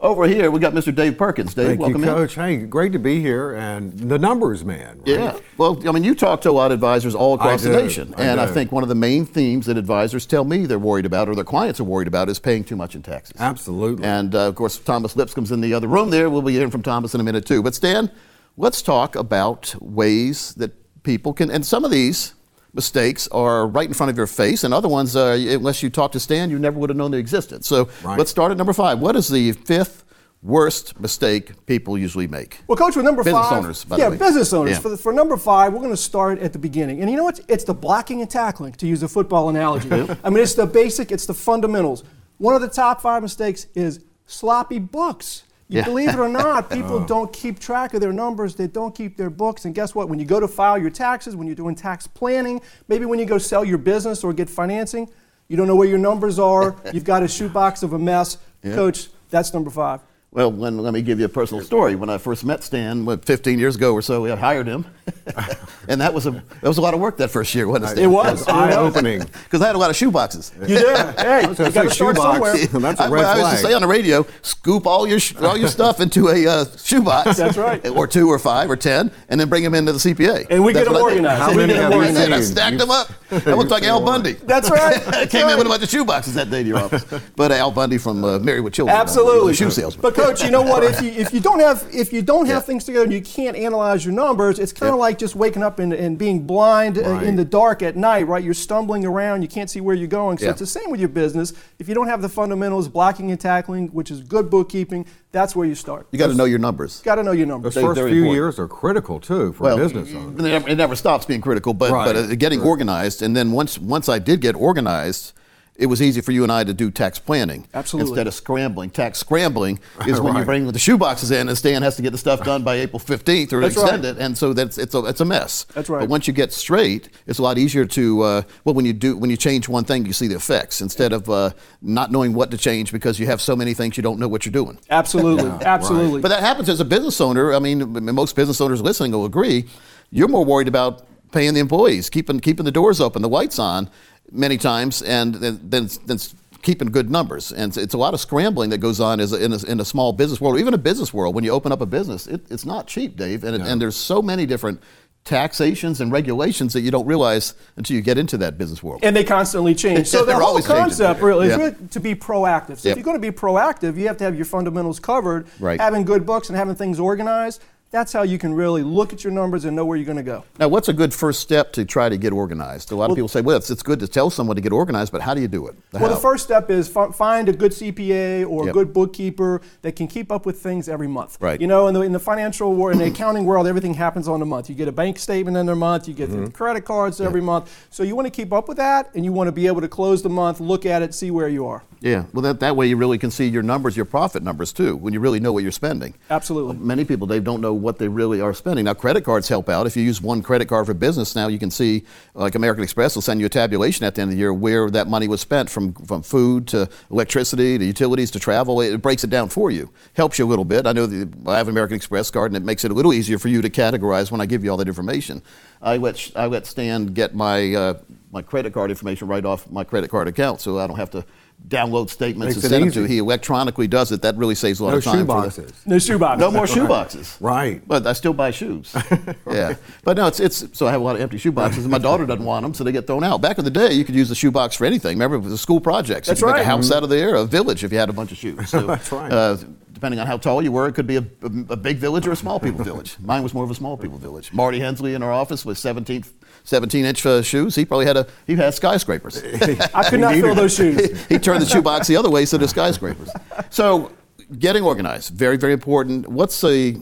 Over 0.00 0.26
here, 0.26 0.50
we 0.50 0.60
got 0.60 0.74
Mr. 0.74 0.94
Dave 0.94 1.16
Perkins. 1.16 1.54
Dave, 1.54 1.68
Thank 1.68 1.80
welcome 1.80 2.02
you, 2.02 2.08
in. 2.08 2.14
Coach. 2.14 2.34
Hey, 2.34 2.56
great 2.58 2.92
to 2.92 2.98
be 2.98 3.20
here. 3.20 3.52
And 3.54 3.96
the 3.98 4.18
numbers, 4.18 4.64
man. 4.64 4.98
right? 4.98 5.06
Yeah. 5.06 5.38
Well, 5.56 5.80
I 5.88 5.92
mean, 5.92 6.04
you 6.04 6.14
talk 6.14 6.42
to 6.42 6.50
a 6.50 6.52
lot 6.52 6.72
of 6.72 6.72
advisors 6.72 7.14
all 7.14 7.34
across 7.34 7.62
the 7.62 7.70
nation. 7.70 8.12
I 8.18 8.24
and 8.24 8.40
I 8.40 8.46
think 8.46 8.72
one 8.72 8.82
of 8.82 8.88
the 8.88 8.94
main 8.94 9.24
themes 9.24 9.66
that 9.66 9.78
advisors 9.78 10.26
tell 10.26 10.44
me 10.44 10.66
they're 10.66 10.78
worried 10.78 11.06
about 11.06 11.28
or 11.28 11.34
their 11.34 11.44
clients 11.44 11.80
are 11.80 11.84
worried 11.84 12.08
about 12.08 12.28
is 12.28 12.38
paying 12.38 12.64
too 12.64 12.76
much 12.76 12.94
in 12.94 13.02
taxes. 13.02 13.36
Absolutely. 13.38 14.04
And 14.04 14.34
uh, 14.34 14.48
of 14.48 14.56
course, 14.56 14.78
Thomas 14.78 15.16
Lipscomb's 15.16 15.52
in 15.52 15.60
the 15.60 15.72
other 15.72 15.88
room 15.88 16.10
there. 16.10 16.28
We'll 16.28 16.42
be 16.42 16.52
hearing 16.52 16.70
from 16.70 16.82
Thomas 16.82 17.14
in 17.14 17.20
a 17.20 17.24
minute 17.24 17.46
too. 17.46 17.62
But 17.62 17.74
Stan, 17.74 18.10
let's 18.58 18.82
talk 18.82 19.16
about 19.16 19.74
ways 19.80 20.54
that 20.54 21.02
people 21.02 21.32
can, 21.32 21.50
and 21.50 21.64
some 21.64 21.84
of 21.84 21.90
these 21.90 22.34
mistakes 22.74 23.28
are 23.28 23.66
right 23.66 23.86
in 23.88 23.94
front 23.94 24.10
of 24.10 24.16
your 24.16 24.26
face, 24.26 24.64
and 24.64 24.74
other 24.74 24.88
ones, 24.88 25.14
uh, 25.16 25.36
unless 25.50 25.82
you 25.82 25.90
talk 25.90 26.12
to 26.12 26.20
Stan, 26.20 26.50
you 26.50 26.58
never 26.58 26.78
would 26.78 26.90
have 26.90 26.96
known 26.96 27.12
they 27.12 27.18
existed. 27.18 27.64
So 27.64 27.88
Right. 28.02 28.18
let's 28.18 28.30
start 28.30 28.50
at 28.50 28.56
number 28.58 28.72
five. 28.72 28.98
What 28.98 29.16
is 29.16 29.28
the 29.28 29.52
fifth 29.52 30.04
worst 30.42 31.00
mistake 31.00 31.64
people 31.66 31.96
usually 31.96 32.26
make? 32.26 32.58
Well, 32.66 32.76
Coach, 32.76 32.96
with 32.96 33.04
number 33.04 33.22
Business 33.24 33.46
five, 33.48 33.64
owners, 33.64 33.84
by 33.84 33.96
the 33.96 34.02
yeah, 34.02 34.08
way. 34.10 34.16
business 34.18 34.52
owners. 34.52 34.72
Yeah. 34.72 34.80
For, 34.80 34.96
for 34.96 35.12
number 35.12 35.36
five, 35.36 35.72
we're 35.72 35.78
going 35.78 35.90
to 35.90 35.96
start 35.96 36.38
at 36.40 36.52
the 36.52 36.58
beginning, 36.58 37.00
and 37.00 37.10
you 37.10 37.16
know 37.16 37.24
what? 37.24 37.40
It's 37.48 37.64
the 37.64 37.74
blocking 37.74 38.20
and 38.20 38.28
tackling, 38.30 38.72
to 38.74 38.86
use 38.86 39.02
a 39.02 39.08
football 39.08 39.48
analogy. 39.48 39.88
I 40.22 40.28
mean, 40.30 40.42
it's 40.42 40.54
the 40.54 40.66
basic, 40.66 41.10
it's 41.12 41.26
the 41.26 41.34
fundamentals. 41.34 42.04
One 42.38 42.54
of 42.54 42.60
the 42.60 42.68
top 42.68 43.00
five 43.00 43.22
mistakes 43.22 43.66
is 43.74 44.00
sloppy 44.26 44.78
books. 44.80 45.44
You 45.68 45.78
Yeah. 45.78 45.84
believe 45.84 46.10
it 46.10 46.18
or 46.18 46.28
not, 46.28 46.70
people 46.78 46.96
oh. 46.96 47.06
don't 47.06 47.32
keep 47.32 47.58
track 47.58 47.94
of 47.94 48.00
their 48.00 48.12
numbers. 48.12 48.54
They 48.54 48.66
don't 48.66 48.94
keep 48.94 49.16
their 49.16 49.30
books. 49.30 49.64
And 49.64 49.74
guess 49.74 49.94
what? 49.94 50.08
When 50.08 50.18
you 50.18 50.26
go 50.26 50.40
to 50.40 50.48
file 50.48 50.78
your 50.78 50.90
taxes, 50.90 51.34
when 51.36 51.46
you're 51.46 51.56
doing 51.56 51.74
tax 51.74 52.06
planning, 52.06 52.60
maybe 52.88 53.06
when 53.06 53.18
you 53.18 53.24
go 53.26 53.38
sell 53.38 53.64
your 53.64 53.78
business 53.78 54.22
or 54.24 54.32
get 54.32 54.50
financing, 54.50 55.08
you 55.48 55.56
don't 55.56 55.66
know 55.66 55.76
where 55.76 55.88
your 55.88 55.98
numbers 55.98 56.38
are. 56.38 56.76
You've 56.92 57.04
got 57.04 57.22
a 57.22 57.28
shoebox 57.28 57.82
of 57.82 57.92
a 57.92 57.98
mess. 57.98 58.38
Coach, 58.62 59.08
that's 59.30 59.52
number 59.52 59.70
five. 59.70 60.00
Well, 60.30 60.50
when, 60.50 60.78
let 60.78 60.92
me 60.94 61.02
give 61.02 61.20
you 61.20 61.26
a 61.26 61.28
personal 61.28 61.62
story. 61.62 61.94
When 61.94 62.10
I 62.10 62.18
first 62.18 62.44
met 62.44 62.64
Stan, 62.64 63.04
what, 63.04 63.24
15 63.24 63.58
years 63.58 63.76
ago 63.76 63.92
or 63.92 64.02
so, 64.02 64.26
I 64.26 64.34
hired 64.34 64.66
him, 64.66 64.84
and 65.88 66.00
that 66.00 66.12
was 66.12 66.26
a 66.26 66.30
that 66.30 66.64
was 66.64 66.78
a 66.78 66.80
lot 66.80 66.94
of 66.94 67.00
work 67.00 67.16
that 67.18 67.30
first 67.30 67.54
year, 67.54 67.66
wasn't 67.68 67.98
it? 67.98 68.04
It 68.04 68.06
was. 68.06 68.46
Eye 68.46 68.76
opening. 68.76 69.20
because 69.20 69.60
I 69.62 69.66
had 69.66 69.74
a 69.74 69.78
lot 69.78 69.90
of 69.90 69.96
shoe 69.96 70.10
boxes. 70.10 70.52
You 70.60 70.78
did. 70.78 71.14
Hey, 71.24 71.42
you 71.42 71.54
got 71.54 71.84
to 71.84 71.90
start 71.90 72.16
somewhere. 72.16 72.56
That's 72.56 73.00
a 73.00 73.04
I, 73.04 73.08
red 73.08 73.24
I 73.24 73.38
used 73.38 73.62
to 73.62 73.68
say 73.68 73.72
on 73.72 73.82
the 73.82 73.88
radio, 73.88 74.26
scoop 74.42 74.86
all 74.86 75.06
your 75.06 75.18
sh- 75.18 75.36
all 75.36 75.56
your 75.56 75.68
stuff 75.68 76.00
into 76.00 76.28
a 76.28 76.46
uh, 76.46 76.64
shoebox. 76.76 77.36
That's 77.36 77.56
right. 77.56 77.86
Or 77.88 78.06
two, 78.06 78.28
or 78.28 78.38
five, 78.38 78.70
or 78.70 78.76
ten, 78.76 79.10
and 79.28 79.40
then 79.40 79.48
bring 79.48 79.62
them 79.62 79.74
into 79.74 79.92
the 79.92 79.98
CPA. 79.98 80.46
And 80.50 80.62
we 80.64 80.72
That's 80.72 80.86
get 80.86 80.92
them 80.92 81.02
I 81.02 81.04
organized. 81.04 81.42
How 81.42 81.54
many 81.54 81.74
have 81.74 81.92
you. 81.92 82.02
And 82.02 82.34
I 82.34 82.40
stacked 82.40 82.78
them 82.78 82.90
up. 82.90 83.10
That 83.30 83.56
looked 83.56 83.70
like 83.70 83.84
Al 83.84 84.04
Bundy. 84.04 84.32
That's 84.32 84.70
right. 84.70 85.02
That's 85.04 85.32
came 85.32 85.48
in 85.48 85.56
with 85.56 85.66
a 85.66 85.70
bunch 85.70 85.82
of 85.82 85.88
shoe 85.88 86.04
boxes 86.04 86.34
that 86.34 86.50
day 86.50 86.62
to 86.62 86.68
your 86.68 86.78
office. 86.78 87.04
But 87.36 87.52
Al 87.52 87.70
Bundy 87.70 87.98
from 87.98 88.22
uh, 88.24 88.38
Married 88.38 88.60
with 88.60 88.74
Children. 88.74 88.96
Absolutely. 88.96 89.54
Shoe 89.54 89.70
salesman. 89.70 90.02
But 90.02 90.14
coach, 90.14 90.42
you 90.42 90.50
know 90.50 90.62
what? 90.62 90.84
If 90.84 91.00
you 91.00 91.10
if 91.10 91.32
you 91.32 91.40
don't 91.40 91.60
have 91.60 91.86
if 91.92 92.12
you 92.12 92.22
don't 92.22 92.46
have 92.46 92.64
things 92.64 92.84
together 92.84 93.04
and 93.04 93.12
you 93.12 93.22
can't 93.22 93.56
analyze 93.56 94.04
your 94.04 94.14
numbers, 94.14 94.58
it's 94.58 94.72
kind 94.72 94.93
of 94.94 95.00
like 95.00 95.18
just 95.18 95.34
waking 95.36 95.62
up 95.62 95.78
and, 95.78 95.92
and 95.92 96.16
being 96.16 96.46
blind 96.46 96.96
uh, 96.96 97.20
in 97.20 97.36
the 97.36 97.44
dark 97.44 97.82
at 97.82 97.96
night, 97.96 98.26
right? 98.26 98.42
You're 98.42 98.54
stumbling 98.54 99.04
around, 99.04 99.42
you 99.42 99.48
can't 99.48 99.68
see 99.68 99.80
where 99.80 99.94
you're 99.94 100.08
going. 100.08 100.38
So 100.38 100.46
Yeah. 100.46 100.50
it's 100.52 100.60
the 100.60 100.66
same 100.66 100.90
with 100.90 101.00
your 101.00 101.10
business. 101.10 101.52
If 101.78 101.88
you 101.88 101.94
don't 101.94 102.06
have 102.08 102.22
the 102.22 102.28
fundamentals, 102.28 102.88
blocking 102.88 103.30
and 103.30 103.38
tackling, 103.40 103.88
which 103.88 104.10
is 104.10 104.20
good 104.22 104.48
bookkeeping, 104.48 105.04
that's 105.32 105.54
where 105.54 105.66
you 105.66 105.74
start. 105.74 106.06
you 106.12 106.18
got 106.18 106.28
to 106.28 106.34
know 106.34 106.44
your 106.44 106.58
numbers. 106.60 107.00
Got 107.02 107.16
to 107.16 107.22
know 107.22 107.32
your 107.32 107.46
numbers. 107.46 107.74
Those 107.74 107.82
Very, 107.82 107.94
first 107.94 107.98
few 108.00 108.06
important. 108.22 108.34
years 108.34 108.58
are 108.58 108.68
critical 108.68 109.20
too 109.20 109.52
for 109.52 109.64
well, 109.64 109.78
a 109.78 109.82
business 109.82 110.14
owner. 110.14 110.68
It 110.68 110.76
never, 110.76 110.94
stops 110.96 111.26
being 111.26 111.40
critical, 111.40 111.74
but, 111.74 111.90
Right. 111.90 112.06
but 112.06 112.16
uh, 112.16 112.34
getting 112.36 112.60
organized, 112.60 113.20
and 113.20 113.36
then 113.36 113.50
once 113.50 113.78
once 113.78 114.08
I 114.08 114.18
did 114.20 114.40
get 114.40 114.54
organized, 114.54 115.32
it 115.76 115.86
was 115.86 116.00
easy 116.00 116.20
for 116.20 116.30
you 116.30 116.44
and 116.44 116.52
I 116.52 116.62
to 116.62 116.72
do 116.72 116.90
tax 116.90 117.18
planning 117.18 117.66
Absolutely. 117.74 118.12
instead 118.12 118.26
of 118.28 118.34
scrambling. 118.34 118.90
Tax 118.90 119.18
scrambling 119.18 119.80
is 120.06 120.20
when 120.20 120.36
you 120.36 120.44
bring 120.44 120.66
the 120.66 120.72
shoeboxes 120.78 121.32
in, 121.32 121.48
and 121.48 121.58
Stan 121.58 121.82
has 121.82 121.96
to 121.96 122.02
get 122.02 122.10
the 122.10 122.18
stuff 122.18 122.44
done 122.44 122.62
by 122.62 122.76
April 122.76 123.00
fifteenth 123.00 123.52
or 123.52 123.60
That's 123.60 123.74
extend 123.76 124.04
right. 124.04 124.16
it, 124.16 124.18
and 124.20 124.38
so 124.38 124.52
that's 124.52 124.78
it's 124.78 124.94
a 124.94 125.04
it's 125.06 125.20
a 125.20 125.24
mess. 125.24 125.64
That's 125.74 125.88
right. 125.88 126.00
But 126.00 126.08
once 126.08 126.28
you 126.28 126.32
get 126.32 126.52
straight, 126.52 127.08
it's 127.26 127.38
a 127.38 127.42
lot 127.42 127.58
easier 127.58 127.84
to 127.86 128.22
uh, 128.22 128.42
well 128.64 128.74
when 128.74 128.84
you 128.84 128.92
do 128.92 129.16
when 129.16 129.30
you 129.30 129.36
change 129.36 129.68
one 129.68 129.84
thing, 129.84 130.06
you 130.06 130.12
see 130.12 130.28
the 130.28 130.36
effects 130.36 130.80
instead 130.80 131.12
of 131.12 131.28
uh, 131.28 131.50
not 131.82 132.12
knowing 132.12 132.34
what 132.34 132.50
to 132.52 132.58
change 132.58 132.92
because 132.92 133.18
you 133.18 133.26
have 133.26 133.40
so 133.40 133.56
many 133.56 133.74
things 133.74 133.96
you 133.96 134.02
don't 134.02 134.20
know 134.20 134.28
what 134.28 134.46
you're 134.46 134.52
doing. 134.52 134.78
Absolutely. 134.90 135.50
Absolutely. 135.66 136.20
But 136.20 136.28
that 136.28 136.40
happens 136.40 136.68
as 136.68 136.80
a 136.80 136.84
business 136.84 137.20
owner. 137.20 137.52
I 137.52 137.58
mean, 137.58 137.92
most 138.14 138.36
business 138.36 138.60
owners 138.60 138.80
listening 138.80 139.10
will 139.10 139.24
agree. 139.24 139.66
You're 140.10 140.28
more 140.28 140.44
worried 140.44 140.68
about 140.68 141.04
paying 141.32 141.54
the 141.54 141.60
employees, 141.60 142.10
keeping 142.10 142.40
keeping 142.40 142.64
the 142.64 142.72
doors 142.72 143.00
open, 143.00 143.22
the 143.22 143.28
lights 143.28 143.58
on, 143.58 143.90
many 144.30 144.56
times, 144.56 145.02
and 145.02 145.34
then 145.34 145.60
than 146.06 146.18
keeping 146.62 146.88
good 146.88 147.10
numbers. 147.10 147.52
And 147.52 147.68
it's, 147.70 147.76
it's 147.76 147.94
a 147.94 147.98
lot 147.98 148.14
of 148.14 148.20
scrambling 148.20 148.70
that 148.70 148.78
goes 148.78 148.98
on 148.98 149.20
as 149.20 149.34
a, 149.34 149.44
in, 149.44 149.52
a, 149.52 149.62
in 149.66 149.80
a 149.80 149.84
small 149.84 150.12
business 150.14 150.40
world, 150.40 150.56
or 150.56 150.58
even 150.58 150.72
a 150.72 150.78
business 150.78 151.12
world. 151.12 151.34
When 151.34 151.44
you 151.44 151.50
open 151.50 151.72
up 151.72 151.82
a 151.82 151.86
business, 151.86 152.26
it, 152.26 152.40
it's 152.50 152.64
not 152.64 152.86
cheap, 152.86 153.16
Dave, 153.18 153.44
and, 153.44 153.54
it, 153.54 153.60
and 153.60 153.78
there's 153.80 153.96
so 153.96 154.22
many 154.22 154.46
different 154.46 154.80
taxations 155.24 156.00
and 156.00 156.12
regulations 156.12 156.72
that 156.74 156.80
you 156.82 156.90
don't 156.90 157.06
realize 157.06 157.54
until 157.76 157.96
you 157.96 158.02
get 158.02 158.18
into 158.18 158.36
that 158.38 158.58
business 158.58 158.82
world. 158.82 159.00
and 159.02 159.16
they 159.16 159.24
constantly 159.24 159.74
change. 159.74 160.06
So 160.14 160.24
the 160.24 160.34
whole 160.34 160.42
always 160.42 160.66
changing. 160.66 160.82
concept 160.84 161.22
really 161.22 161.48
is 161.48 161.56
really 161.56 161.74
to 161.90 162.00
be 162.00 162.14
proactive. 162.14 162.78
So 162.78 162.88
Yep. 162.88 162.92
if 162.92 162.96
you're 162.98 163.04
going 163.04 163.20
to 163.20 163.30
be 163.32 163.36
proactive, 163.36 163.96
you 163.96 164.06
have 164.06 164.18
to 164.18 164.24
have 164.24 164.36
your 164.36 164.44
fundamentals 164.44 165.00
covered. 165.00 165.46
Right. 165.58 165.80
Having 165.80 166.04
good 166.04 166.26
books 166.26 166.48
and 166.50 166.58
having 166.58 166.74
things 166.74 167.00
organized, 167.00 167.62
that's 167.94 168.12
how 168.12 168.22
you 168.24 168.38
can 168.38 168.52
really 168.52 168.82
look 168.82 169.12
at 169.12 169.22
your 169.22 169.32
numbers 169.32 169.64
and 169.64 169.76
know 169.76 169.84
where 169.84 169.96
you're 169.96 170.04
going 170.04 170.16
to 170.16 170.22
go. 170.24 170.42
Now, 170.58 170.66
what's 170.66 170.88
a 170.88 170.92
good 170.92 171.14
first 171.14 171.38
step 171.38 171.72
to 171.74 171.84
try 171.84 172.08
to 172.08 172.16
get 172.16 172.32
organized? 172.32 172.90
A 172.90 172.96
lot 172.96 173.08
of 173.08 173.14
people 173.14 173.28
say, 173.28 173.40
well, 173.40 173.56
it's, 173.56 173.70
it's 173.70 173.84
good 173.84 174.00
to 174.00 174.08
tell 174.08 174.30
someone 174.30 174.56
to 174.56 174.60
get 174.62 174.72
organized, 174.72 175.12
but 175.12 175.20
how 175.22 175.32
do 175.32 175.40
you 175.40 175.46
do 175.46 175.68
it? 175.68 175.76
Well, 175.92 176.08
the 176.08 176.16
first 176.16 176.42
step 176.42 176.70
is 176.70 176.88
fi- 176.88 177.12
find 177.12 177.48
a 177.48 177.52
good 177.52 177.70
CPA 177.70 178.48
or 178.50 178.68
a 178.68 178.72
good 178.72 178.92
bookkeeper 178.92 179.60
that 179.82 179.92
can 179.94 180.08
keep 180.08 180.32
up 180.32 180.44
with 180.44 180.58
things 180.60 180.88
every 180.88 181.06
month. 181.06 181.38
Right. 181.40 181.60
You 181.60 181.68
know, 181.68 181.86
in 181.86 181.94
the, 181.94 182.00
in 182.00 182.10
the 182.10 182.18
financial 182.18 182.74
world, 182.74 182.94
in 182.94 182.98
the 182.98 183.12
accounting 183.14 183.44
world, 183.44 183.68
everything 183.68 183.94
happens 183.94 184.26
on 184.26 184.42
a 184.42 184.46
month. 184.46 184.68
You 184.68 184.74
get 184.74 184.88
a 184.88 184.92
bank 184.92 185.16
statement 185.20 185.56
in 185.56 185.68
a 185.68 185.76
month, 185.76 186.08
you 186.08 186.14
get 186.14 186.24
Mm-hmm. 186.24 186.46
the 186.46 186.50
credit 186.50 186.86
cards 186.86 187.20
every 187.20 187.42
month. 187.42 187.86
So 187.90 188.02
you 188.02 188.16
want 188.16 188.24
to 188.26 188.30
keep 188.30 188.50
up 188.52 188.66
with 188.66 188.78
that, 188.78 189.10
and 189.14 189.24
you 189.26 189.32
want 189.32 189.46
to 189.48 189.52
be 189.52 189.66
able 189.68 189.82
to 189.82 189.88
close 189.88 190.22
the 190.22 190.30
month, 190.30 190.58
look 190.58 190.84
at 190.86 191.02
it, 191.02 191.14
see 191.14 191.30
where 191.30 191.48
you 191.50 191.66
are. 191.66 191.84
Yeah, 192.00 192.24
well, 192.32 192.42
that, 192.42 192.60
that 192.60 192.76
way 192.76 192.86
you 192.86 192.96
really 192.96 193.18
can 193.18 193.30
see 193.30 193.46
your 193.46 193.62
numbers, 193.62 193.94
your 193.96 194.04
profit 194.06 194.42
numbers 194.42 194.72
too, 194.72 194.96
when 194.96 195.12
you 195.14 195.20
really 195.20 195.38
know 195.38 195.52
what 195.52 195.62
you're 195.62 195.70
spending. 195.72 196.14
Absolutely. 196.30 196.76
Many 196.76 197.04
people, 197.04 197.26
they 197.26 197.40
don't 197.40 197.60
know 197.60 197.72
what 197.84 197.98
they 197.98 198.08
really 198.08 198.40
are 198.40 198.54
spending. 198.54 198.86
Now, 198.86 198.94
credit 198.94 199.22
cards 199.24 199.48
help 199.48 199.68
out. 199.68 199.86
If 199.86 199.96
you 199.96 200.02
use 200.02 200.20
one 200.20 200.42
credit 200.42 200.68
card 200.68 200.86
for 200.86 200.94
business, 200.94 201.36
now 201.36 201.46
you 201.48 201.58
can 201.58 201.70
see, 201.70 202.04
like 202.34 202.54
American 202.54 202.82
Express 202.82 203.14
will 203.14 203.22
send 203.22 203.38
you 203.38 203.46
a 203.46 203.50
tabulation 203.50 204.04
at 204.04 204.14
the 204.14 204.22
end 204.22 204.30
of 204.30 204.36
the 204.36 204.38
year 204.40 204.52
where 204.52 204.90
that 204.90 205.06
money 205.06 205.28
was 205.28 205.40
spent 205.40 205.70
from, 205.70 205.92
from 205.92 206.22
food 206.22 206.66
to 206.68 206.88
electricity 207.10 207.78
to 207.78 207.84
utilities 207.84 208.30
to 208.32 208.40
travel. 208.40 208.80
It 208.80 209.00
breaks 209.02 209.22
it 209.22 209.30
down 209.30 209.50
for 209.50 209.70
you. 209.70 209.90
Helps 210.14 210.38
you 210.38 210.46
a 210.46 210.48
little 210.48 210.64
bit. 210.64 210.86
I 210.86 210.92
know 210.92 211.06
that 211.06 211.32
I 211.46 211.58
have 211.58 211.68
an 211.68 211.74
American 211.74 211.96
Express 211.96 212.30
card 212.30 212.50
and 212.50 212.56
it 212.56 212.64
makes 212.64 212.84
it 212.84 212.90
a 212.90 212.94
little 212.94 213.12
easier 213.12 213.38
for 213.38 213.48
you 213.48 213.62
to 213.62 213.70
categorize 213.70 214.30
when 214.30 214.40
I 214.40 214.46
give 214.46 214.64
you 214.64 214.70
all 214.70 214.78
that 214.78 214.88
information. 214.88 215.42
I 215.82 215.98
let, 215.98 216.30
I 216.34 216.46
let 216.46 216.66
Stan 216.66 217.06
get 217.06 217.34
my, 217.34 217.74
uh, 217.74 217.94
my 218.32 218.40
credit 218.42 218.72
card 218.72 218.90
information 218.90 219.28
right 219.28 219.44
off 219.44 219.70
my 219.70 219.84
credit 219.84 220.10
card 220.10 220.26
account 220.26 220.60
so 220.60 220.78
I 220.78 220.86
don't 220.86 220.96
have 220.96 221.10
to 221.10 221.24
download 221.66 222.10
statements 222.10 222.56
Makes 222.56 222.56
and 222.56 222.64
it 222.64 222.68
send 222.68 222.82
them 222.84 222.92
to 222.92 223.04
easy. 223.04 223.14
He 223.14 223.18
electronically 223.18 223.88
does 223.88 224.12
it. 224.12 224.20
That 224.20 224.36
really 224.36 224.54
saves 224.54 224.80
a 224.80 224.84
lot 224.84 224.90
No 224.90 224.96
of 224.98 225.04
time. 225.04 225.14
shoe 225.14 225.20
for 225.20 225.26
the- 225.26 225.32
boxes. 225.32 225.72
No 225.86 225.98
shoebox. 225.98 226.38
no 226.38 226.50
more 226.50 226.66
shoe 226.66 226.86
boxes. 226.86 227.36
Right. 227.40 227.82
But 227.88 228.06
I 228.06 228.12
still 228.12 228.34
buy 228.34 228.50
shoes. 228.50 228.94
Yeah. 229.50 229.74
But 230.02 230.16
no, 230.16 230.26
it's 230.26 230.40
it's 230.40 230.66
so 230.76 230.86
I 230.86 230.90
have 230.90 231.00
a 231.00 231.04
lot 231.04 231.14
of 231.16 231.22
empty 231.22 231.38
shoe 231.38 231.52
boxes, 231.52 231.84
and 231.84 231.90
my 231.92 231.98
daughter 231.98 232.26
doesn't 232.26 232.44
want 232.44 232.64
them, 232.64 232.74
so 232.74 232.82
they 232.82 232.90
get 232.92 233.06
thrown 233.06 233.22
out. 233.22 233.40
Back 233.40 233.58
in 233.58 233.64
the 233.64 233.70
day, 233.70 233.92
you 233.92 234.04
could 234.04 234.14
use 234.16 234.30
a 234.30 234.34
shoe 234.34 234.50
box 234.50 234.74
for 234.74 234.84
anything. 234.84 235.16
Remember, 235.16 235.36
it 235.36 235.40
was 235.40 235.52
a 235.52 235.58
school 235.58 235.80
project. 235.80 236.26
So 236.26 236.32
That's 236.32 236.40
you 236.40 236.46
could 236.48 236.54
make 236.54 236.62
a 236.62 236.66
house 236.66 236.90
out 236.90 237.02
of 237.04 237.08
there, 237.08 237.36
a 237.36 237.44
village, 237.44 237.84
if 237.84 237.92
you 237.92 237.98
had 237.98 238.08
a 238.08 238.12
bunch 238.12 238.32
of 238.32 238.38
shoes. 238.38 238.68
So, 238.68 238.80
That's 238.86 239.12
right. 239.12 239.32
Uh, 239.32 239.56
depending 240.04 240.20
on 240.20 240.26
how 240.26 240.36
tall 240.36 240.60
you 240.60 240.70
were, 240.70 240.86
it 240.86 240.92
could 240.92 241.06
be 241.06 241.16
a, 241.16 241.24
a, 241.42 241.72
a 241.72 241.76
big 241.76 241.96
village 241.96 242.26
or 242.26 242.32
a 242.32 242.36
small 242.36 242.60
people 242.60 242.84
village. 242.84 243.16
Mine 243.24 243.42
was 243.42 243.54
more 243.54 243.64
of 243.64 243.70
a 243.70 243.74
small 243.74 243.96
people 243.96 244.18
village. 244.18 244.52
Marty 244.52 244.78
Hensley 244.78 245.14
in 245.14 245.22
our 245.22 245.32
office 245.32 245.64
with 245.64 245.78
17, 245.78 246.26
17 246.64 247.06
inch 247.06 247.24
uh, 247.24 247.40
shoes. 247.40 247.74
He 247.74 247.86
probably 247.86 248.04
had 248.04 248.18
a 248.18 248.26
he 248.46 248.54
had 248.54 248.74
skyscrapers. 248.74 249.42
I 249.94 250.10
could 250.10 250.20
not 250.20 250.34
fill 250.34 250.54
those 250.54 250.76
shoes. 250.76 251.24
he 251.28 251.38
turned 251.38 251.62
the 251.62 251.66
shoebox 251.66 252.06
the 252.06 252.16
other 252.16 252.28
way 252.28 252.44
so 252.44 252.58
the 252.58 252.68
skyscrapers. 252.68 253.30
So 253.70 254.12
getting 254.58 254.82
organized, 254.82 255.32
very, 255.34 255.56
very 255.56 255.72
important. 255.72 256.28
What's 256.28 256.62
a 256.64 256.92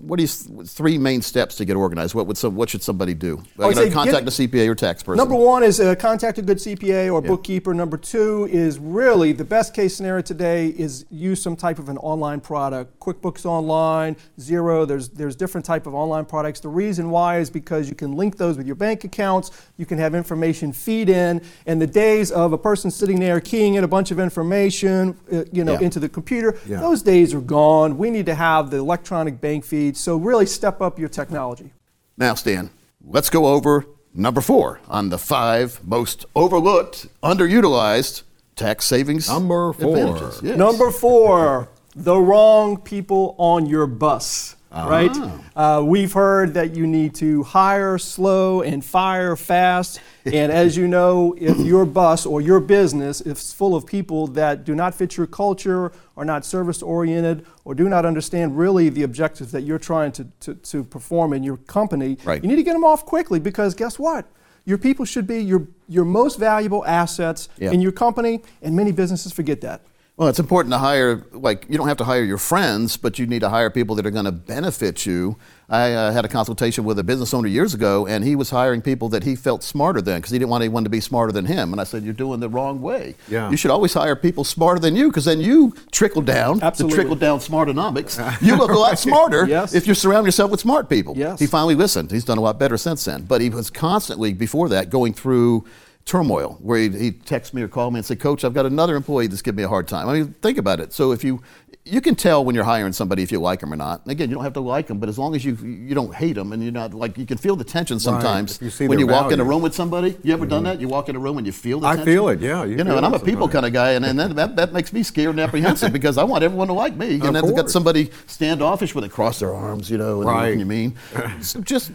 what 0.00 0.20
you 0.20 0.26
three 0.26 0.98
main 0.98 1.22
steps 1.22 1.56
to 1.56 1.64
get 1.64 1.76
organized? 1.76 2.14
What 2.14 2.26
would 2.26 2.36
some 2.36 2.54
what 2.56 2.70
should 2.70 2.82
somebody 2.82 3.14
do? 3.14 3.42
I 3.58 3.66
would 3.66 3.76
say 3.76 3.90
contact 3.90 4.24
get- 4.26 4.38
a 4.40 4.48
CPA 4.48 4.68
or 4.68 4.74
tax 4.74 5.02
person. 5.02 5.18
Number 5.18 5.34
one 5.36 5.62
is 5.62 5.80
uh, 5.80 5.94
contact 5.94 6.38
a 6.38 6.42
good 6.42 6.58
CPA 6.58 7.12
or 7.12 7.20
bookkeeper. 7.22 7.74
Number 7.74 7.96
two 7.96 8.48
is 8.50 8.78
really 8.78 9.32
the 9.32 9.44
best 9.44 9.74
case 9.74 9.96
scenario 9.96 10.22
today 10.22 10.68
is 10.68 11.04
use 11.10 11.42
some 11.42 11.56
type 11.56 11.78
of 11.78 11.88
an 11.88 11.98
online 11.98 12.40
product. 12.40 12.98
QuickBooks 13.00 13.44
Online, 13.46 14.16
Xero. 14.38 14.86
There's 14.86 15.08
there's 15.08 15.36
different 15.36 15.64
type 15.64 15.86
of 15.86 15.94
online 15.94 16.24
products. 16.24 16.60
The 16.60 16.68
reason 16.68 17.10
why 17.10 17.38
is 17.38 17.50
because 17.50 17.88
you 17.88 17.94
can 17.94 18.12
link 18.16 18.36
those 18.36 18.56
with 18.56 18.66
your 18.66 18.76
bank 18.76 19.04
accounts. 19.04 19.50
You 19.76 19.86
can 19.86 19.98
have 19.98 20.14
information 20.14 20.72
feed 20.72 21.08
in. 21.08 21.42
And 21.66 21.80
the 21.80 21.86
days 21.86 22.30
of 22.32 22.52
a 22.52 22.58
person 22.58 22.90
sitting 22.90 23.20
there 23.20 23.40
keying 23.40 23.74
in 23.74 23.84
a 23.84 23.88
bunch 23.88 24.10
of 24.10 24.18
information, 24.20 25.16
uh, 25.32 25.44
you 25.52 25.64
know, 25.64 25.72
Yeah. 25.74 25.80
into 25.86 26.00
the 26.00 26.08
computer, 26.08 26.58
Yeah. 26.66 26.80
Those 26.86 27.02
days 27.02 27.34
are 27.34 27.40
gone. 27.40 27.98
We 27.98 28.10
need 28.10 28.26
to 28.26 28.34
have 28.34 28.70
the 28.70 28.76
electronic 28.78 29.40
bank 29.40 29.64
feed. 29.64 29.96
So 29.96 30.16
really 30.16 30.46
step 30.46 30.80
up 30.80 30.98
your 30.98 31.08
technology. 31.08 31.72
Now, 32.16 32.34
Stan, 32.34 32.70
let's 33.04 33.28
go 33.28 33.46
over 33.46 33.86
number 34.14 34.40
four 34.40 34.80
on 34.88 35.08
the 35.08 35.18
five 35.18 35.80
most 35.84 36.26
overlooked, 36.34 37.06
underutilized 37.22 38.22
tax 38.54 38.84
savings. 38.84 39.28
Number 39.28 39.72
four. 39.72 40.16
Yes. 40.42 40.42
Number 40.42 40.90
four, 40.90 41.68
the 41.94 42.16
wrong 42.16 42.80
people 42.80 43.34
on 43.38 43.66
your 43.66 43.86
bus. 43.86 44.55
Right? 44.72 45.10
Uh, 45.54 45.82
we've 45.84 46.12
heard 46.12 46.52
that 46.54 46.76
you 46.76 46.86
need 46.86 47.14
to 47.16 47.42
hire 47.44 47.96
slow 47.98 48.62
and 48.62 48.84
fire 48.84 49.34
fast. 49.36 50.00
And 50.26 50.52
as 50.52 50.76
you 50.76 50.86
know, 50.88 51.34
if 51.40 51.56
your 51.58 51.86
bus 51.86 52.26
or 52.26 52.40
your 52.40 52.60
business 52.60 53.20
is 53.20 53.52
full 53.52 53.74
of 53.74 53.86
people 53.86 54.26
that 54.28 54.64
do 54.64 54.74
not 54.74 54.94
fit 54.94 55.16
your 55.16 55.26
culture, 55.26 55.92
are 56.16 56.24
not 56.24 56.44
service 56.44 56.82
oriented, 56.82 57.46
or 57.64 57.74
do 57.74 57.88
not 57.88 58.04
understand 58.04 58.58
really 58.58 58.88
the 58.88 59.04
objectives 59.04 59.52
that 59.52 59.62
you're 59.62 59.78
trying 59.78 60.12
to, 60.12 60.26
to, 60.40 60.54
to 60.56 60.84
perform 60.84 61.32
in 61.32 61.42
your 61.42 61.56
company, 61.58 62.18
Right. 62.24 62.42
you 62.42 62.48
need 62.48 62.56
to 62.56 62.62
get 62.62 62.72
them 62.72 62.84
off 62.84 63.06
quickly 63.06 63.38
because 63.40 63.74
guess 63.74 63.98
what? 63.98 64.26
Your 64.64 64.78
people 64.78 65.04
should 65.04 65.28
be 65.28 65.38
your, 65.42 65.68
your 65.88 66.04
most 66.04 66.38
valuable 66.40 66.84
assets 66.84 67.48
Yeah. 67.56 67.70
in 67.70 67.80
your 67.80 67.92
company, 67.92 68.42
and 68.62 68.74
many 68.74 68.90
businesses 68.92 69.32
forget 69.32 69.60
that. 69.60 69.82
Well, 70.16 70.28
it's 70.28 70.38
important 70.38 70.72
to 70.72 70.78
hire, 70.78 71.26
like, 71.32 71.66
you 71.68 71.76
don't 71.76 71.88
have 71.88 71.98
to 71.98 72.04
hire 72.04 72.24
your 72.24 72.38
friends, 72.38 72.96
but 72.96 73.18
you 73.18 73.26
need 73.26 73.40
to 73.40 73.50
hire 73.50 73.68
people 73.68 73.94
that 73.96 74.06
are 74.06 74.10
going 74.10 74.24
to 74.24 74.32
benefit 74.32 75.04
you. 75.04 75.36
I 75.68 75.92
uh, 75.92 76.10
had 76.10 76.24
a 76.24 76.28
consultation 76.28 76.84
with 76.84 76.98
a 76.98 77.04
business 77.04 77.34
owner 77.34 77.48
years 77.48 77.74
ago, 77.74 78.06
and 78.06 78.24
he 78.24 78.34
was 78.34 78.48
hiring 78.48 78.80
people 78.80 79.10
that 79.10 79.24
he 79.24 79.36
felt 79.36 79.62
smarter 79.62 80.00
than 80.00 80.16
because 80.16 80.30
he 80.30 80.38
didn't 80.38 80.48
want 80.48 80.62
anyone 80.62 80.84
to 80.84 80.88
be 80.90 81.00
smarter 81.00 81.32
than 81.32 81.44
him. 81.44 81.70
And 81.72 81.82
I 81.82 81.84
said, 81.84 82.02
You're 82.02 82.14
doing 82.14 82.40
the 82.40 82.48
wrong 82.48 82.80
way. 82.80 83.14
Yeah. 83.28 83.50
You 83.50 83.58
should 83.58 83.70
always 83.70 83.92
hire 83.92 84.16
people 84.16 84.42
smarter 84.44 84.80
than 84.80 84.96
you 84.96 85.08
because 85.08 85.26
then 85.26 85.38
you 85.40 85.74
trickle 85.90 86.22
down 86.22 86.62
Absolutely. 86.62 86.96
the 86.96 87.02
trickle 87.02 87.16
down 87.16 87.40
smartonomics. 87.40 88.16
You 88.46 88.56
look 88.56 88.70
a 88.70 88.78
lot 88.78 88.98
smarter 88.98 89.46
Yes. 89.48 89.74
if 89.74 89.86
you 89.86 89.92
surround 89.92 90.24
yourself 90.24 90.50
with 90.50 90.60
smart 90.60 90.88
people. 90.88 91.14
Yes. 91.16 91.40
He 91.40 91.46
finally 91.46 91.74
listened. 91.74 92.10
He's 92.10 92.24
done 92.24 92.38
a 92.38 92.40
lot 92.40 92.58
better 92.58 92.78
since 92.78 93.04
then. 93.04 93.24
But 93.24 93.40
he 93.42 93.50
was 93.50 93.68
constantly, 93.68 94.32
before 94.32 94.68
that, 94.70 94.88
going 94.88 95.12
through 95.12 95.66
turmoil 96.06 96.56
where 96.62 96.78
he'd, 96.78 96.94
he'd 96.94 97.26
text 97.26 97.52
me 97.52 97.60
or 97.60 97.68
call 97.68 97.90
me 97.90 97.98
and 97.98 98.06
say, 98.06 98.14
Coach, 98.14 98.44
I've 98.44 98.54
got 98.54 98.64
another 98.64 98.94
employee 98.94 99.26
that's 99.26 99.42
giving 99.42 99.56
me 99.56 99.62
a 99.64 99.68
hard 99.68 99.88
time. 99.88 100.08
I 100.08 100.14
mean, 100.14 100.34
think 100.40 100.56
about 100.56 100.78
it. 100.78 100.92
So 100.92 101.10
if 101.10 101.24
you, 101.24 101.42
you 101.84 102.00
can 102.00 102.14
tell 102.14 102.44
when 102.44 102.54
you're 102.54 102.64
hiring 102.64 102.92
somebody 102.92 103.24
if 103.24 103.32
you 103.32 103.40
like 103.40 103.58
them 103.58 103.72
or 103.72 103.76
not. 103.76 104.02
And 104.02 104.12
again, 104.12 104.28
you 104.30 104.36
don't 104.36 104.44
have 104.44 104.52
to 104.52 104.60
like 104.60 104.86
them, 104.86 104.98
but 105.00 105.08
as 105.08 105.18
long 105.18 105.34
as 105.34 105.44
you 105.44 105.56
you 105.56 105.94
don't 105.96 106.14
hate 106.14 106.34
them 106.34 106.52
and 106.52 106.62
you're 106.62 106.72
not 106.72 106.94
like, 106.94 107.18
you 107.18 107.26
can 107.26 107.38
feel 107.38 107.56
the 107.56 107.64
tension 107.64 107.98
sometimes 107.98 108.56
if 108.56 108.62
you 108.62 108.70
see 108.70 108.86
when 108.88 109.00
you 109.00 109.06
walk 109.08 109.32
in 109.32 109.40
a 109.40 109.44
room 109.44 109.62
with 109.62 109.74
somebody. 109.74 110.16
You 110.22 110.32
ever 110.32 110.46
done 110.46 110.62
mm-hmm. 110.62 110.72
that? 110.74 110.80
You 110.80 110.88
walk 110.88 111.08
in 111.08 111.16
a 111.16 111.18
room 111.18 111.38
and 111.38 111.46
you 111.46 111.52
feel 111.52 111.80
the 111.80 111.88
tension. 111.88 112.02
I 112.02 112.04
tension? 112.04 112.14
feel 112.14 112.28
it, 112.28 112.40
yeah, 112.40 112.64
you 112.64 112.76
You, 112.78 112.84
know, 112.84 112.96
and 112.96 113.04
I'm 113.04 113.14
a 113.14 113.18
people 113.18 113.48
sometimes. 113.48 113.52
kind 113.52 113.66
of 113.66 113.72
guy, 113.72 113.90
and, 113.92 114.04
and 114.04 114.18
then 114.18 114.36
that, 114.36 114.56
that 114.56 114.72
makes 114.72 114.92
me 114.92 115.02
scared 115.02 115.30
and 115.30 115.40
apprehensive 115.40 115.92
because 116.00 116.18
I 116.18 116.24
want 116.24 116.44
everyone 116.44 116.68
to 116.68 116.74
like 116.74 116.96
me. 116.96 117.20
And 117.20 117.34
then 117.34 117.54
got 117.54 117.70
somebody 117.70 118.10
standoffish 118.26 118.94
where 118.94 119.02
they 119.02 119.08
cross 119.08 119.40
their 119.40 119.54
arms, 119.54 119.90
you 119.90 119.98
know, 119.98 120.20
and 120.20 120.30
Right. 120.30 120.56
you 120.58 120.66
mean. 120.66 120.96
So 121.40 121.60
just 121.60 121.90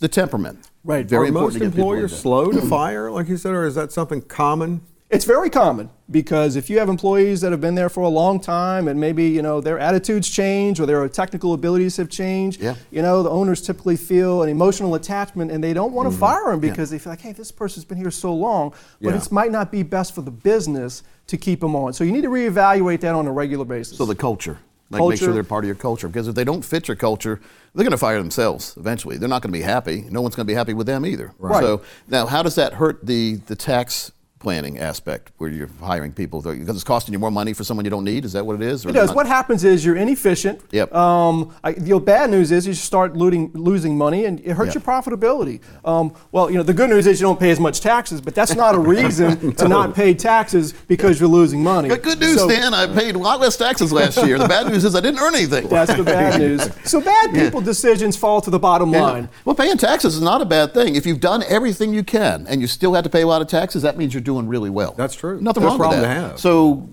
the 0.00 0.08
temperament. 0.08 0.67
Right. 0.84 1.04
Very 1.06 1.28
Are 1.28 1.32
most 1.32 1.54
important 1.54 1.54
to 1.54 1.58
get 1.68 1.76
people 1.76 1.88
like 1.90 1.96
employers 1.98 2.18
slow 2.20 2.50
to 2.52 2.62
fire, 2.62 3.10
like 3.10 3.28
you 3.28 3.36
said, 3.36 3.52
or 3.52 3.64
is 3.66 3.74
that 3.74 3.92
something 3.92 4.22
common? 4.22 4.80
It's 5.10 5.24
very 5.24 5.48
common 5.48 5.88
because 6.10 6.54
if 6.54 6.68
you 6.68 6.78
have 6.80 6.90
employees 6.90 7.40
that 7.40 7.50
have 7.50 7.62
been 7.62 7.74
there 7.74 7.88
for 7.88 8.02
a 8.02 8.08
long 8.08 8.38
time 8.40 8.88
and 8.88 9.00
maybe 9.00 9.24
you 9.24 9.40
know 9.40 9.58
their 9.62 9.78
attitudes 9.78 10.28
change 10.28 10.80
or 10.80 10.84
their 10.86 11.08
technical 11.08 11.54
abilities 11.54 11.96
have 11.96 12.10
changed, 12.10 12.60
Yeah. 12.60 12.74
you 12.90 13.00
know 13.00 13.22
the 13.22 13.30
owners 13.30 13.62
typically 13.62 13.96
feel 13.96 14.42
an 14.42 14.50
emotional 14.50 14.94
attachment 14.96 15.50
and 15.50 15.64
they 15.64 15.72
don't 15.72 15.94
want 15.94 16.06
to 16.06 16.10
Mm-hmm. 16.10 16.20
fire 16.20 16.50
them 16.50 16.60
because 16.60 16.90
they 16.90 16.98
feel 16.98 17.12
like, 17.12 17.22
hey, 17.22 17.32
this 17.32 17.50
person's 17.50 17.86
been 17.86 17.96
here 17.96 18.10
so 18.10 18.34
long, 18.34 18.74
but 19.00 19.14
Yeah. 19.14 19.16
it 19.16 19.32
might 19.32 19.50
not 19.50 19.72
be 19.72 19.82
best 19.82 20.14
for 20.14 20.20
the 20.20 20.30
business 20.30 21.02
to 21.28 21.38
keep 21.38 21.60
them 21.60 21.74
on. 21.74 21.94
So 21.94 22.04
you 22.04 22.12
need 22.12 22.24
to 22.24 22.30
reevaluate 22.30 23.00
that 23.00 23.14
on 23.14 23.26
a 23.26 23.32
regular 23.32 23.64
basis. 23.64 23.96
So 23.96 24.04
the 24.04 24.14
culture. 24.14 24.58
Like 24.90 25.02
make 25.06 25.18
sure 25.18 25.32
they're 25.34 25.44
part 25.44 25.64
of 25.64 25.66
your 25.66 25.74
culture 25.74 26.08
because 26.08 26.28
if 26.28 26.34
they 26.34 26.44
don't 26.44 26.64
fit 26.64 26.88
your 26.88 26.96
culture, 26.96 27.40
they're 27.74 27.84
going 27.84 27.90
to 27.90 27.98
fire 27.98 28.18
themselves 28.18 28.74
eventually. 28.78 29.18
They're 29.18 29.28
not 29.28 29.42
going 29.42 29.52
to 29.52 29.58
be 29.58 29.62
happy. 29.62 30.06
No 30.08 30.22
one's 30.22 30.34
going 30.34 30.46
to 30.46 30.50
be 30.50 30.56
happy 30.56 30.72
with 30.72 30.86
them 30.86 31.04
either. 31.04 31.34
Right. 31.38 31.60
So 31.60 31.82
now, 32.08 32.26
how 32.26 32.42
does 32.42 32.54
that 32.54 32.74
hurt 32.74 33.04
the 33.04 33.36
the 33.46 33.56
tax 33.56 34.12
planning 34.38 34.78
aspect 34.78 35.32
where 35.38 35.50
you're 35.50 35.68
hiring 35.82 36.12
people 36.12 36.40
because 36.40 36.68
it's 36.68 36.84
costing 36.84 37.12
you 37.12 37.18
more 37.18 37.30
money 37.30 37.52
for 37.52 37.64
someone 37.64 37.84
you 37.84 37.90
don't 37.90 38.04
need? 38.04 38.24
Is 38.24 38.32
that 38.34 38.46
what 38.46 38.54
it 38.54 38.62
is? 38.62 38.86
or 38.86 38.90
It 38.90 38.92
does. 38.92 39.08
not? 39.08 39.16
What 39.16 39.26
happens 39.26 39.64
is 39.64 39.84
you're 39.84 39.96
inefficient. 39.96 40.60
Yep. 40.70 40.94
Um, 40.94 41.54
I, 41.64 41.72
the 41.72 41.98
bad 41.98 42.30
news 42.30 42.52
is 42.52 42.66
you 42.66 42.74
start 42.74 43.16
losing, 43.16 43.50
losing 43.52 43.96
money 43.98 44.24
and 44.26 44.40
it 44.40 44.52
hurts 44.52 44.74
Yep. 44.74 44.86
your 44.86 44.94
profitability. 45.02 45.60
Um, 45.84 46.12
well, 46.32 46.50
you 46.50 46.56
know, 46.56 46.62
the 46.62 46.74
good 46.74 46.90
news 46.90 47.06
is 47.06 47.20
you 47.20 47.26
don't 47.26 47.40
pay 47.40 47.50
as 47.50 47.58
much 47.60 47.80
taxes, 47.80 48.20
but 48.20 48.34
that's 48.34 48.54
not 48.54 48.74
a 48.74 48.78
reason 48.78 49.52
to 49.56 49.68
not 49.68 49.94
pay 49.94 50.14
taxes 50.14 50.72
because 50.86 51.18
you're 51.18 51.28
losing 51.28 51.62
money. 51.62 51.88
But 51.88 52.02
good 52.02 52.20
news, 52.20 52.36
So- 52.38 52.48
Stan. 52.48 52.74
I 52.74 52.86
paid 52.86 53.14
a 53.14 53.18
lot 53.18 53.40
less 53.40 53.56
taxes 53.56 53.92
last 53.92 54.16
year. 54.24 54.38
The 54.38 54.48
bad 54.48 54.68
news 54.68 54.84
is 54.84 54.94
I 54.94 55.00
didn't 55.00 55.20
earn 55.20 55.34
anything. 55.34 55.68
That's 55.68 55.92
the 55.94 56.04
bad 56.04 56.38
news. 56.40 56.68
So 56.84 57.00
bad 57.00 57.32
people 57.34 57.60
decisions 57.60 58.16
fall 58.16 58.40
to 58.42 58.50
the 58.50 58.58
bottom 58.58 58.92
Yeah. 58.92 59.02
line. 59.02 59.28
Well, 59.44 59.54
paying 59.56 59.76
taxes 59.78 60.14
is 60.14 60.22
not 60.22 60.40
a 60.42 60.44
bad 60.44 60.74
thing. 60.74 60.94
If 60.94 61.06
you've 61.06 61.20
done 61.20 61.42
everything 61.48 61.92
you 61.92 62.04
can 62.04 62.46
and 62.46 62.60
you 62.60 62.66
still 62.66 62.94
have 62.94 63.04
to 63.04 63.10
pay 63.10 63.22
a 63.22 63.26
lot 63.26 63.42
of 63.42 63.48
taxes, 63.48 63.82
that 63.82 63.96
means 63.98 64.14
you're 64.14 64.20
doing 64.28 64.46
really 64.46 64.68
well. 64.68 64.92
That's 64.92 65.14
true. 65.14 65.40
Nothing 65.40 65.62
Good 65.62 65.68
wrong 65.68 65.78
with 65.78 65.90
that. 65.90 66.02
to 66.02 66.20
have. 66.20 66.38
So 66.38 66.86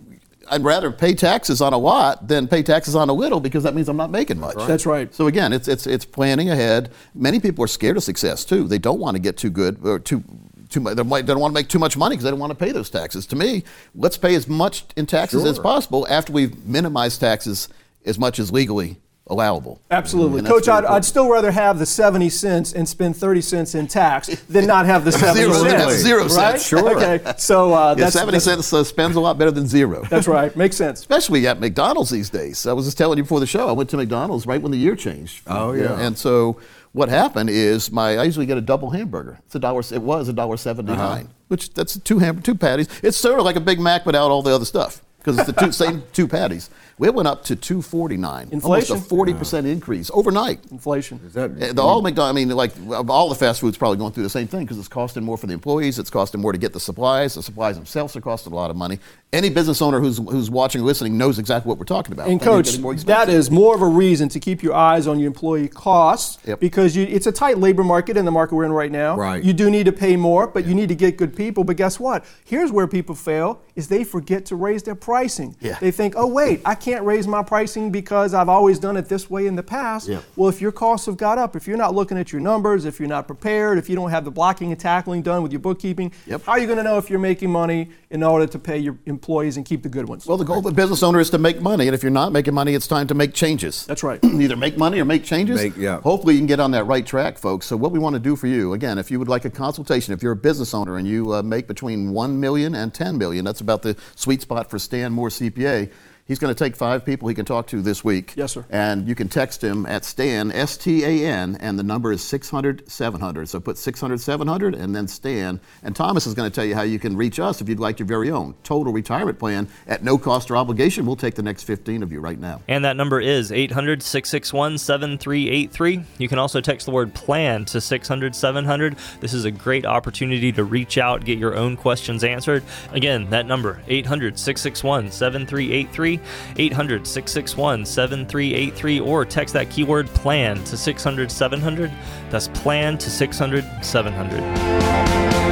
I'd 0.50 0.63
rather 0.63 0.89
pay 0.89 1.13
taxes 1.13 1.62
on 1.62 1.74
a 1.74 1.78
lot 1.78 2.30
than 2.30 2.48
pay 2.48 2.63
taxes 2.63 2.95
on 2.95 3.10
a 3.10 3.13
little 3.13 3.41
because 3.41 3.63
that 3.63 3.76
means 3.76 3.89
I'm 3.89 3.98
not 3.98 4.10
making 4.10 4.39
much. 4.39 4.56
That's 4.56 4.86
right. 4.86 5.13
So 5.13 5.28
again, 5.28 5.52
it's 5.52 5.67
it's 5.67 5.86
it's 5.86 6.06
planning 6.06 6.50
ahead. 6.50 6.91
Many 7.13 7.41
people 7.41 7.63
are 7.65 7.67
scared 7.67 7.98
of 7.98 8.04
success 8.04 8.45
too. 8.45 8.69
They 8.69 8.78
don't 8.78 9.00
want 9.00 9.15
to 9.15 9.19
get 9.19 9.36
too 9.36 9.50
good 9.50 9.86
or 9.86 10.00
too. 10.00 10.24
Too 10.67 10.80
much, 10.80 10.95
they 10.95 11.04
don't 11.04 11.39
want 11.39 11.52
to 11.52 11.54
make 11.54 11.67
too 11.67 11.78
much 11.78 11.95
money 11.95 12.15
because 12.15 12.24
they 12.24 12.32
don't 12.32 12.39
want 12.39 12.50
to 12.50 12.56
pay 12.56 12.71
those 12.71 12.89
taxes. 12.89 13.28
To 13.28 13.36
me, 13.36 13.63
let's 13.93 14.17
pay 14.17 14.34
as 14.34 14.48
much 14.48 14.86
in 14.95 15.06
taxes 15.06 15.45
as 15.45 15.60
possible 15.60 16.08
after 16.10 16.34
we've 16.34 16.58
minimized 16.65 17.19
taxes 17.19 17.69
as 18.04 18.17
much 18.17 18.39
as 18.39 18.52
legally 18.52 18.98
allowable. 19.28 19.82
Absolutely. 19.90 20.40
And 20.40 20.48
Coach, 20.48 20.68
I'd, 20.68 20.80
important. 20.80 20.92
I'd 20.98 21.06
still 21.06 21.30
rather 21.30 21.52
have 21.52 21.80
the 21.80 21.86
70 21.86 22.30
cents 22.30 22.74
and 22.74 22.88
spend 22.88 23.16
30 23.18 23.42
cents 23.42 23.74
in 23.76 23.88
tax 23.88 24.28
than 24.44 24.68
not 24.68 24.86
have 24.86 25.04
the 25.04 25.12
70 25.14 25.40
Zero, 25.40 25.52
cents. 25.54 25.64
than 25.72 25.80
have 25.80 25.92
zero 25.92 26.22
right? 26.24 26.32
cents. 26.32 26.66
Sure. 26.68 26.96
Okay. 26.96 27.34
So 27.38 27.74
uh, 27.74 27.96
Yeah, 27.98 28.04
that's 28.06 28.14
70 28.14 28.32
that's, 28.34 28.46
cents 28.46 28.72
uh, 28.74 28.84
spends 28.84 29.16
a 29.16 29.20
lot 29.20 29.38
better 29.38 29.52
than 29.52 29.68
zero. 29.68 30.04
That's 30.10 30.28
right. 30.28 30.56
Makes 30.56 30.76
sense. 30.78 31.00
Especially 31.00 31.48
at 31.48 31.60
McDonald's 31.60 32.12
these 32.12 32.30
days. 32.30 32.68
I 32.68 32.74
was 32.74 32.86
just 32.86 32.98
telling 32.98 33.18
you 33.18 33.24
before 33.24 33.40
the 33.40 33.48
show, 33.48 33.68
I 33.68 33.72
went 33.72 33.90
to 33.92 33.98
McDonald's 33.98 34.46
right 34.46 34.62
when 34.62 34.72
the 34.72 34.78
year 34.78 34.96
changed. 34.96 35.42
Oh, 35.48 35.72
You 35.72 35.84
yeah. 35.84 36.00
And 36.00 36.16
so 36.18 36.60
what 36.92 37.10
happened 37.10 37.50
is 37.50 37.92
my 37.92 38.18
I 38.18 38.24
usually 38.26 38.46
get 38.46 38.58
a 38.58 38.62
double 38.62 38.92
hamburger. 38.92 39.40
It's 39.48 39.56
a 39.56 39.60
dollar 39.60 39.82
it 39.92 40.02
was 40.04 40.30
a 40.30 40.34
dollar 40.34 40.56
79, 40.56 40.98
Uh-huh. 41.00 41.24
which 41.48 41.74
that's 41.74 41.98
two 42.00 42.20
ham, 42.20 42.42
two 42.44 42.56
patties. 42.56 42.88
It's 43.02 43.18
sort 43.18 43.40
of 43.40 43.46
like 43.46 43.56
a 43.56 43.60
Big 43.60 43.80
Mac 43.80 44.06
without 44.06 44.30
all 44.30 44.44
the 44.44 44.54
other 44.54 44.66
stuff 44.66 45.02
because 45.18 45.38
it's 45.40 45.48
the 45.48 45.54
two, 45.54 45.72
same 45.84 46.04
two 46.14 46.28
patties. 46.28 46.70
We 46.98 47.10
went 47.10 47.28
up 47.28 47.44
to 47.46 47.56
249. 47.58 48.50
Inflation. 48.52 48.94
Almost 48.96 49.12
a 49.12 49.16
40% 49.16 49.66
increase 49.66 50.10
overnight. 50.14 50.60
Inflation. 50.72 51.20
Is 51.26 51.34
that 51.34 51.76
The 51.76 51.82
all 51.82 52.02
McDonald's, 52.02 52.32
I 52.32 52.34
mean, 52.46 52.50
like 52.56 52.72
all 53.10 53.28
the 53.28 53.36
fast 53.36 53.60
food's 53.60 53.78
probably 53.78 53.98
going 53.98 54.14
through 54.14 54.24
the 54.24 54.30
same 54.30 54.48
thing 54.48 54.62
because 54.62 54.78
it's 54.80 54.88
costing 54.88 55.24
more 55.24 55.38
for 55.38 55.48
the 55.48 55.54
employees. 55.54 56.00
It's 56.00 56.10
costing 56.10 56.40
more 56.40 56.54
to 56.54 56.58
get 56.58 56.72
the 56.72 56.80
supplies. 56.80 57.36
The 57.36 57.44
supplies 57.44 57.76
themselves 57.76 58.16
are 58.16 58.22
costing 58.22 58.54
a 58.54 58.56
lot 58.56 58.72
of 58.72 58.78
money. 58.78 59.00
Any 59.34 59.50
business 59.50 59.82
owner 59.82 60.00
who's 60.00 60.18
who's 60.20 60.50
watching 60.50 60.80
or 60.82 60.86
listening 60.86 61.18
knows 61.18 61.38
exactly 61.40 61.68
what 61.68 61.78
we're 61.78 61.84
talking 61.84 62.14
about. 62.14 62.30
And 62.30 62.40
Things 62.40 62.48
coach, 62.50 62.66
getting 62.68 62.82
more 62.82 62.94
that 62.94 63.00
expensive. 63.02 63.36
is 63.36 63.52
more 63.52 63.76
of 63.76 63.82
a 63.82 63.88
reason 63.88 64.30
to 64.30 64.40
keep 64.40 64.64
your 64.64 64.74
eyes 64.74 65.08
on 65.08 65.20
your 65.20 65.28
employee 65.28 65.68
costs 65.68 66.38
Yep. 66.48 66.62
because 66.62 66.96
you, 66.96 67.04
it's 67.04 67.28
a 67.28 67.32
tight 67.34 67.58
labor 67.58 67.84
market 67.84 68.16
in 68.16 68.24
the 68.24 68.32
market 68.32 68.56
we're 68.56 68.64
in 68.64 68.72
right 68.72 68.92
now. 68.92 69.18
Right. 69.18 69.44
You 69.44 69.52
do 69.52 69.70
need 69.70 69.88
to 69.88 69.92
pay 69.92 70.16
more, 70.16 70.48
but 70.48 70.66
you 70.66 70.74
need 70.74 70.88
to 70.88 70.96
get 70.96 71.18
good 71.18 71.36
people. 71.36 71.66
But 71.66 71.76
guess 71.76 72.00
what? 72.00 72.24
Here's 72.46 72.72
where 72.72 72.88
people 72.88 73.14
fail: 73.14 73.60
is 73.76 73.90
they 73.90 74.06
forget 74.06 74.46
to 74.46 74.56
raise 74.56 74.84
their 74.84 74.96
pricing. 74.96 75.58
Yeah. 75.60 75.78
They 75.82 75.92
think, 75.92 76.14
oh 76.16 76.28
wait, 76.28 76.62
I 76.64 76.76
can't 76.86 77.04
raise 77.04 77.26
my 77.28 77.41
pricing 77.41 77.89
because 77.89 78.36
I've 78.36 78.48
always 78.48 78.78
done 78.78 78.95
it 78.95 79.10
this 79.10 79.28
way 79.28 79.48
in 79.48 79.56
the 79.56 79.63
past. 79.63 80.08
Yeah. 80.08 80.19
Well, 80.36 80.50
if 80.50 80.62
your 80.62 80.71
costs 80.71 81.08
have 81.08 81.17
got 81.17 81.39
up, 81.39 81.56
if 81.56 81.67
you're 81.67 81.78
not 81.78 81.95
looking 81.95 82.15
at 82.15 82.32
your 82.32 82.41
numbers, 82.41 82.86
if 82.86 83.00
you're 83.00 83.10
not 83.10 83.26
prepared, 83.26 83.80
if 83.80 83.89
you 83.89 83.95
don't 83.95 84.12
have 84.12 84.24
the 84.24 84.30
blocking 84.30 84.69
and 84.71 84.80
tackling 84.80 85.24
done 85.24 85.41
with 85.41 85.52
your 85.52 85.62
bookkeeping, 85.62 86.12
Yep. 86.28 86.43
how 86.43 86.52
are 86.52 86.60
you 86.60 86.67
going 86.67 86.78
to 86.78 86.84
know 86.84 87.00
if 87.00 87.10
you're 87.10 87.17
making 87.17 87.52
money 87.52 87.89
in 88.12 88.21
order 88.21 88.45
to 88.45 88.60
pay 88.60 88.78
your 88.78 89.00
employees 89.08 89.58
and 89.58 89.65
keep 89.65 89.82
the 89.82 89.89
good 89.89 90.08
ones? 90.08 90.28
Well, 90.28 90.38
the 90.38 90.45
goal 90.45 90.60
of 90.60 90.65
a 90.67 90.71
business 90.71 91.02
owner 91.02 91.19
is 91.19 91.32
to 91.32 91.39
make 91.39 91.60
money, 91.60 91.88
and 91.88 91.95
if 91.95 92.04
you're 92.04 92.12
not 92.12 92.32
making 92.32 92.54
money, 92.54 92.76
it's 92.76 92.86
time 92.88 93.08
to 93.08 93.15
make 93.15 93.34
changes. 93.34 93.84
That's 93.88 94.04
right. 94.04 94.24
Either 94.24 94.56
make 94.56 94.78
money 94.78 95.00
or 95.00 95.06
make 95.06 95.24
changes. 95.24 95.60
Make- 95.63 95.78
yeah. 95.78 96.02
Hopefully, 96.02 96.36
you 96.36 96.39
can 96.39 96.45
get 96.48 96.60
on 96.60 96.69
that 96.71 96.84
right 96.84 97.06
track, 97.06 97.39
folks. 97.39 97.65
So, 97.65 97.76
what 97.76 97.91
we 97.91 97.98
want 97.98 98.13
to 98.13 98.19
do 98.19 98.36
for 98.36 98.45
you, 98.45 98.74
again, 98.74 99.00
if 99.00 99.10
you 99.10 99.17
would 99.17 99.28
like 99.28 99.45
a 99.45 99.50
consultation, 99.50 100.13
if 100.13 100.21
you're 100.21 100.34
a 100.34 100.36
business 100.36 100.74
owner 100.76 100.98
and 100.98 101.08
you 101.08 101.34
uh, 101.34 101.41
make 101.41 101.67
between 101.67 102.12
one 102.12 102.39
million 102.39 102.76
and 102.76 102.93
ten 102.93 103.17
million, 103.17 103.43
that's 103.43 103.62
about 103.62 103.82
the 103.82 103.95
sweet 104.15 104.43
spot 104.43 104.69
for 104.69 104.78
Stan 104.78 105.12
Moore 105.12 105.30
CPA. 105.30 105.89
He's 106.28 106.40
going 106.40 106.54
to 106.54 106.58
take 106.58 106.76
five 106.76 107.06
people 107.06 107.28
he 107.28 107.36
can 107.36 107.46
talk 107.46 107.68
to 107.68 107.84
this 107.84 108.04
week. 108.04 108.34
Yes, 108.36 108.54
sir. 108.54 108.66
And 108.72 109.08
you 109.08 109.14
can 109.14 109.30
text 109.30 109.64
him 109.64 109.86
at 109.86 110.04
Stan, 110.04 110.52
S 110.52 110.76
T 110.76 111.04
A 111.04 111.24
N, 111.24 111.56
and 111.60 111.78
the 111.78 111.84
number 111.84 112.12
is 112.12 112.24
600 112.24 112.90
700. 112.90 113.48
So 113.48 113.60
put 113.60 113.78
600 113.78 114.20
700 114.20 114.74
and 114.74 114.96
then 114.96 115.08
Stan. 115.08 115.60
And 115.84 115.96
Thomas 115.96 116.26
is 116.26 116.34
going 116.34 116.50
to 116.50 116.56
tell 116.56 116.66
you 116.66 116.74
how 116.74 116.82
you 116.82 116.98
can 116.98 117.16
reach 117.16 117.40
us 117.40 117.62
if 117.62 117.70
you'd 117.70 117.80
like 117.80 118.00
your 118.00 118.08
very 118.08 118.32
own 118.32 118.56
total 118.64 118.92
retirement 118.92 119.38
plan 119.38 119.68
at 119.86 120.04
no 120.04 120.18
cost 120.18 120.50
or 120.50 120.58
obligation. 120.58 121.06
We'll 121.06 121.16
take 121.16 121.36
the 121.36 121.44
next 121.44 121.62
15 121.62 122.02
of 122.02 122.12
you 122.12 122.20
right 122.22 122.40
now. 122.40 122.60
And 122.68 122.84
that 122.86 122.98
number 122.98 123.22
is 123.22 123.52
800 123.52 124.02
661 124.02 124.80
7383. 124.80 126.04
You 126.18 126.28
can 126.28 126.40
also 126.40 126.60
text 126.60 126.88
the 126.88 126.92
word 126.92 127.14
plan 127.14 127.66
to 127.66 127.80
600 127.80 128.36
700. 128.36 128.96
This 129.20 129.36
is 129.36 129.46
a 129.46 129.52
great 129.52 129.86
opportunity 129.86 130.52
to 130.54 130.64
reach 130.64 130.98
out, 130.98 131.24
get 131.24 131.38
your 131.38 131.56
own 131.56 131.78
questions 131.78 132.24
answered. 132.24 132.64
Again, 132.94 133.30
that 133.30 133.46
number 133.46 133.80
800 133.88 134.40
661 134.40 135.12
7383. 135.12 136.14
800 136.58 137.08
661 137.08 137.86
7383 137.86 138.99
or 138.99 139.25
text 139.25 139.54
that 139.54 139.69
keyword 139.69 140.08
plan 140.08 140.63
to 140.65 140.78
600 140.78 141.32
700. 141.32 141.91
That's 142.30 142.47
plan 142.49 142.97
to 142.97 143.10
600 143.10 143.65
700. 143.84 145.45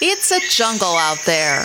It's 0.00 0.30
a 0.30 0.40
jungle 0.50 0.96
out 0.96 1.18
there. 1.26 1.64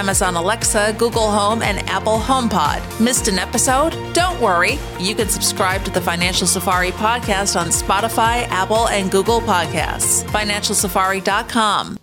Amazon 0.01 0.35
Alexa, 0.35 0.95
Google 0.97 1.29
Home, 1.29 1.61
and 1.61 1.77
Apple 1.87 2.17
HomePod. 2.17 2.81
Missed 2.99 3.27
an 3.27 3.37
episode? 3.37 3.91
Don't 4.13 4.41
worry. 4.41 4.79
You 4.99 5.13
can 5.13 5.29
subscribe 5.29 5.85
to 5.85 5.91
the 5.91 6.01
Financial 6.01 6.47
Safari 6.47 6.89
podcast 6.89 7.55
on 7.55 7.67
Spotify, 7.67 8.47
Apple, 8.49 8.87
and 8.87 9.11
Google 9.11 9.41
Podcasts. 9.41 10.23
FinancialSafari.com. 10.31 12.00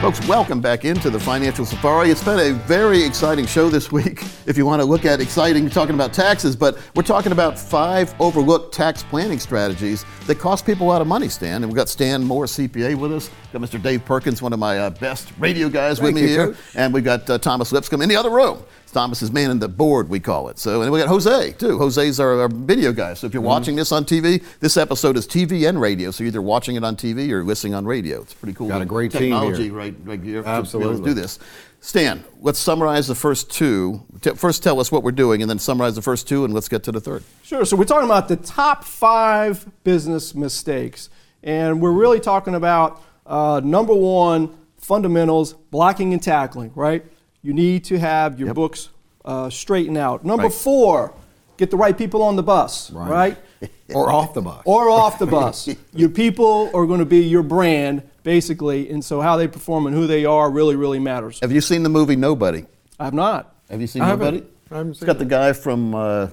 Folks, 0.00 0.26
welcome 0.26 0.62
back 0.62 0.86
into 0.86 1.10
the 1.10 1.20
Financial 1.20 1.66
Safari. 1.66 2.08
It's 2.08 2.24
been 2.24 2.38
a 2.38 2.54
very 2.54 3.04
exciting 3.04 3.44
show 3.44 3.68
this 3.68 3.92
week. 3.92 4.24
If 4.46 4.56
you 4.56 4.66
want 4.66 4.80
to 4.80 4.84
look 4.86 5.04
at 5.04 5.20
exciting, 5.20 5.68
talking 5.70 5.94
about 5.94 6.12
taxes, 6.12 6.56
but 6.56 6.76
we're 6.96 7.04
talking 7.04 7.30
about 7.30 7.56
five 7.56 8.12
overlooked 8.18 8.74
tax 8.74 9.04
planning 9.04 9.38
strategies 9.38 10.04
that 10.26 10.40
cost 10.40 10.66
people 10.66 10.86
a 10.86 10.88
lot 10.88 11.00
of 11.00 11.06
money, 11.06 11.28
Stan. 11.28 11.62
And 11.62 11.66
we've 11.66 11.76
got 11.76 11.88
Stan 11.88 12.24
Moore, 12.24 12.46
CPA, 12.46 12.96
with 12.96 13.12
us. 13.12 13.30
We've 13.52 13.60
got 13.60 13.70
Mr. 13.70 13.80
Dave 13.80 14.04
Perkins, 14.04 14.42
one 14.42 14.52
of 14.52 14.58
my 14.58 14.78
uh, 14.78 14.90
best 14.90 15.30
radio 15.38 15.68
guys 15.68 16.00
with 16.00 16.14
me 16.14 16.22
you, 16.22 16.26
here. 16.26 16.46
Coach. 16.46 16.56
And 16.74 16.92
we've 16.92 17.04
got 17.04 17.30
uh, 17.30 17.38
Thomas 17.38 17.70
Lipscomb 17.70 18.02
in 18.02 18.08
the 18.08 18.16
other 18.16 18.30
room. 18.30 18.60
Thomas 18.90 19.22
is 19.22 19.30
manning 19.32 19.58
the 19.58 19.68
board, 19.68 20.08
we 20.08 20.20
call 20.20 20.48
it. 20.48 20.58
So, 20.58 20.82
and 20.82 20.90
we 20.92 20.98
got 20.98 21.08
Jose 21.08 21.52
too. 21.52 21.78
Jose's 21.78 22.18
our, 22.20 22.40
our 22.42 22.48
video 22.48 22.92
guy. 22.92 23.14
So 23.14 23.26
if 23.26 23.30
Mm-hmm. 23.30 23.36
you're 23.36 23.42
watching 23.48 23.76
this 23.76 23.92
on 23.92 24.04
TV, 24.04 24.42
this 24.60 24.76
episode 24.76 25.16
is 25.16 25.26
TV 25.26 25.68
and 25.68 25.80
radio. 25.80 26.10
So 26.10 26.24
you're 26.24 26.28
either 26.28 26.42
watching 26.42 26.76
it 26.76 26.84
on 26.84 26.96
TV 26.96 27.30
or 27.30 27.44
listening 27.44 27.74
on 27.74 27.84
radio. 27.86 28.20
It's 28.22 28.34
pretty 28.34 28.54
cool. 28.54 28.68
Got 28.68 28.82
a 28.82 28.84
great 28.86 29.12
team 29.12 29.20
here. 29.22 29.30
technology 29.30 29.70
right, 29.70 29.94
right 30.04 30.20
here. 30.22 30.38
able 30.40 30.44
to 30.44 30.48
Absolutely. 30.50 31.04
do 31.04 31.14
this. 31.14 31.38
Stan, 31.82 32.24
let's 32.40 32.58
summarize 32.58 33.06
the 33.08 33.14
first 33.14 33.50
two. 33.50 34.02
First, 34.36 34.62
tell 34.62 34.80
us 34.80 34.92
what 34.92 35.02
we're 35.02 35.12
doing, 35.12 35.40
and 35.40 35.48
then 35.48 35.58
summarize 35.58 35.94
the 35.94 36.02
first 36.02 36.28
two, 36.28 36.44
and 36.44 36.52
let's 36.52 36.68
get 36.68 36.82
to 36.84 36.92
the 36.92 37.00
third. 37.00 37.22
Sure. 37.42 37.64
So 37.64 37.74
we're 37.76 37.84
talking 37.84 38.04
about 38.04 38.28
the 38.28 38.36
top 38.36 38.84
five 38.84 39.66
business 39.82 40.34
mistakes, 40.34 41.08
and 41.42 41.80
we're 41.80 41.92
really 41.92 42.20
talking 42.20 42.54
about 42.54 43.02
uh, 43.24 43.62
number 43.64 43.94
one, 43.94 44.58
fundamentals, 44.76 45.54
blocking 45.54 46.12
and 46.12 46.22
tackling. 46.22 46.72
Right? 46.74 47.04
You 47.42 47.52
need 47.54 47.84
to 47.84 47.98
have 47.98 48.38
your 48.38 48.48
Yep. 48.48 48.54
books 48.56 48.88
uh, 49.24 49.50
straightened 49.50 49.96
out. 49.98 50.24
Number 50.24 50.44
Right. 50.44 50.52
four, 50.52 51.12
get 51.56 51.70
the 51.70 51.76
right 51.76 51.96
people 51.96 52.22
on 52.22 52.36
the 52.36 52.42
bus. 52.42 52.90
Right? 52.90 53.36
or 53.94 54.10
off 54.10 54.32
the 54.34 54.40
bus. 54.42 54.62
or 54.64 54.88
off 54.90 55.18
the 55.18 55.26
bus. 55.26 55.68
your 55.94 56.08
people 56.08 56.70
are 56.74 56.86
going 56.86 57.00
to 57.00 57.06
be 57.06 57.18
your 57.20 57.42
brand, 57.42 58.02
basically, 58.22 58.88
and 58.90 59.04
so 59.04 59.20
how 59.20 59.36
they 59.36 59.46
perform 59.48 59.86
and 59.86 59.94
who 59.94 60.06
they 60.06 60.24
are 60.24 60.50
really, 60.50 60.76
really 60.76 60.98
matters. 60.98 61.38
Have 61.40 61.52
you 61.52 61.60
seen 61.60 61.82
the 61.82 61.88
movie 61.90 62.16
Nobody? 62.16 62.64
I 62.98 63.04
have 63.04 63.14
not. 63.14 63.54
Have 63.70 63.80
you 63.80 63.86
seen 63.86 64.02
I 64.02 64.08
haven't- 64.08 64.34
Nobody? 64.34 64.46
I 64.70 64.76
haven't 64.76 64.92
it's 64.92 65.02
got 65.02 65.18
the 65.18 65.24
guy 65.24 65.52
from 65.52 65.94
uh, 65.94 66.28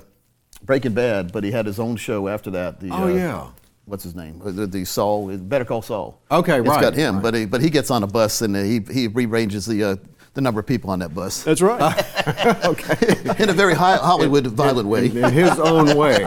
Breaking 0.64 0.94
Bad, 0.94 1.32
but 1.32 1.44
he 1.44 1.52
had 1.52 1.66
his 1.66 1.80
own 1.80 1.96
show 1.98 2.28
after 2.28 2.52
that. 2.52 2.80
The, 2.80 2.90
Oh, 2.92 3.04
uh, 3.04 3.08
yeah. 3.08 3.48
What's 3.86 4.04
his 4.04 4.16
name? 4.16 4.42
Uh, 4.46 4.52
The, 4.52 4.68
the 4.68 4.86
Saul, 4.86 5.36
Better 5.38 5.66
Call 5.66 5.82
Saul. 5.82 6.20
Okay, 6.30 6.60
It's 6.60 6.68
right, 6.68 6.78
It's 6.78 6.86
got 6.86 6.94
him, 6.94 7.16
right. 7.16 7.24
but 7.24 7.34
he, 7.34 7.46
but 7.46 7.62
he 7.62 7.70
gets 7.70 7.90
on 7.90 8.04
a 8.04 8.08
bus 8.08 8.42
and 8.42 8.56
uh, 8.56 8.62
he 8.62 8.82
he 8.92 9.08
rearranges 9.08 9.66
the 9.66 9.84
uh, 9.84 9.96
the 10.38 10.42
number 10.42 10.60
of 10.60 10.68
people 10.68 10.92
on 10.92 11.00
that 11.00 11.16
bus 11.16 11.42
That's 11.44 11.62
right. 11.64 11.82
Okay. 12.66 13.16
In 13.42 13.50
a 13.50 13.54
very 13.54 13.74
high 13.74 13.98
Hollywood 13.98 14.46
violent 14.48 14.88
way. 14.88 15.08
In 15.08 15.32
his 15.34 15.58
own 15.60 15.98
way. 15.98 16.24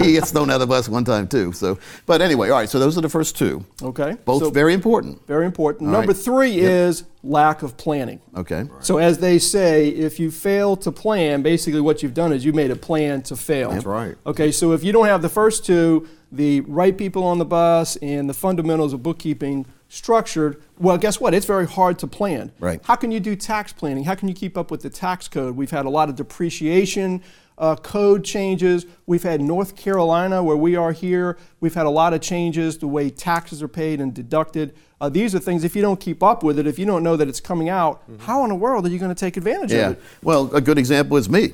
he 0.00 0.12
gets 0.12 0.30
thrown 0.30 0.48
out 0.50 0.54
of 0.54 0.60
the 0.60 0.66
bus 0.66 0.88
one 0.88 1.04
time 1.04 1.28
too. 1.28 1.52
So, 1.52 1.78
but 2.06 2.22
anyway, 2.22 2.48
all 2.48 2.58
right. 2.58 2.68
So 2.68 2.78
those 2.78 2.96
are 2.96 3.00
the 3.02 3.08
first 3.08 3.36
two. 3.36 3.64
Okay. 3.82 4.16
Both 4.24 4.42
So- 4.44 4.50
very 4.50 4.72
important. 4.72 5.26
Very 5.26 5.44
important. 5.46 5.88
All 5.88 5.92
Number 5.92 6.12
right. 6.12 6.16
three 6.22 6.50
Yep. 6.52 6.64
is 6.70 7.04
lack 7.22 7.62
of 7.62 7.76
planning. 7.76 8.20
Okay. 8.36 8.64
So, 8.80 8.96
as 8.98 9.18
they 9.18 9.38
say, 9.38 9.88
if 9.88 10.18
you 10.18 10.30
fail 10.30 10.76
to 10.78 10.90
plan, 10.90 11.42
basically 11.42 11.80
what 11.82 12.02
you've 12.02 12.14
done 12.14 12.32
is 12.32 12.44
you 12.44 12.52
made 12.54 12.70
a 12.70 12.76
plan 12.76 13.20
to 13.22 13.36
fail. 13.36 13.70
That's 13.72 13.84
right. 13.84 14.14
Okay, 14.24 14.50
so 14.52 14.72
if 14.72 14.82
you 14.82 14.92
don't 14.92 15.06
have 15.06 15.20
the 15.20 15.28
first 15.28 15.66
two, 15.66 16.08
the 16.32 16.62
right 16.62 16.96
people 16.96 17.24
on 17.24 17.38
the 17.38 17.44
bus 17.44 17.96
and 17.96 18.28
the 18.28 18.34
fundamentals 18.34 18.92
of 18.94 19.02
bookkeeping 19.02 19.66
structured, 19.90 20.62
well, 20.78 20.96
guess 20.96 21.20
what? 21.20 21.34
It's 21.34 21.44
very 21.44 21.66
hard 21.66 21.98
to 21.98 22.06
plan. 22.06 22.52
Right. 22.60 22.80
How 22.84 22.94
can 22.96 23.10
you 23.10 23.20
do 23.20 23.36
tax 23.36 23.72
planning? 23.74 24.04
How 24.04 24.14
can 24.14 24.28
you 24.28 24.34
keep 24.34 24.56
up 24.56 24.70
with 24.70 24.80
the 24.82 24.88
tax 24.88 25.28
code? 25.28 25.56
We've 25.56 25.70
had 25.70 25.84
a 25.84 25.90
lot 25.90 26.08
of 26.08 26.16
depreciation. 26.16 27.22
Uh, 27.58 27.76
code 27.76 28.24
changes. 28.24 28.86
We've 29.04 29.22
had 29.22 29.42
North 29.42 29.76
Carolina, 29.76 30.42
where 30.42 30.56
we 30.56 30.76
are 30.76 30.92
here. 30.92 31.36
We've 31.60 31.74
had 31.74 31.84
a 31.84 31.90
lot 31.90 32.14
of 32.14 32.22
changes 32.22 32.78
the 32.78 32.86
way 32.86 33.10
taxes 33.10 33.62
are 33.62 33.68
paid 33.68 34.00
and 34.00 34.14
deducted. 34.14 34.74
Uh, 34.98 35.10
these 35.10 35.34
are 35.34 35.38
things, 35.40 35.62
if 35.64 35.76
you 35.76 35.82
don't 35.82 36.00
keep 36.00 36.22
up 36.22 36.42
with 36.42 36.58
it, 36.58 36.66
if 36.66 36.78
you 36.78 36.86
don't 36.86 37.02
know 37.02 37.16
that 37.16 37.28
it's 37.28 37.40
coming 37.40 37.68
out, 37.68 38.02
how 38.20 38.44
in 38.44 38.48
the 38.48 38.54
world 38.54 38.86
are 38.86 38.88
you 38.88 38.98
going 38.98 39.14
to 39.14 39.18
take 39.18 39.36
advantage 39.36 39.72
Yeah. 39.72 39.88
of 39.88 39.92
it? 39.94 40.02
Well, 40.22 40.54
a 40.54 40.60
good 40.62 40.78
example 40.78 41.18
is 41.18 41.28
me 41.28 41.52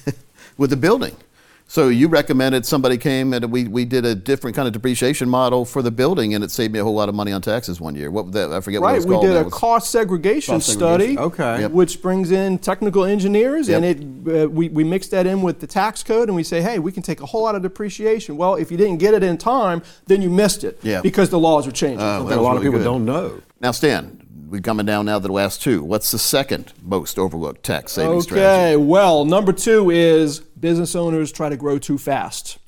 with 0.56 0.70
the 0.70 0.76
building. 0.76 1.14
So 1.72 1.88
you 1.88 2.08
recommended 2.08 2.66
somebody 2.66 2.98
came 2.98 3.32
and 3.32 3.50
we, 3.50 3.66
we 3.66 3.86
did 3.86 4.04
a 4.04 4.14
different 4.14 4.54
kind 4.54 4.66
of 4.68 4.74
depreciation 4.74 5.26
model 5.26 5.64
for 5.64 5.80
the 5.80 5.90
building, 5.90 6.34
and 6.34 6.44
it 6.44 6.50
saved 6.50 6.74
me 6.74 6.80
a 6.80 6.84
whole 6.84 6.92
lot 6.92 7.08
of 7.08 7.14
money 7.14 7.32
on 7.32 7.40
taxes 7.40 7.80
one 7.80 7.94
year. 7.94 8.10
What 8.10 8.30
that? 8.32 8.52
I 8.52 8.60
forget 8.60 8.82
what 8.82 8.88
it 8.88 8.90
Right, 8.90 8.96
was 8.96 9.06
Right, 9.06 9.20
we 9.20 9.26
did 9.26 9.36
a 9.36 9.40
It 9.40 9.44
was- 9.44 9.54
cost 9.54 9.90
segregation 9.90 10.60
study. 10.60 11.16
Okay. 11.18 11.60
Yep. 11.62 11.70
which 11.70 12.02
brings 12.02 12.30
in 12.30 12.58
technical 12.58 13.06
engineers, 13.06 13.70
and 13.70 13.86
it 13.86 14.02
uh, 14.44 14.50
we, 14.50 14.68
we 14.68 14.84
mix 14.84 15.08
that 15.08 15.26
in 15.26 15.40
with 15.40 15.60
the 15.60 15.66
tax 15.66 16.02
code, 16.02 16.28
and 16.28 16.36
we 16.36 16.42
say, 16.42 16.60
hey, 16.60 16.78
we 16.78 16.92
can 16.92 17.02
take 17.02 17.22
a 17.22 17.26
whole 17.26 17.42
lot 17.44 17.54
of 17.54 17.62
depreciation. 17.62 18.36
Well, 18.36 18.56
if 18.56 18.70
you 18.70 18.76
didn't 18.76 18.98
get 18.98 19.14
it 19.14 19.22
in 19.22 19.38
time, 19.38 19.80
then 20.08 20.20
you 20.20 20.28
missed 20.28 20.64
it 20.64 20.78
Yeah. 20.82 21.00
because 21.00 21.30
the 21.30 21.38
laws 21.38 21.66
are 21.66 21.72
changing. 21.72 22.00
Oh, 22.02 22.26
a 22.26 22.28
that 22.28 22.36
was 22.36 22.44
lot 22.44 22.56
of 22.58 22.62
people 22.62 22.80
good. 22.80 22.84
don't 22.84 23.06
know. 23.06 23.40
Now, 23.62 23.70
Stan, 23.70 24.21
we're 24.52 24.60
coming 24.60 24.84
down 24.84 25.06
now 25.06 25.18
to 25.18 25.26
the 25.26 25.32
last 25.32 25.62
two. 25.62 25.82
What's 25.82 26.10
the 26.10 26.18
second 26.18 26.74
most 26.82 27.18
overlooked 27.18 27.62
tax 27.62 27.92
saving 27.92 28.10
okay, 28.18 28.20
strategy? 28.20 28.76
well, 28.76 29.24
number 29.24 29.50
two 29.50 29.88
is 29.90 30.40
business 30.40 30.94
owners 30.94 31.32
try 31.32 31.48
to 31.48 31.56
grow 31.56 31.78
too 31.78 31.96
fast. 31.96 32.58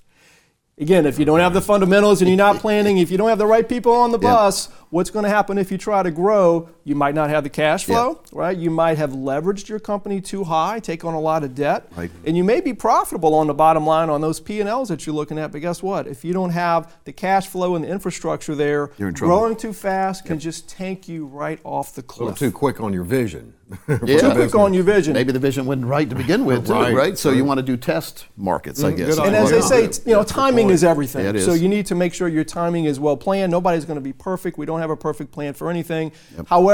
Again, 0.79 1.05
if 1.05 1.19
you 1.19 1.27
don't 1.27 1.41
have 1.41 1.53
the 1.53 1.61
fundamentals 1.61 2.23
and 2.23 2.29
you're 2.29 2.39
not 2.39 2.57
planning, 2.57 2.97
if 2.99 3.11
you 3.11 3.19
don't 3.19 3.29
have 3.29 3.37
the 3.37 3.47
right 3.47 3.69
people 3.69 3.93
on 3.93 4.13
the 4.13 4.19
Yeah. 4.19 4.33
bus, 4.33 4.71
what's 4.89 5.11
going 5.11 5.25
to 5.25 5.29
happen 5.29 5.59
if 5.59 5.71
you 5.71 5.77
try 5.77 6.03
to 6.03 6.11
grow? 6.11 6.71
You 6.87 6.95
might 6.95 7.15
not 7.15 7.31
have 7.31 7.45
the 7.45 7.49
cash 7.51 7.87
flow, 7.87 8.21
right? 8.31 8.55
You 8.57 8.71
might 8.71 8.99
have 8.99 9.13
leveraged 9.13 9.69
your 9.71 9.79
company 9.79 10.21
too 10.21 10.45
high, 10.45 10.81
take 10.81 11.03
on 11.03 11.15
a 11.15 11.21
lot 11.21 11.43
of 11.43 11.55
debt, 11.55 11.89
Right. 11.97 12.11
and 12.27 12.37
you 12.37 12.45
may 12.45 12.61
be 12.61 12.75
profitable 12.75 13.35
on 13.35 13.47
the 13.47 13.55
bottom 13.55 13.87
line 13.87 14.11
on 14.11 14.21
those 14.21 14.39
P&Ls 14.39 14.89
that 14.91 15.07
you're 15.07 15.15
looking 15.15 15.39
at. 15.39 15.51
But 15.51 15.63
guess 15.63 15.83
what? 15.83 16.07
If 16.07 16.27
you 16.27 16.35
don't 16.35 16.51
have 16.51 16.93
the 17.05 17.13
cash 17.13 17.47
flow 17.49 17.75
and 17.75 17.85
the 17.85 17.89
infrastructure 17.89 18.55
there, 18.55 18.91
You're 18.99 19.09
in 19.09 19.15
trouble. 19.15 19.39
growing 19.39 19.57
too 19.57 19.73
fast 19.73 20.27
can 20.27 20.39
just 20.39 20.69
tank 20.69 21.09
you 21.09 21.25
right 21.25 21.59
off 21.65 21.95
the 21.95 22.03
A 22.03 22.13
little 22.13 22.27
cliff. 22.27 22.39
too 22.39 22.53
quick 22.53 22.81
on 22.83 22.93
your 22.93 23.05
vision. 23.05 23.55
Yeah. 24.05 24.19
Too 24.19 24.31
quick 24.33 24.55
on 24.55 24.75
your 24.75 24.85
vision. 24.85 25.15
Maybe 25.15 25.33
the 25.33 25.39
vision 25.39 25.65
wasn't 25.65 25.87
right 25.87 26.09
to 26.09 26.15
begin 26.15 26.45
with, 26.45 26.67
too, 26.67 26.75
right? 26.75 26.95
Right, 26.95 27.19
So 27.19 27.31
you 27.31 27.47
want 27.47 27.59
to 27.59 27.63
do 27.63 27.79
test 27.79 28.27
markets, 28.37 28.85
I 28.85 28.93
Mm, 28.93 28.97
guess. 28.99 29.19
And 29.19 29.35
as 29.35 29.51
they 29.51 29.63
say, 29.63 29.79
it's- 29.85 30.03
you 30.05 30.13
know, 30.13 30.23
timing 30.23 30.69
is 30.69 30.85
everything. 30.85 31.25
Yeah, 31.25 31.31
it 31.31 31.41
So 31.45 31.55
you 31.55 31.69
need 31.69 31.87
to 31.87 31.95
make 31.95 32.13
sure 32.13 32.29
your 32.29 32.45
timing 32.45 32.85
is 32.85 33.01
well 33.01 33.17
planned. 33.17 33.51
Nobody's 33.51 33.87
going 33.87 33.97
to 33.97 34.03
be 34.03 34.13
perfect. 34.13 34.59
We 34.59 34.67
don't 34.67 34.81
have 34.81 34.91
a 34.91 34.97
perfect 34.97 35.33
plan 35.33 35.55
for 35.55 35.71
anything. 35.71 36.13
However, 36.47 36.74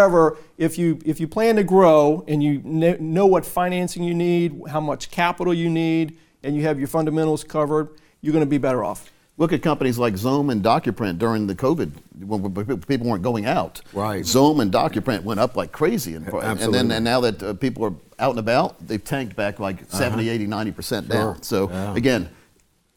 if 0.59 0.79
you 0.79 0.99
if 1.05 1.21
you 1.21 1.29
plan 1.29 1.57
to 1.57 1.65
grow 1.65 2.25
and 2.29 2.43
you 2.43 2.61
kn- 2.61 3.13
know 3.15 3.27
what 3.27 3.45
financing 3.47 4.03
you 4.03 4.15
need, 4.15 4.61
how 4.69 4.81
much 4.81 5.11
capital 5.11 5.53
you 5.55 5.69
need, 5.71 6.17
and 6.43 6.57
you 6.57 6.63
have 6.63 6.79
your 6.79 6.89
fundamentals 6.89 7.45
covered, 7.45 7.89
you're 8.21 8.33
going 8.33 8.45
to 8.45 8.51
be 8.51 8.59
better 8.59 8.83
off. 8.85 9.11
Look 9.37 9.55
at 9.55 9.63
companies 9.63 9.97
like 9.97 10.19
Zoom 10.19 10.51
and 10.51 10.63
DocuPrint 10.63 11.19
during 11.19 11.47
the 11.47 11.55
COVID 11.55 11.91
when 12.27 12.77
people 12.81 13.09
weren't 13.09 13.23
going 13.23 13.47
out. 13.47 13.81
Right. 13.95 14.25
Zoom 14.27 14.61
and 14.61 14.71
DocuPrint 14.71 15.23
went 15.23 15.41
up 15.41 15.57
like 15.57 15.73
crazy. 15.73 16.15
And, 16.15 16.29
and 16.29 16.75
then 16.75 16.91
and 16.91 17.03
now 17.03 17.21
that 17.23 17.43
uh, 17.43 17.55
people 17.55 17.85
are 17.87 17.95
out 18.19 18.31
and 18.31 18.39
about, 18.39 18.87
they've 18.87 19.03
tanked 19.03 19.37
back 19.37 19.59
like 19.59 19.91
70, 19.91 20.29
80, 20.29 20.47
90% 20.47 21.09
down. 21.09 21.43
So 21.43 21.71
Yeah. 21.71 21.95
again, 21.95 22.29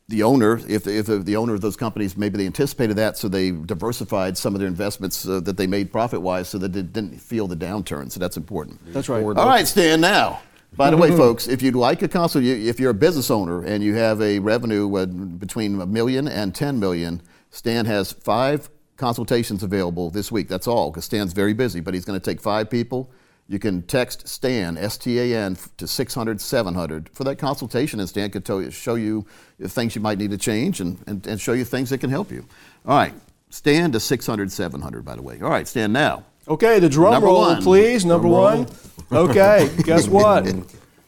the 0.10 0.24
owner, 0.24 0.60
if, 0.68 0.86
if 0.86 1.06
the 1.06 1.36
owner 1.38 1.54
of 1.54 1.62
those 1.62 1.76
companies, 1.78 2.18
maybe 2.18 2.38
they 2.38 2.46
anticipated 2.46 2.96
that, 2.98 3.18
so 3.18 3.28
they 3.30 3.52
diversified 3.52 4.38
some 4.38 4.54
of 4.54 4.60
their 4.60 4.68
investments 4.68 5.28
uh, 5.28 5.40
that 5.42 5.56
they 5.58 5.66
made 5.68 5.92
profit 5.92 6.22
wise 6.22 6.50
so 6.50 6.58
that 6.58 6.74
they 6.74 6.82
didn't 6.82 7.18
feel 7.20 7.48
the 7.48 7.56
downturn. 7.56 8.12
So 8.12 8.20
that's 8.20 8.36
important. 8.38 8.80
That's 8.94 9.08
right. 9.10 9.24
All 9.24 9.34
right, 9.48 9.68
Stan, 9.68 10.02
now. 10.02 10.42
By 10.76 10.90
the 10.90 10.98
way, 10.98 11.10
folks, 11.18 11.48
if 11.48 11.62
you'd 11.62 11.76
like 11.76 12.02
a 12.02 12.08
consult, 12.08 12.44
you- 12.44 12.56
if 12.70 12.80
you're 12.80 12.92
a 12.92 12.94
business 12.96 13.32
owner 13.32 13.64
and 13.64 13.84
you 13.84 13.94
have 13.96 14.22
a 14.22 14.40
revenue 14.40 14.94
uh, 14.96 15.06
between 15.06 15.80
a 15.80 15.86
million 15.86 16.28
and 16.28 16.54
10 16.54 16.80
million, 16.80 17.22
Stan 17.52 17.86
has 17.86 18.12
five 18.12 18.70
consultations 18.98 19.64
available 19.64 20.10
this 20.10 20.32
week. 20.32 20.48
That's 20.50 20.68
all, 20.68 20.92
because 20.92 21.06
Stan's 21.06 21.34
very 21.34 21.54
busy, 21.54 21.80
but 21.80 21.94
he's 21.94 22.06
going 22.06 22.20
to 22.20 22.24
take 22.24 22.42
five 22.42 22.70
people. 22.70 23.10
You 23.48 23.60
can 23.60 23.82
text 23.84 24.28
Stan, 24.28 24.78
S 24.78 24.98
T 24.98 25.20
A 25.20 25.38
N, 25.38 25.58
to 25.78 25.86
600 25.88 26.40
700 26.40 27.10
for 27.14 27.24
that 27.26 27.38
consultation, 27.38 28.00
and 28.00 28.08
Stan 28.08 28.30
can 28.30 28.42
tell 28.42 28.62
you, 28.62 28.72
show 28.72 28.96
you 28.96 29.26
things 29.62 29.96
you 29.96 30.02
might 30.02 30.18
need 30.18 30.32
to 30.32 30.38
change 30.38 30.80
and, 30.80 30.98
and, 31.08 31.26
and 31.28 31.40
show 31.42 31.54
you 31.54 31.66
things 31.66 31.90
that 31.90 31.98
can 32.00 32.10
help 32.10 32.32
you. 32.32 32.46
All 32.86 32.96
right, 32.98 33.14
Stan 33.50 33.92
to 33.92 34.00
600 34.00 34.52
700, 34.52 35.04
by 35.06 35.16
the 35.16 35.22
way. 35.22 35.40
All 35.42 35.50
right, 35.50 35.68
Stan, 35.68 35.92
now. 35.92 36.24
Okay, 36.48 36.80
the 36.80 36.90
drum 36.90 37.12
Number 37.14 37.28
roll, 37.28 37.42
one. 37.42 37.62
please. 37.64 38.06
Number 38.06 38.28
Drum 38.28 38.34
roll. 38.34 38.66
one. 38.66 39.30
Okay, 39.30 39.70
guess 39.84 40.08
what? 40.10 40.46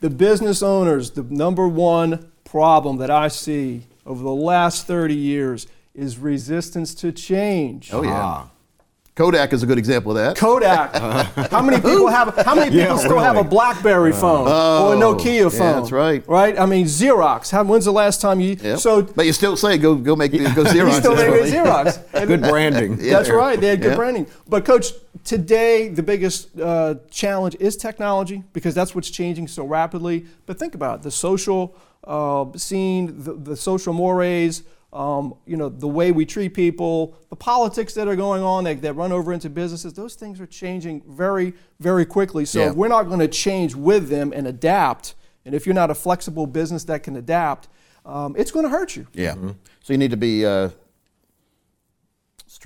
The 0.02 0.10
business 0.10 0.62
owners, 0.62 1.12
the 1.12 1.24
number 1.24 1.68
one 1.68 2.32
problem 2.44 2.98
that 2.98 3.10
I 3.10 3.28
see 3.30 3.84
over 4.06 4.24
the 4.24 4.30
last 4.34 4.88
30 4.88 5.16
years 5.16 5.68
is 5.94 6.18
resistance 6.18 6.94
to 6.96 7.12
change. 7.12 7.94
Oh, 7.94 8.04
yeah. 8.04 8.12
Ah. 8.14 8.50
Kodak 9.16 9.54
is 9.54 9.64
a 9.64 9.66
good 9.66 9.78
example 9.78 10.12
of 10.12 10.18
that. 10.18 10.36
Kodak. 10.36 10.94
how 11.52 11.62
many 11.62 11.78
people 11.78 12.08
have? 12.08 12.36
How 12.46 12.54
many 12.54 12.70
people 12.70 12.96
Yeah, 12.96 12.98
still 12.98 13.18
have 13.18 13.36
a 13.38 13.40
really. 13.40 13.50
BlackBerry 13.50 14.12
phone 14.12 14.42
or 14.46 14.94
a 14.94 14.98
Nokia 14.98 15.50
phone? 15.58 15.68
Oh, 15.76 15.80
that's 15.80 15.92
right. 15.94 16.28
Right. 16.28 16.60
I 16.60 16.66
mean, 16.66 16.86
Xerox. 16.86 17.50
How, 17.50 17.64
when's 17.64 17.86
the 17.86 17.94
last 17.94 18.20
time 18.20 18.42
you? 18.42 18.58
Yep. 18.62 18.80
So 18.80 19.04
but 19.04 19.26
you 19.26 19.32
still 19.32 19.56
say 19.56 19.78
go 19.78 19.96
go 19.96 20.18
make 20.18 20.34
go 20.34 20.38
Xerox. 20.66 20.76
you 20.88 20.92
still 20.92 21.16
make 21.16 21.28
Really. 21.28 21.50
Xerox. 21.50 22.12
Good 22.28 22.42
branding. 22.42 22.98
That's 22.98 23.30
right. 23.30 23.58
They 23.60 23.68
had 23.70 23.82
good 23.82 23.92
Yeah. 23.92 23.96
branding. 23.96 24.28
But 24.50 24.66
coach, 24.66 24.88
today 25.24 25.88
the 25.88 26.04
biggest 26.04 26.60
uh, 26.60 26.96
challenge 27.10 27.56
is 27.62 27.78
technology 27.78 28.44
because 28.52 28.76
that's 28.76 28.94
what's 28.94 29.10
changing 29.10 29.48
so 29.48 29.66
rapidly. 29.66 30.26
But 30.46 30.60
think 30.60 30.76
about 30.76 31.00
it, 31.00 31.04
the 31.04 31.12
social 31.12 31.74
uh, 32.04 32.46
scene, 32.58 33.24
the, 33.24 33.32
the 33.34 33.56
social 33.56 33.94
mores. 33.94 34.64
Um, 34.96 35.36
you 35.46 35.58
know 35.58 35.68
the 35.68 35.90
way 35.90 36.14
we 36.14 36.26
treat 36.26 36.54
people, 36.54 37.18
the 37.30 37.36
politics 37.36 37.94
that 37.96 38.08
are 38.08 38.16
going 38.16 38.42
on 38.42 38.64
that, 38.64 38.82
that 38.82 38.94
run 38.94 39.12
over 39.12 39.34
into 39.34 39.50
businesses. 39.50 39.92
Those 39.94 40.16
things 40.16 40.40
are 40.40 40.46
changing 40.48 41.04
very, 41.06 41.54
very 41.82 42.06
quickly. 42.06 42.46
So 42.46 42.60
Yeah. 42.60 42.70
if 42.70 42.76
we're 42.76 42.88
not 42.88 43.04
going 43.10 43.20
to 43.20 43.28
change 43.28 43.76
with 43.76 44.08
them 44.08 44.32
and 44.34 44.48
adapt, 44.48 45.16
and 45.46 45.54
if 45.54 45.66
you're 45.66 45.76
not 45.76 45.92
a 45.92 45.96
flexible 45.96 46.48
business 46.48 46.86
that 46.86 47.04
can 47.04 47.18
adapt, 47.18 47.68
um, 48.06 48.36
it's 48.38 48.52
going 48.52 48.64
to 48.64 48.70
hurt 48.70 48.96
you. 48.96 49.06
Yeah. 49.14 49.36
So 49.84 49.92
you 49.92 49.98
need 49.98 50.12
to 50.12 50.18
be 50.18 50.46
uh, 50.46 50.70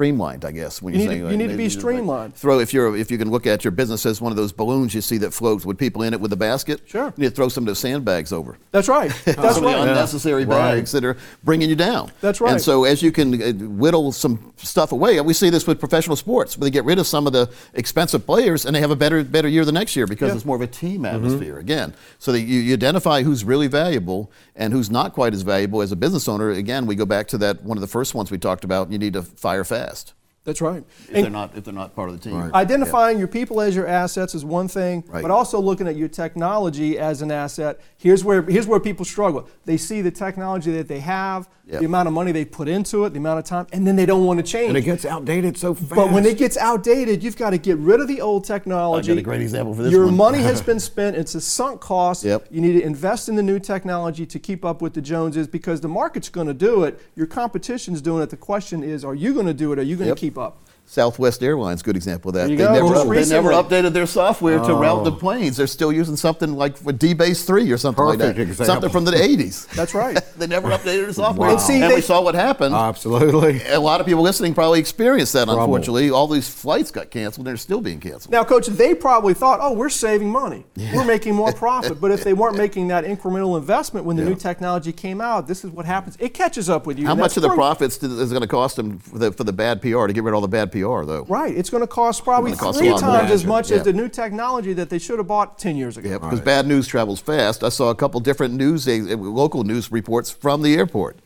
streamlined, 0.04 0.46
I 0.46 0.52
guess. 0.52 0.82
When 0.82 0.94
You 0.94 1.02
you're 1.02 1.12
need 1.12 1.20
to- 1.24 1.32
you 1.32 1.38
need 1.38 1.44
to 1.50 1.58
be 1.58 1.64
maybe 1.64 1.70
streamlined. 1.70 2.34
Throw 2.36 2.60
if 2.60 2.74
you're 2.74 2.96
if 2.96 3.12
you 3.12 3.18
can 3.18 3.30
look 3.30 3.46
at 3.46 3.66
your 3.66 3.72
business 3.72 4.06
as 4.06 4.22
one 4.22 4.32
of 4.32 4.38
those 4.38 4.54
balloons 4.54 4.94
you 4.96 5.02
see 5.02 5.18
that 5.18 5.34
floats 5.34 5.66
with 5.66 5.78
people 5.78 6.04
in 6.04 6.14
it 6.14 6.22
with 6.22 6.32
a 6.32 6.38
basket. 6.38 6.80
Sure. 6.86 7.08
You 7.18 7.24
need 7.24 7.30
to 7.32 7.36
throw 7.36 7.50
some 7.50 7.64
of 7.64 7.68
those 7.68 7.80
sandbags 7.80 8.32
over. 8.32 8.58
That's 8.72 8.88
right. 8.88 9.12
That's 9.26 9.36
some 9.36 9.48
of 9.48 9.56
the 9.56 9.78
right. 9.78 9.90
unnecessary 9.90 10.46
bags 10.46 10.94
that 10.94 11.04
are 11.04 11.18
bringing 11.44 11.70
you 11.70 11.76
down. 11.76 12.12
That's 12.22 12.40
right. 12.40 12.54
And 12.54 12.62
so 12.62 12.86
as 12.86 13.04
you 13.04 13.12
can 13.12 13.42
uh, 13.42 13.52
whittle 13.68 14.14
some 14.14 14.54
stuff 14.56 14.94
away, 14.94 15.20
we 15.20 15.34
see 15.34 15.50
this 15.50 15.68
with 15.68 15.80
professional 15.82 16.16
sports, 16.16 16.58
where 16.58 16.64
they 16.64 16.72
get 16.72 16.86
rid 16.86 16.98
of 16.98 17.06
some 17.06 17.28
of 17.28 17.34
the 17.34 17.50
expensive 17.74 18.26
players 18.26 18.66
and 18.66 18.74
they 18.74 18.80
have 18.80 18.92
a 18.92 18.96
better 18.96 19.22
better 19.26 19.50
year 19.50 19.66
the 19.66 19.74
next 19.74 19.98
year 19.98 20.08
because 20.08 20.30
Yeah. 20.30 20.36
it's 20.36 20.46
more 20.46 20.56
of 20.56 20.62
a 20.62 20.68
team 20.68 21.04
atmosphere 21.06 21.58
again. 21.60 21.94
So 22.20 22.32
that 22.32 22.40
you, 22.42 22.60
you 22.62 22.74
identify 22.74 23.22
who's 23.24 23.44
really 23.44 23.68
valuable 23.68 24.32
and 24.56 24.72
who's 24.72 24.90
not 24.90 25.12
quite 25.14 25.34
as 25.34 25.42
valuable 25.42 25.82
as 25.82 25.92
a 25.92 25.98
business 25.98 26.30
owner. 26.30 26.52
Again, 26.52 26.86
we 26.86 26.96
go 26.96 27.06
back 27.06 27.28
to 27.30 27.38
that 27.40 27.62
one 27.66 27.76
of 27.78 27.82
the 27.82 27.88
first 27.88 28.16
ones 28.16 28.32
we 28.32 28.38
talked 28.38 28.64
about. 28.64 28.90
You 28.92 28.98
need 28.98 29.12
to 29.14 29.24
fire 29.24 29.66
fast 29.66 29.89
test. 29.90 30.14
That's 30.46 30.62
right. 30.62 30.84
if 31.10 31.14
And- 31.16 31.24
they're 31.26 31.32
not 31.32 31.52
if 31.56 31.64
they're 31.66 31.74
not 31.74 31.96
part 31.96 32.10
of 32.10 32.20
the 32.20 32.30
team. 32.30 32.52
Identifying 32.56 33.20
your 33.20 33.28
people 33.28 33.62
as 33.62 33.76
your 33.76 33.86
assets 33.88 34.34
is 34.34 34.44
one 34.46 34.68
thing, 34.68 35.04
Right. 35.08 35.22
but 35.22 35.32
also 35.32 35.60
looking 35.60 35.88
at 35.88 35.96
your 35.96 36.08
technology 36.08 36.98
as 36.98 37.22
an 37.22 37.32
asset. 37.32 37.80
Here's 37.98 38.24
where 38.24 38.42
here's 38.44 38.66
where 38.68 38.80
people 38.80 39.06
struggle. 39.06 39.48
They 39.66 39.78
see 39.78 40.02
the 40.02 40.12
technology 40.12 40.72
that 40.74 40.88
they 40.88 41.00
have, 41.02 41.48
Yep. 41.68 41.80
the 41.82 41.86
amount 41.86 42.08
of 42.08 42.14
money 42.16 42.32
they 42.32 42.46
put 42.46 42.68
into 42.68 43.06
it, 43.06 43.12
the 43.14 43.20
amount 43.20 43.38
of 43.40 43.46
time, 43.46 43.68
and 43.74 43.86
then 43.86 43.96
they 43.96 44.06
don't 44.08 44.26
want 44.26 44.40
to 44.40 44.44
change. 44.44 44.70
And 44.70 44.78
it 44.78 44.82
gets 44.82 45.06
outdated 45.06 45.56
so 45.58 45.76
fast. 45.76 45.94
but 45.94 46.12
when 46.12 46.26
it 46.26 46.38
gets 46.38 46.58
outdated, 46.58 47.22
you've 47.24 47.38
got 47.38 47.52
to 47.52 47.60
get 47.60 47.78
rid 47.78 48.00
of 48.00 48.08
the 48.08 48.22
old 48.22 48.44
technology. 48.46 49.12
I 49.12 49.16
got 49.16 49.20
a 49.20 49.24
great 49.24 49.42
example 49.42 49.76
for 49.76 49.84
this 49.84 49.92
Your 49.92 50.06
one. 50.06 50.18
money 50.18 50.40
has 50.40 50.62
been 50.70 50.80
spent. 50.80 51.16
It's 51.16 51.36
a 51.36 51.42
sunk 51.42 51.80
cost. 51.82 52.24
Yep. 52.24 52.48
You 52.50 52.62
need 52.62 52.74
to 52.74 52.82
invest 52.84 53.30
in 53.30 53.36
the 53.36 53.44
new 53.44 53.60
technology 53.60 54.26
to 54.26 54.40
keep 54.40 54.66
up 54.66 54.82
with 54.82 54.94
the 54.94 55.02
Joneses 55.02 55.48
because 55.48 55.82
the 55.82 55.88
market's 55.90 56.30
going 56.30 56.48
to 56.48 56.54
do 56.56 56.86
it. 56.86 57.00
Your 57.16 57.28
competition's 57.28 58.02
doing 58.02 58.24
it. 58.24 58.32
The 58.32 58.38
question 58.38 58.82
is, 58.84 59.06
are 59.06 59.14
you 59.16 59.34
going 59.36 59.46
to 59.46 59.54
do 59.54 59.72
it? 59.74 59.78
Are 59.80 59.84
you 59.84 59.96
going 59.96 60.08
Yep. 60.08 60.18
to 60.18 60.22
keep 60.30 60.38
up? 60.38 60.69
Southwest 60.90 61.44
Airlines, 61.44 61.84
good 61.84 61.96
example 61.96 62.30
of 62.30 62.36
that. 62.36 62.48
They, 62.48 62.56
never, 62.56 62.90
Just 62.90 63.30
they 63.30 63.36
never 63.36 63.52
updated 63.52 63.94
their 63.94 64.08
software 64.08 64.58
to 64.58 64.74
route 64.74 65.04
the 65.04 65.12
oh. 65.12 65.16
planes. 65.16 65.56
They're 65.56 65.68
still 65.68 65.94
using 65.94 66.16
something 66.16 66.54
like 66.54 66.84
D-Base 66.98 67.46
3 67.46 67.72
or 67.72 67.78
something 67.78 68.04
like 68.04 68.18
that. 68.18 68.40
example. 68.40 68.66
Something 68.66 68.90
from 68.90 69.06
the 69.06 69.12
80s. 69.12 69.70
That's 69.76 69.94
right. 69.94 70.20
they 70.38 70.48
never 70.48 70.70
updated 70.70 71.04
their 71.04 71.14
software. 71.14 71.50
Wow. 71.50 71.54
And 71.54 71.62
see, 71.62 71.80
and 71.80 71.92
they- 71.92 71.96
we 71.96 72.02
saw 72.02 72.24
what 72.24 72.34
happened. 72.34 72.74
Absolutely. 72.74 73.62
a 73.68 73.80
lot 73.80 74.02
of 74.02 74.08
people 74.08 74.24
listening 74.24 74.56
probably 74.56 74.80
experienced 74.80 75.34
that, 75.34 75.46
Trouble. 75.46 75.62
unfortunately. 75.62 76.10
All 76.10 76.28
these 76.28 76.50
flights 76.50 76.90
got 76.90 77.12
canceled 77.12 77.46
and 77.46 77.52
they're 77.52 77.58
still 77.58 77.82
being 77.82 78.00
canceled. 78.00 78.32
Now, 78.32 78.44
coach, 78.44 78.66
they 78.66 78.96
probably 78.96 79.36
thought, 79.36 79.60
oh, 79.62 79.74
we're 79.74 79.90
saving 79.90 80.32
money. 80.32 80.66
We're 80.76 81.06
making 81.06 81.36
more 81.36 81.54
profit. 81.54 82.02
But 82.02 82.10
if 82.10 82.24
they 82.24 82.34
weren't 82.34 82.58
making 82.66 82.88
that 82.88 83.04
incremental 83.04 83.60
investment 83.60 84.08
when 84.08 84.18
the 84.18 84.26
new 84.26 84.36
technology 84.36 84.92
came 84.92 85.22
out, 85.22 85.48
this 85.48 85.64
is 85.64 85.70
what 85.70 85.86
happens. 85.86 86.18
It 86.20 86.34
catches 86.34 86.68
up 86.68 86.88
with 86.88 86.98
you. 86.98 87.06
How 87.06 87.14
much 87.14 87.38
of 87.38 87.44
the 87.44 87.54
profits 87.54 88.02
is 88.02 88.32
it 88.32 88.34
going 88.34 88.42
to 88.42 88.48
cost 88.48 88.76
them 88.76 88.98
for 88.98 89.20
the, 89.20 89.32
for 89.32 89.44
the 89.44 89.54
bad 89.54 89.84
PR, 89.84 90.08
to 90.08 90.14
get 90.14 90.24
rid 90.24 90.32
of 90.32 90.34
all 90.34 90.42
the 90.42 90.48
bad 90.48 90.72
PR, 90.72 90.79
though? 91.06 91.26
Right. 91.30 91.56
It's 91.56 91.70
going 91.70 91.82
to 91.82 91.88
cost 91.88 92.24
probably 92.24 92.54
cost 92.56 92.80
three 92.80 92.90
lot 92.92 93.02
more. 93.02 93.12
times 93.20 93.32
as 93.32 93.46
much 93.46 93.72
Yeah. 93.72 93.78
as 93.78 93.84
the 93.84 93.94
new 93.94 94.10
technology 94.10 94.74
that 94.74 94.90
they 94.90 95.00
should 95.00 95.18
have 95.20 95.28
bought 95.28 95.58
10 95.60 95.76
years 95.78 95.98
ago. 95.98 96.10
Yeah, 96.10 96.18
because 96.18 96.42
bad 96.42 96.68
news 96.68 96.88
travels 96.88 97.20
fast. 97.20 97.64
I 97.64 97.70
saw 97.70 97.90
a 97.90 97.96
couple 97.96 98.20
different 98.20 98.54
news, 98.54 98.88
uh, 98.88 99.16
local 99.18 99.64
news 99.64 99.92
reports 99.92 100.30
from 100.32 100.62
the 100.62 100.76
airport. 100.76 101.20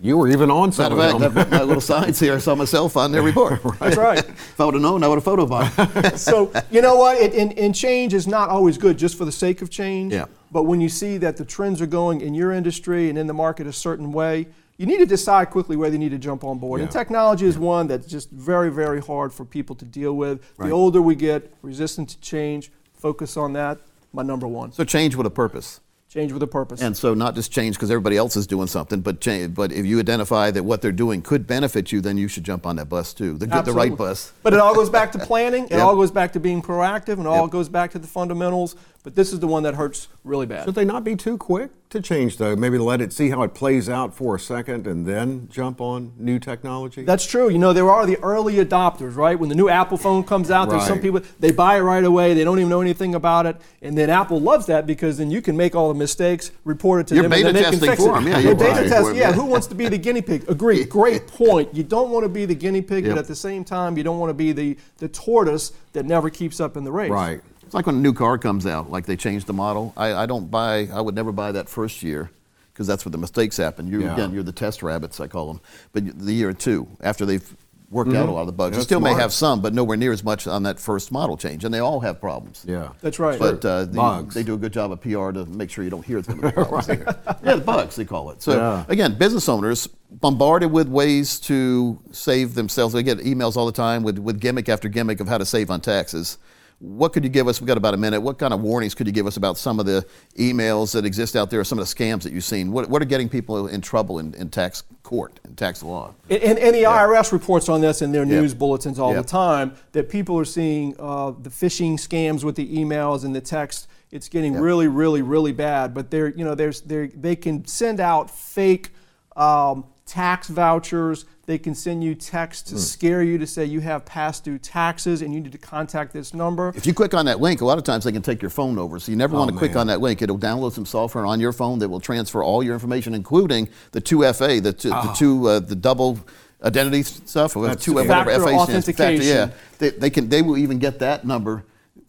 You 0.00 0.18
were 0.18 0.26
even 0.28 0.50
on 0.50 0.72
some 0.72 0.96
Matter 0.98 1.14
of 1.14 1.22
of 1.22 1.34
fact, 1.34 1.34
them. 1.34 1.38
I've 1.38 1.50
got 1.50 1.60
my 1.60 1.64
little 1.64 1.80
signs 1.80 2.18
here. 2.18 2.34
I 2.34 2.38
saw 2.38 2.56
myself 2.56 2.96
on 2.96 3.12
their 3.12 3.22
report. 3.22 3.60
That's 3.78 3.96
right. 3.96 4.18
If 4.18 4.60
I 4.60 4.64
would 4.64 4.74
have 4.74 4.82
known, 4.82 5.04
I 5.04 5.08
would 5.08 5.22
have 5.22 5.24
photobomb. 5.24 6.18
so 6.18 6.52
you 6.70 6.82
know 6.82 6.96
what? 6.96 7.16
It, 7.22 7.32
and, 7.34 7.56
and 7.56 7.72
change 7.74 8.12
is 8.12 8.26
not 8.26 8.48
always 8.48 8.76
good 8.76 8.98
just 8.98 9.16
for 9.16 9.24
the 9.24 9.30
sake 9.32 9.62
of 9.62 9.70
change. 9.70 10.12
Yeah. 10.12 10.24
But 10.50 10.64
when 10.64 10.80
you 10.80 10.88
see 10.88 11.16
that 11.18 11.36
the 11.36 11.44
trends 11.44 11.80
are 11.80 11.86
going 11.86 12.20
in 12.22 12.34
your 12.34 12.50
industry 12.50 13.08
and 13.08 13.16
in 13.16 13.28
the 13.28 13.34
market 13.34 13.68
a 13.68 13.72
certain 13.72 14.10
way, 14.12 14.48
you 14.76 14.86
need 14.86 14.98
to 14.98 15.06
decide 15.06 15.50
quickly 15.50 15.76
whether 15.76 15.94
you 15.94 15.98
need 15.98 16.10
to 16.10 16.18
jump 16.18 16.42
on 16.44 16.58
board. 16.58 16.80
And 16.80 16.90
technology 16.90 17.46
is 17.46 17.56
one 17.58 17.86
that's 17.86 18.06
just 18.06 18.30
very, 18.30 18.70
very 18.70 19.00
hard 19.00 19.32
for 19.32 19.44
people 19.44 19.76
to 19.76 19.84
deal 19.84 20.14
with. 20.14 20.42
The 20.58 20.70
older 20.70 21.00
we 21.00 21.14
get, 21.14 21.52
resistant 21.62 22.08
to 22.10 22.20
change, 22.20 22.70
focus 22.92 23.36
on 23.36 23.52
that. 23.54 23.78
My 24.12 24.22
number 24.22 24.46
one. 24.46 24.70
so 24.72 24.84
change 24.84 25.16
with 25.16 25.26
a 25.26 25.30
purpose. 25.30 25.80
Change 26.08 26.30
with 26.30 26.42
a 26.44 26.46
purpose. 26.46 26.80
And 26.80 26.96
so 26.96 27.12
not 27.14 27.34
just 27.34 27.50
change 27.50 27.74
because 27.74 27.90
everybody 27.90 28.16
else 28.16 28.36
is 28.36 28.46
doing 28.46 28.68
something, 28.68 29.00
but 29.00 29.20
change, 29.20 29.52
but 29.52 29.72
if 29.72 29.84
you 29.84 29.98
identify 29.98 30.52
that 30.52 30.62
what 30.62 30.80
they're 30.80 30.92
doing 30.92 31.20
could 31.22 31.44
benefit 31.44 31.90
you, 31.90 32.00
then 32.00 32.16
you 32.16 32.28
should 32.28 32.44
jump 32.44 32.66
on 32.66 32.76
that 32.76 32.88
bus 32.88 33.12
too. 33.12 33.36
The, 33.36 33.48
good, 33.48 33.64
the 33.64 33.72
right 33.72 33.96
bus. 33.96 34.32
But 34.44 34.52
it 34.52 34.60
all 34.60 34.72
goes 34.76 34.88
back 34.90 35.10
to 35.12 35.18
planning. 35.18 35.64
It 35.70 35.70
Yep. 35.72 35.80
all 35.80 35.96
goes 35.96 36.12
back 36.12 36.32
to 36.34 36.40
being 36.40 36.62
proactive, 36.62 37.14
and 37.14 37.22
it 37.22 37.26
all 37.26 37.48
goes 37.48 37.68
back 37.68 37.90
to 37.92 37.98
the 37.98 38.06
fundamentals. 38.06 38.76
But 39.04 39.14
this 39.16 39.34
is 39.34 39.38
the 39.40 39.46
one 39.46 39.62
that 39.64 39.74
hurts 39.74 40.08
really 40.24 40.46
bad. 40.46 40.64
Should 40.64 40.74
they 40.76 40.84
not 40.86 41.04
be 41.04 41.14
too 41.14 41.36
quick 41.36 41.70
to 41.90 42.00
change, 42.00 42.38
though? 42.38 42.56
Maybe 42.56 42.78
let 42.78 43.02
it 43.02 43.12
see 43.12 43.28
how 43.28 43.42
it 43.42 43.52
plays 43.52 43.86
out 43.86 44.14
for 44.14 44.34
a 44.34 44.40
second 44.40 44.86
and 44.86 45.04
then 45.04 45.46
jump 45.52 45.78
on 45.78 46.14
new 46.18 46.38
technology? 46.38 47.04
That's 47.04 47.26
true. 47.26 47.50
You 47.50 47.58
know, 47.58 47.74
there 47.74 47.90
are 47.90 48.06
the 48.06 48.16
early 48.22 48.54
adopters, 48.54 49.14
right? 49.14 49.38
When 49.38 49.50
the 49.50 49.54
new 49.54 49.68
Apple 49.68 49.98
phone 49.98 50.24
comes 50.24 50.50
out, 50.50 50.70
there's 50.70 50.86
some 50.86 51.00
people, 51.00 51.20
they 51.38 51.52
buy 51.52 51.76
it 51.76 51.80
right 51.82 52.02
away. 52.02 52.32
They 52.32 52.44
don't 52.44 52.58
even 52.58 52.70
know 52.70 52.80
anything 52.80 53.14
about 53.14 53.44
it. 53.44 53.56
And 53.82 53.96
then 53.96 54.08
Apple 54.08 54.40
loves 54.40 54.64
that 54.66 54.86
because 54.86 55.18
then 55.18 55.30
you 55.30 55.42
can 55.42 55.54
make 55.54 55.74
all 55.74 55.88
the 55.92 55.98
mistakes, 55.98 56.50
report 56.64 57.02
it 57.02 57.06
to 57.08 57.14
You're 57.14 57.24
them, 57.24 57.32
and 57.34 57.44
then 57.44 57.54
they 57.54 57.62
can 57.70 57.78
fix 57.78 58.02
for 58.02 58.14
it. 58.14 58.16
'em. 58.16 58.26
Yeah, 58.26 58.38
You're 58.38 58.54
beta 58.54 58.70
right. 58.80 58.88
test. 58.88 59.14
Yeah, 59.14 59.32
who 59.34 59.44
wants 59.44 59.66
to 59.66 59.74
be 59.74 59.86
the 59.90 59.98
guinea 59.98 60.22
pig? 60.22 60.48
Agree. 60.48 60.82
Great 60.86 61.26
point. 61.26 61.74
You 61.74 61.82
don't 61.82 62.10
want 62.10 62.24
to 62.24 62.30
be 62.30 62.46
the 62.46 62.54
guinea 62.54 62.80
pig, 62.80 63.04
Yep. 63.04 63.14
but 63.16 63.18
at 63.20 63.28
the 63.28 63.36
same 63.36 63.64
time, 63.64 63.98
you 63.98 64.02
don't 64.02 64.18
want 64.18 64.30
to 64.30 64.34
be 64.34 64.52
the, 64.52 64.78
the 64.96 65.08
tortoise 65.08 65.72
that 65.92 66.06
never 66.06 66.30
keeps 66.30 66.58
up 66.58 66.78
in 66.78 66.84
the 66.84 66.90
race. 66.90 67.10
right. 67.10 67.42
It's 67.74 67.76
like 67.76 67.86
when 67.86 67.96
a 67.96 67.98
new 67.98 68.12
car 68.12 68.38
comes 68.38 68.66
out, 68.66 68.88
like 68.92 69.04
they 69.04 69.16
change 69.16 69.46
the 69.46 69.52
model. 69.52 69.92
I, 69.96 70.14
I 70.14 70.26
don't 70.26 70.48
buy, 70.48 70.86
I 70.92 71.00
would 71.00 71.16
never 71.16 71.32
buy 71.32 71.50
that 71.50 71.68
first 71.68 72.04
year 72.04 72.30
because 72.72 72.86
that's 72.86 73.04
where 73.04 73.10
the 73.10 73.18
mistakes 73.18 73.56
happen. 73.56 73.88
You, 73.88 74.02
Yeah. 74.02 74.14
Again, 74.14 74.32
you're 74.32 74.44
the 74.44 74.52
test 74.52 74.80
rabbits, 74.80 75.18
I 75.18 75.26
call 75.26 75.48
them. 75.52 75.60
But 75.92 76.16
the 76.20 76.32
year 76.32 76.50
or 76.50 76.52
two 76.52 76.86
after 77.00 77.26
they've 77.26 77.56
worked 77.90 78.14
out 78.14 78.28
a 78.28 78.30
lot 78.30 78.42
of 78.42 78.46
the 78.46 78.52
bugs, 78.52 78.74
you 78.74 78.76
That's 78.76 78.86
still 78.86 79.00
may 79.00 79.12
have 79.14 79.32
some, 79.32 79.60
but 79.60 79.74
nowhere 79.74 79.96
near 79.96 80.12
as 80.12 80.22
much 80.22 80.46
on 80.46 80.62
that 80.62 80.78
first 80.78 81.10
model 81.10 81.36
change. 81.36 81.64
And 81.64 81.74
they 81.74 81.80
all 81.80 81.98
have 81.98 82.20
problems. 82.20 82.64
Yeah. 82.64 82.90
That's 83.00 83.18
right. 83.18 83.40
But 83.40 83.64
uh, 83.64 83.86
the, 83.86 83.92
Bugs. 83.94 84.36
they 84.36 84.44
do 84.44 84.54
a 84.54 84.56
good 84.56 84.72
job 84.72 84.92
of 84.92 85.00
PR 85.00 85.32
to 85.32 85.44
make 85.46 85.68
sure 85.68 85.82
you 85.82 85.90
don't 85.90 86.06
hear 86.06 86.18
it's 86.18 86.28
going 86.28 86.42
to 86.42 86.46
be 86.46 86.52
problems. 86.52 86.86
Yeah, 86.86 87.56
the 87.56 87.62
bugs 87.64 87.96
they 87.96 88.04
call 88.04 88.30
it. 88.30 88.40
So 88.40 88.54
Yeah. 88.56 88.84
again, 88.86 89.18
business 89.18 89.48
owners, 89.48 89.88
bombarded 90.12 90.70
with 90.70 90.86
ways 90.86 91.40
to 91.40 91.98
save 92.12 92.54
themselves. 92.54 92.94
They 92.94 93.02
get 93.02 93.18
emails 93.18 93.56
all 93.56 93.66
the 93.66 93.72
time 93.72 94.04
with, 94.04 94.18
with 94.20 94.38
gimmick 94.38 94.68
after 94.68 94.88
gimmick 94.88 95.18
of 95.18 95.26
how 95.26 95.38
to 95.38 95.44
save 95.46 95.72
on 95.72 95.80
taxes. 95.80 96.38
What 96.84 97.14
could 97.14 97.24
you 97.24 97.30
give 97.30 97.48
us? 97.48 97.60
We've 97.62 97.66
got 97.66 97.78
about 97.78 97.94
a 97.94 97.96
minute. 97.96 98.20
What 98.20 98.38
kind 98.38 98.52
of 98.52 98.60
warnings 98.60 98.94
could 98.94 99.06
you 99.06 99.12
give 99.12 99.26
us 99.26 99.38
about 99.38 99.56
some 99.56 99.80
of 99.80 99.86
the 99.86 100.04
emails 100.38 100.92
that 100.92 101.06
exist 101.06 101.34
out 101.34 101.48
there, 101.50 101.60
or 101.60 101.64
some 101.64 101.78
of 101.78 101.88
the 101.88 101.94
scams 101.94 102.22
that 102.24 102.32
you've 102.32 102.44
seen? 102.44 102.72
What, 102.72 102.90
what 102.90 103.00
are 103.00 103.06
getting 103.06 103.28
people 103.28 103.66
in 103.68 103.80
trouble 103.80 104.18
in, 104.18 104.34
in 104.34 104.50
tax 104.50 104.82
court, 105.02 105.40
in 105.46 105.56
tax 105.56 105.82
law? 105.82 106.12
And, 106.28 106.42
and, 106.42 106.58
and 106.58 106.74
the 106.74 106.82
IRS 106.82 107.32
reports 107.32 107.70
on 107.70 107.80
this 107.80 108.02
in 108.02 108.12
their 108.12 108.24
Yep. 108.24 108.28
news 108.28 108.54
bulletins 108.54 108.98
all 108.98 109.14
Yep. 109.14 109.22
the 109.24 109.28
time 109.30 109.74
that 109.92 110.10
people 110.10 110.38
are 110.38 110.44
seeing 110.44 110.94
uh, 110.98 111.30
the 111.30 111.48
phishing 111.48 111.94
scams 111.94 112.44
with 112.44 112.54
the 112.54 112.76
emails 112.76 113.24
and 113.24 113.34
the 113.34 113.40
text. 113.40 113.88
It's 114.10 114.28
getting 114.28 114.54
really, 114.54 114.86
really, 114.86 115.22
really 115.22 115.52
bad. 115.52 115.94
But 115.94 116.10
they're, 116.10 116.28
you 116.28 116.44
know, 116.44 116.54
there's, 116.54 116.82
they're, 116.82 117.08
they 117.08 117.34
can 117.34 117.64
send 117.66 117.98
out 117.98 118.30
fake 118.30 118.90
um, 119.36 119.86
tax 120.04 120.48
vouchers. 120.48 121.24
They 121.46 121.58
can 121.58 121.74
send 121.74 122.02
you 122.02 122.14
texts 122.14 122.70
to 122.70 122.78
scare 122.78 123.22
you 123.22 123.36
to 123.38 123.46
say 123.46 123.66
you 123.66 123.80
have 123.80 124.04
past 124.06 124.44
due 124.44 124.58
taxes 124.58 125.20
and 125.20 125.34
you 125.34 125.40
need 125.40 125.52
to 125.52 125.58
contact 125.58 126.12
this 126.12 126.32
number. 126.32 126.72
If 126.74 126.86
you 126.86 126.94
click 126.94 127.12
on 127.12 127.26
that 127.26 127.40
link, 127.40 127.60
a 127.60 127.66
lot 127.66 127.76
of 127.76 127.84
times 127.84 128.04
they 128.04 128.12
can 128.12 128.22
take 128.22 128.40
your 128.40 128.50
phone 128.50 128.78
over. 128.78 128.98
So 128.98 129.12
you 129.12 129.16
never 129.16 129.36
want 129.36 129.50
to 129.50 129.56
click 129.56 129.76
on 129.76 129.86
that 129.88 130.00
link. 130.00 130.22
It'll 130.22 130.38
download 130.38 130.72
some 130.72 130.86
software 130.86 131.26
on 131.26 131.40
your 131.40 131.52
phone 131.52 131.78
that 131.80 131.88
will 131.88 132.00
transfer 132.00 132.42
all 132.42 132.62
your 132.62 132.72
information, 132.72 133.14
including 133.14 133.68
the 133.92 134.00
2FA, 134.00 134.62
the, 134.62 134.72
two, 134.72 134.88
the 134.88 135.14
two, 135.16 135.48
uh, 135.48 135.60
the 135.60 135.76
double 135.76 136.18
identity 136.62 137.02
stuff, 137.02 137.56
or 137.56 137.66
That's 137.66 137.84
two 137.84 137.92
scary. 137.92 138.08
whatever 138.08 138.30
Factor 138.30 138.44
FA 138.44 138.64
stands. 138.64 138.86
Factor, 138.86 139.02
authentication. 139.02 139.26
yeah, 139.26 139.50
they, 139.78 139.90
they 139.90 140.10
can. 140.10 140.28
They 140.30 140.40
will 140.40 140.56
even 140.56 140.78
get 140.78 140.98
that 141.00 141.26
number 141.26 141.64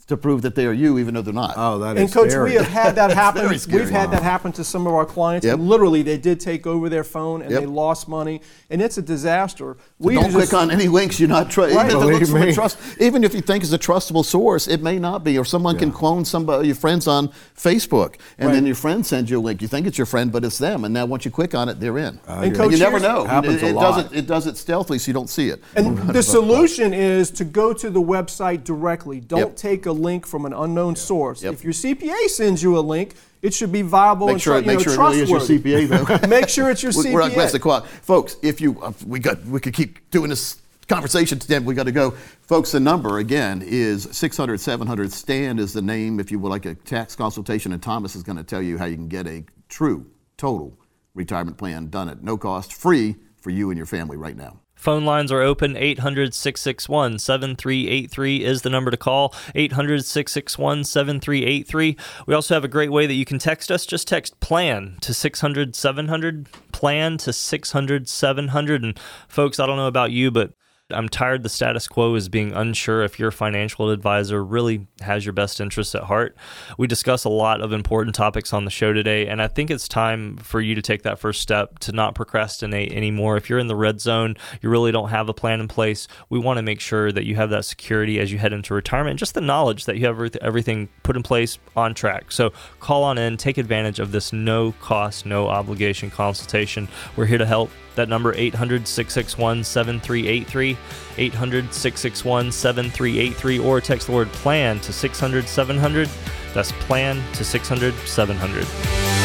to 0.08 0.16
prove 0.16 0.43
that 0.43 0.53
they 0.53 0.68
are 0.68 0.74
you, 0.74 0.99
even 0.99 1.16
though 1.16 1.22
they're 1.24 1.34
not. 1.34 1.56
Oh, 1.58 1.80
that 1.80 1.97
And 1.97 2.08
is 2.08 2.14
coach, 2.14 2.30
scary. 2.30 2.51
we 2.51 2.56
have 2.58 2.68
had 2.68 2.95
that 2.95 3.10
happen. 3.12 3.41
very 3.41 3.58
scary. 3.58 3.82
We've 3.82 3.89
had 3.89 4.12
that 4.12 4.22
happen 4.22 4.51
to 4.51 4.64
some 4.64 4.86
of 4.86 4.93
our 4.93 5.06
clients. 5.06 5.45
Yep. 5.47 5.56
And 5.56 5.68
literally, 5.68 6.03
they 6.03 6.18
did 6.20 6.39
take 6.39 6.68
over 6.68 6.89
their 6.89 7.03
phone 7.03 7.41
and 7.41 7.49
Yep. 7.49 7.60
they 7.62 7.66
lost 7.66 8.08
money, 8.08 8.41
and 8.70 8.84
it's 8.84 8.99
a 8.99 9.01
disaster. 9.01 9.78
We 9.97 10.14
Don't 10.14 10.26
just- 10.26 10.36
click 10.36 10.53
on 10.53 10.70
any 10.70 10.88
links 10.88 11.20
you're 11.20 11.28
not 11.28 11.49
trust. 11.49 11.74
Right. 11.76 11.86
Even, 11.88 11.95
if 11.97 12.01
Believe 12.03 12.20
looks 12.20 12.30
from 12.30 12.41
a 12.43 12.45
me. 12.45 12.53
trust, 12.53 12.78
even 12.99 13.24
if 13.24 13.34
you 13.34 13.41
think 13.41 13.64
it's 13.64 13.74
a 13.74 13.80
trustable 13.80 14.24
source, 14.24 14.68
it 14.68 14.84
may 14.84 14.99
not 14.99 15.24
be. 15.24 15.39
Or 15.39 15.45
someone 15.45 15.76
can 15.78 15.91
clone 15.91 16.24
somebody, 16.24 16.68
your 16.68 16.76
friends 16.76 17.08
on 17.08 17.30
Facebook, 17.58 18.16
and 18.38 18.53
then 18.53 18.66
your 18.68 18.76
friend 18.76 19.03
sends 19.03 19.32
you 19.32 19.39
a 19.39 19.41
link. 19.41 19.62
You 19.62 19.68
think 19.68 19.88
it's 19.88 19.97
your 19.97 20.06
friend, 20.06 20.32
but 20.32 20.43
it's 20.45 20.60
them. 20.60 20.84
And 20.86 20.93
now 20.93 21.06
once 21.08 21.26
you 21.26 21.32
click 21.32 21.56
on 21.56 21.68
it, 21.68 21.80
they're 21.80 21.97
in. 21.97 22.20
Uh, 22.28 22.34
and 22.34 22.45
And 22.45 22.56
Coach, 22.56 22.72
you 22.74 22.78
never 22.78 22.99
here's- 22.99 23.01
know. 23.16 23.26
Happens 23.26 23.56
it, 23.56 23.64
a 23.64 23.68
it 23.70 23.74
lot. 23.74 23.95
does 24.03 24.12
it. 24.12 24.18
It 24.20 24.28
does 24.28 24.45
it 24.45 24.58
stealthily, 24.58 24.99
so 24.99 25.08
you 25.10 25.14
don't 25.14 25.30
see 25.32 25.49
it. 25.49 25.64
And 25.76 25.97
the 26.14 26.22
solution 26.22 26.93
is 26.93 27.32
to 27.32 27.43
go 27.43 27.74
to 27.74 27.89
the 27.89 28.01
website 28.01 28.64
directly. 28.64 29.20
Don't 29.20 29.39
Yep. 29.39 29.56
take 29.56 29.86
a 29.88 29.95
link 29.96 30.26
from 30.28 30.46
an 30.46 30.54
unknown 30.54 30.96
source. 30.96 31.43
Yep. 31.43 31.54
If 31.54 31.64
your 31.64 31.74
CPA 31.74 32.28
sends 32.30 32.62
you 32.62 32.78
a 32.78 32.82
link, 32.82 33.16
it 33.41 33.54
should 33.54 33.72
be 33.72 33.82
viable 33.82 34.28
Make 34.28 34.34
and 34.34 34.41
sure, 34.41 34.60
you 34.60 34.66
make 34.66 34.78
know, 34.80 34.84
sure 34.84 34.93
it 34.93 34.98
really 34.98 35.20
is 35.22 35.30
your 35.30 35.39
trustworthy. 35.39 35.88
CPA 35.88 36.20
though. 36.22 36.28
Make 36.28 36.50
sure 36.50 36.70
it's 36.70 36.82
your 36.84 36.91
We- 36.98 37.12
We're 37.14 37.22
CPA. 37.22 37.34
Quest 37.34 37.56
O'Clock. 37.56 37.86
Folks, 37.88 38.38
if 38.41 38.60
you, 38.62 38.82
uh, 38.82 38.91
we 39.06 39.20
got, 39.20 39.43
we 39.46 39.60
could 39.60 39.74
keep 39.74 40.10
doing 40.12 40.30
this 40.30 40.62
conversation 40.88 41.39
today, 41.39 41.58
but 41.60 41.66
we 41.66 41.74
got 41.76 41.84
to 41.84 41.91
go. 41.91 42.12
Folks, 42.41 42.72
the 42.72 42.80
number 42.80 43.20
again 43.20 43.64
is 43.66 44.04
600 44.12 44.60
700. 44.60 45.12
Stand 45.12 45.60
is 45.60 45.74
the 45.74 45.82
name 45.82 46.20
if 46.20 46.32
you 46.32 46.39
would 46.39 46.50
like 46.50 46.66
a 46.66 46.76
tax 46.76 47.16
consultation, 47.16 47.72
and 47.74 47.82
Thomas 47.82 48.16
is 48.16 48.24
going 48.24 48.38
to 48.38 48.43
tell 48.43 48.62
you 48.62 48.78
how 48.78 48.86
you 48.86 48.96
can 48.96 49.08
get 49.08 49.28
a 49.28 49.43
true, 49.70 50.06
total 50.38 50.78
retirement 51.14 51.58
plan 51.58 51.89
done 51.89 52.10
at 52.10 52.24
no 52.24 52.38
cost, 52.38 52.74
free 52.74 53.16
for 53.41 53.50
you 53.50 53.70
and 53.70 53.78
your 53.78 53.86
family 53.86 54.18
right 54.18 54.36
now. 54.36 54.60
Phone 54.86 55.03
lines 55.03 55.31
are 55.31 55.41
open. 55.41 55.75
800 55.75 56.36
661 56.36 57.17
7383 57.17 58.43
is 58.43 58.61
the 58.61 58.69
number 58.69 58.91
to 58.91 58.97
call. 58.97 59.33
800 59.55 60.05
661 60.05 60.83
7383. 60.83 61.97
We 62.27 62.36
also 62.36 62.53
have 62.53 62.63
a 62.63 62.67
great 62.67 62.91
way 62.91 63.07
that 63.07 63.15
you 63.15 63.25
can 63.25 63.39
text 63.39 63.71
us. 63.71 63.88
Just 63.88 64.07
text 64.07 64.39
PLAN 64.41 64.97
to 65.01 65.11
600 65.11 65.75
700. 65.75 66.47
PLAN 66.71 67.17
to 67.17 67.33
600 67.33 68.07
700. 68.07 68.83
And 68.83 68.99
folks, 69.27 69.59
I 69.59 69.65
don't 69.65 69.77
know 69.77 69.88
about 69.88 70.11
you, 70.11 70.29
but 70.29 70.53
I'm 70.91 71.09
tired 71.09 71.41
the 71.41 71.49
status 71.49 71.88
quo 71.88 72.13
is 72.13 72.29
being 72.29 72.53
unsure 72.53 73.01
if 73.01 73.17
your 73.17 73.31
financial 73.31 73.89
advisor 73.89 74.43
really 74.43 74.86
has 75.01 75.25
your 75.25 75.33
best 75.33 75.59
interests 75.59 75.95
at 75.95 76.03
heart. 76.03 76.38
We 76.77 76.86
discuss 76.86 77.23
a 77.23 77.29
lot 77.29 77.61
of 77.61 77.73
important 77.73 78.15
topics 78.15 78.53
on 78.53 78.65
the 78.65 78.71
show 78.71 78.93
today, 78.93 79.25
and 79.25 79.41
I 79.41 79.47
think 79.47 79.71
it's 79.71 79.88
time 79.88 80.38
for 80.38 80.61
you 80.61 80.75
to 80.75 80.83
take 80.83 81.01
that 81.01 81.17
first 81.17 81.41
step 81.41 81.79
to 81.79 81.91
not 81.91 82.13
procrastinate 82.13 82.93
anymore. 82.93 83.36
If 83.36 83.49
you're 83.49 83.57
in 83.57 83.65
the 83.65 83.75
red 83.75 83.99
zone, 83.99 84.36
you 84.61 84.69
really 84.69 84.91
don't 84.91 85.09
have 85.09 85.27
a 85.27 85.33
plan 85.33 85.59
in 85.59 85.67
place, 85.67 86.07
we 86.29 86.38
want 86.38 86.57
to 86.57 86.61
make 86.61 86.79
sure 86.79 87.11
that 87.11 87.25
you 87.25 87.36
have 87.36 87.49
that 87.49 87.65
security 87.65 88.19
as 88.19 88.31
you 88.31 88.38
head 88.38 88.53
into 88.53 88.75
retirement 88.75 89.19
just 89.19 89.33
the 89.33 89.41
knowledge 89.41 89.86
that 89.86 89.97
you 89.97 90.05
have 90.05 90.36
everything 90.43 90.88
put 91.01 91.15
in 91.15 91.23
place 91.23 91.57
on 91.75 91.95
track. 91.95 92.31
So 92.31 92.53
call 92.79 93.03
on 93.03 93.17
in, 93.17 93.38
take 93.38 93.57
advantage 93.57 93.97
of 93.97 94.11
this 94.11 94.31
no 94.31 94.73
cost, 94.73 95.25
no 95.25 95.47
obligation 95.47 96.11
consultation. 96.11 96.88
We're 97.15 97.25
here 97.25 97.39
to 97.39 97.45
help. 97.47 97.71
That 97.96 98.10
number 98.10 98.34
800 98.36 98.88
661 98.88 99.64
7383, 99.64 100.78
800 101.18 101.74
661 101.74 102.52
7383, 102.52 103.60
or 103.60 103.82
text 103.82 104.08
the 104.08 104.14
word 104.14 104.28
plan 104.34 104.80
to 104.82 104.93
600 104.93 105.48
700. 105.48 106.10
That's 106.54 106.72
plan 106.74 107.22
to 107.34 107.43
600 107.43 107.93
700. 107.93 109.24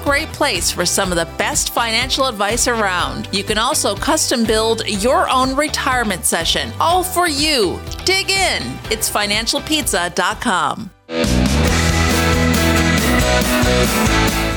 great 0.00 0.28
place 0.28 0.70
for 0.70 0.84
some 0.84 1.10
of 1.10 1.16
the 1.16 1.28
best 1.36 1.72
financial 1.72 2.26
advice 2.26 2.68
around. 2.68 3.28
You 3.32 3.44
can 3.44 3.58
also 3.58 3.94
custom 3.94 4.44
build 4.44 4.86
your 4.86 5.28
own 5.30 5.56
retirement 5.56 6.24
session, 6.24 6.72
all 6.80 7.02
for 7.02 7.28
you. 7.28 7.80
Dig 8.04 8.30
in. 8.30 8.62
It's 8.90 9.10
financialpizza.com. 9.10 10.90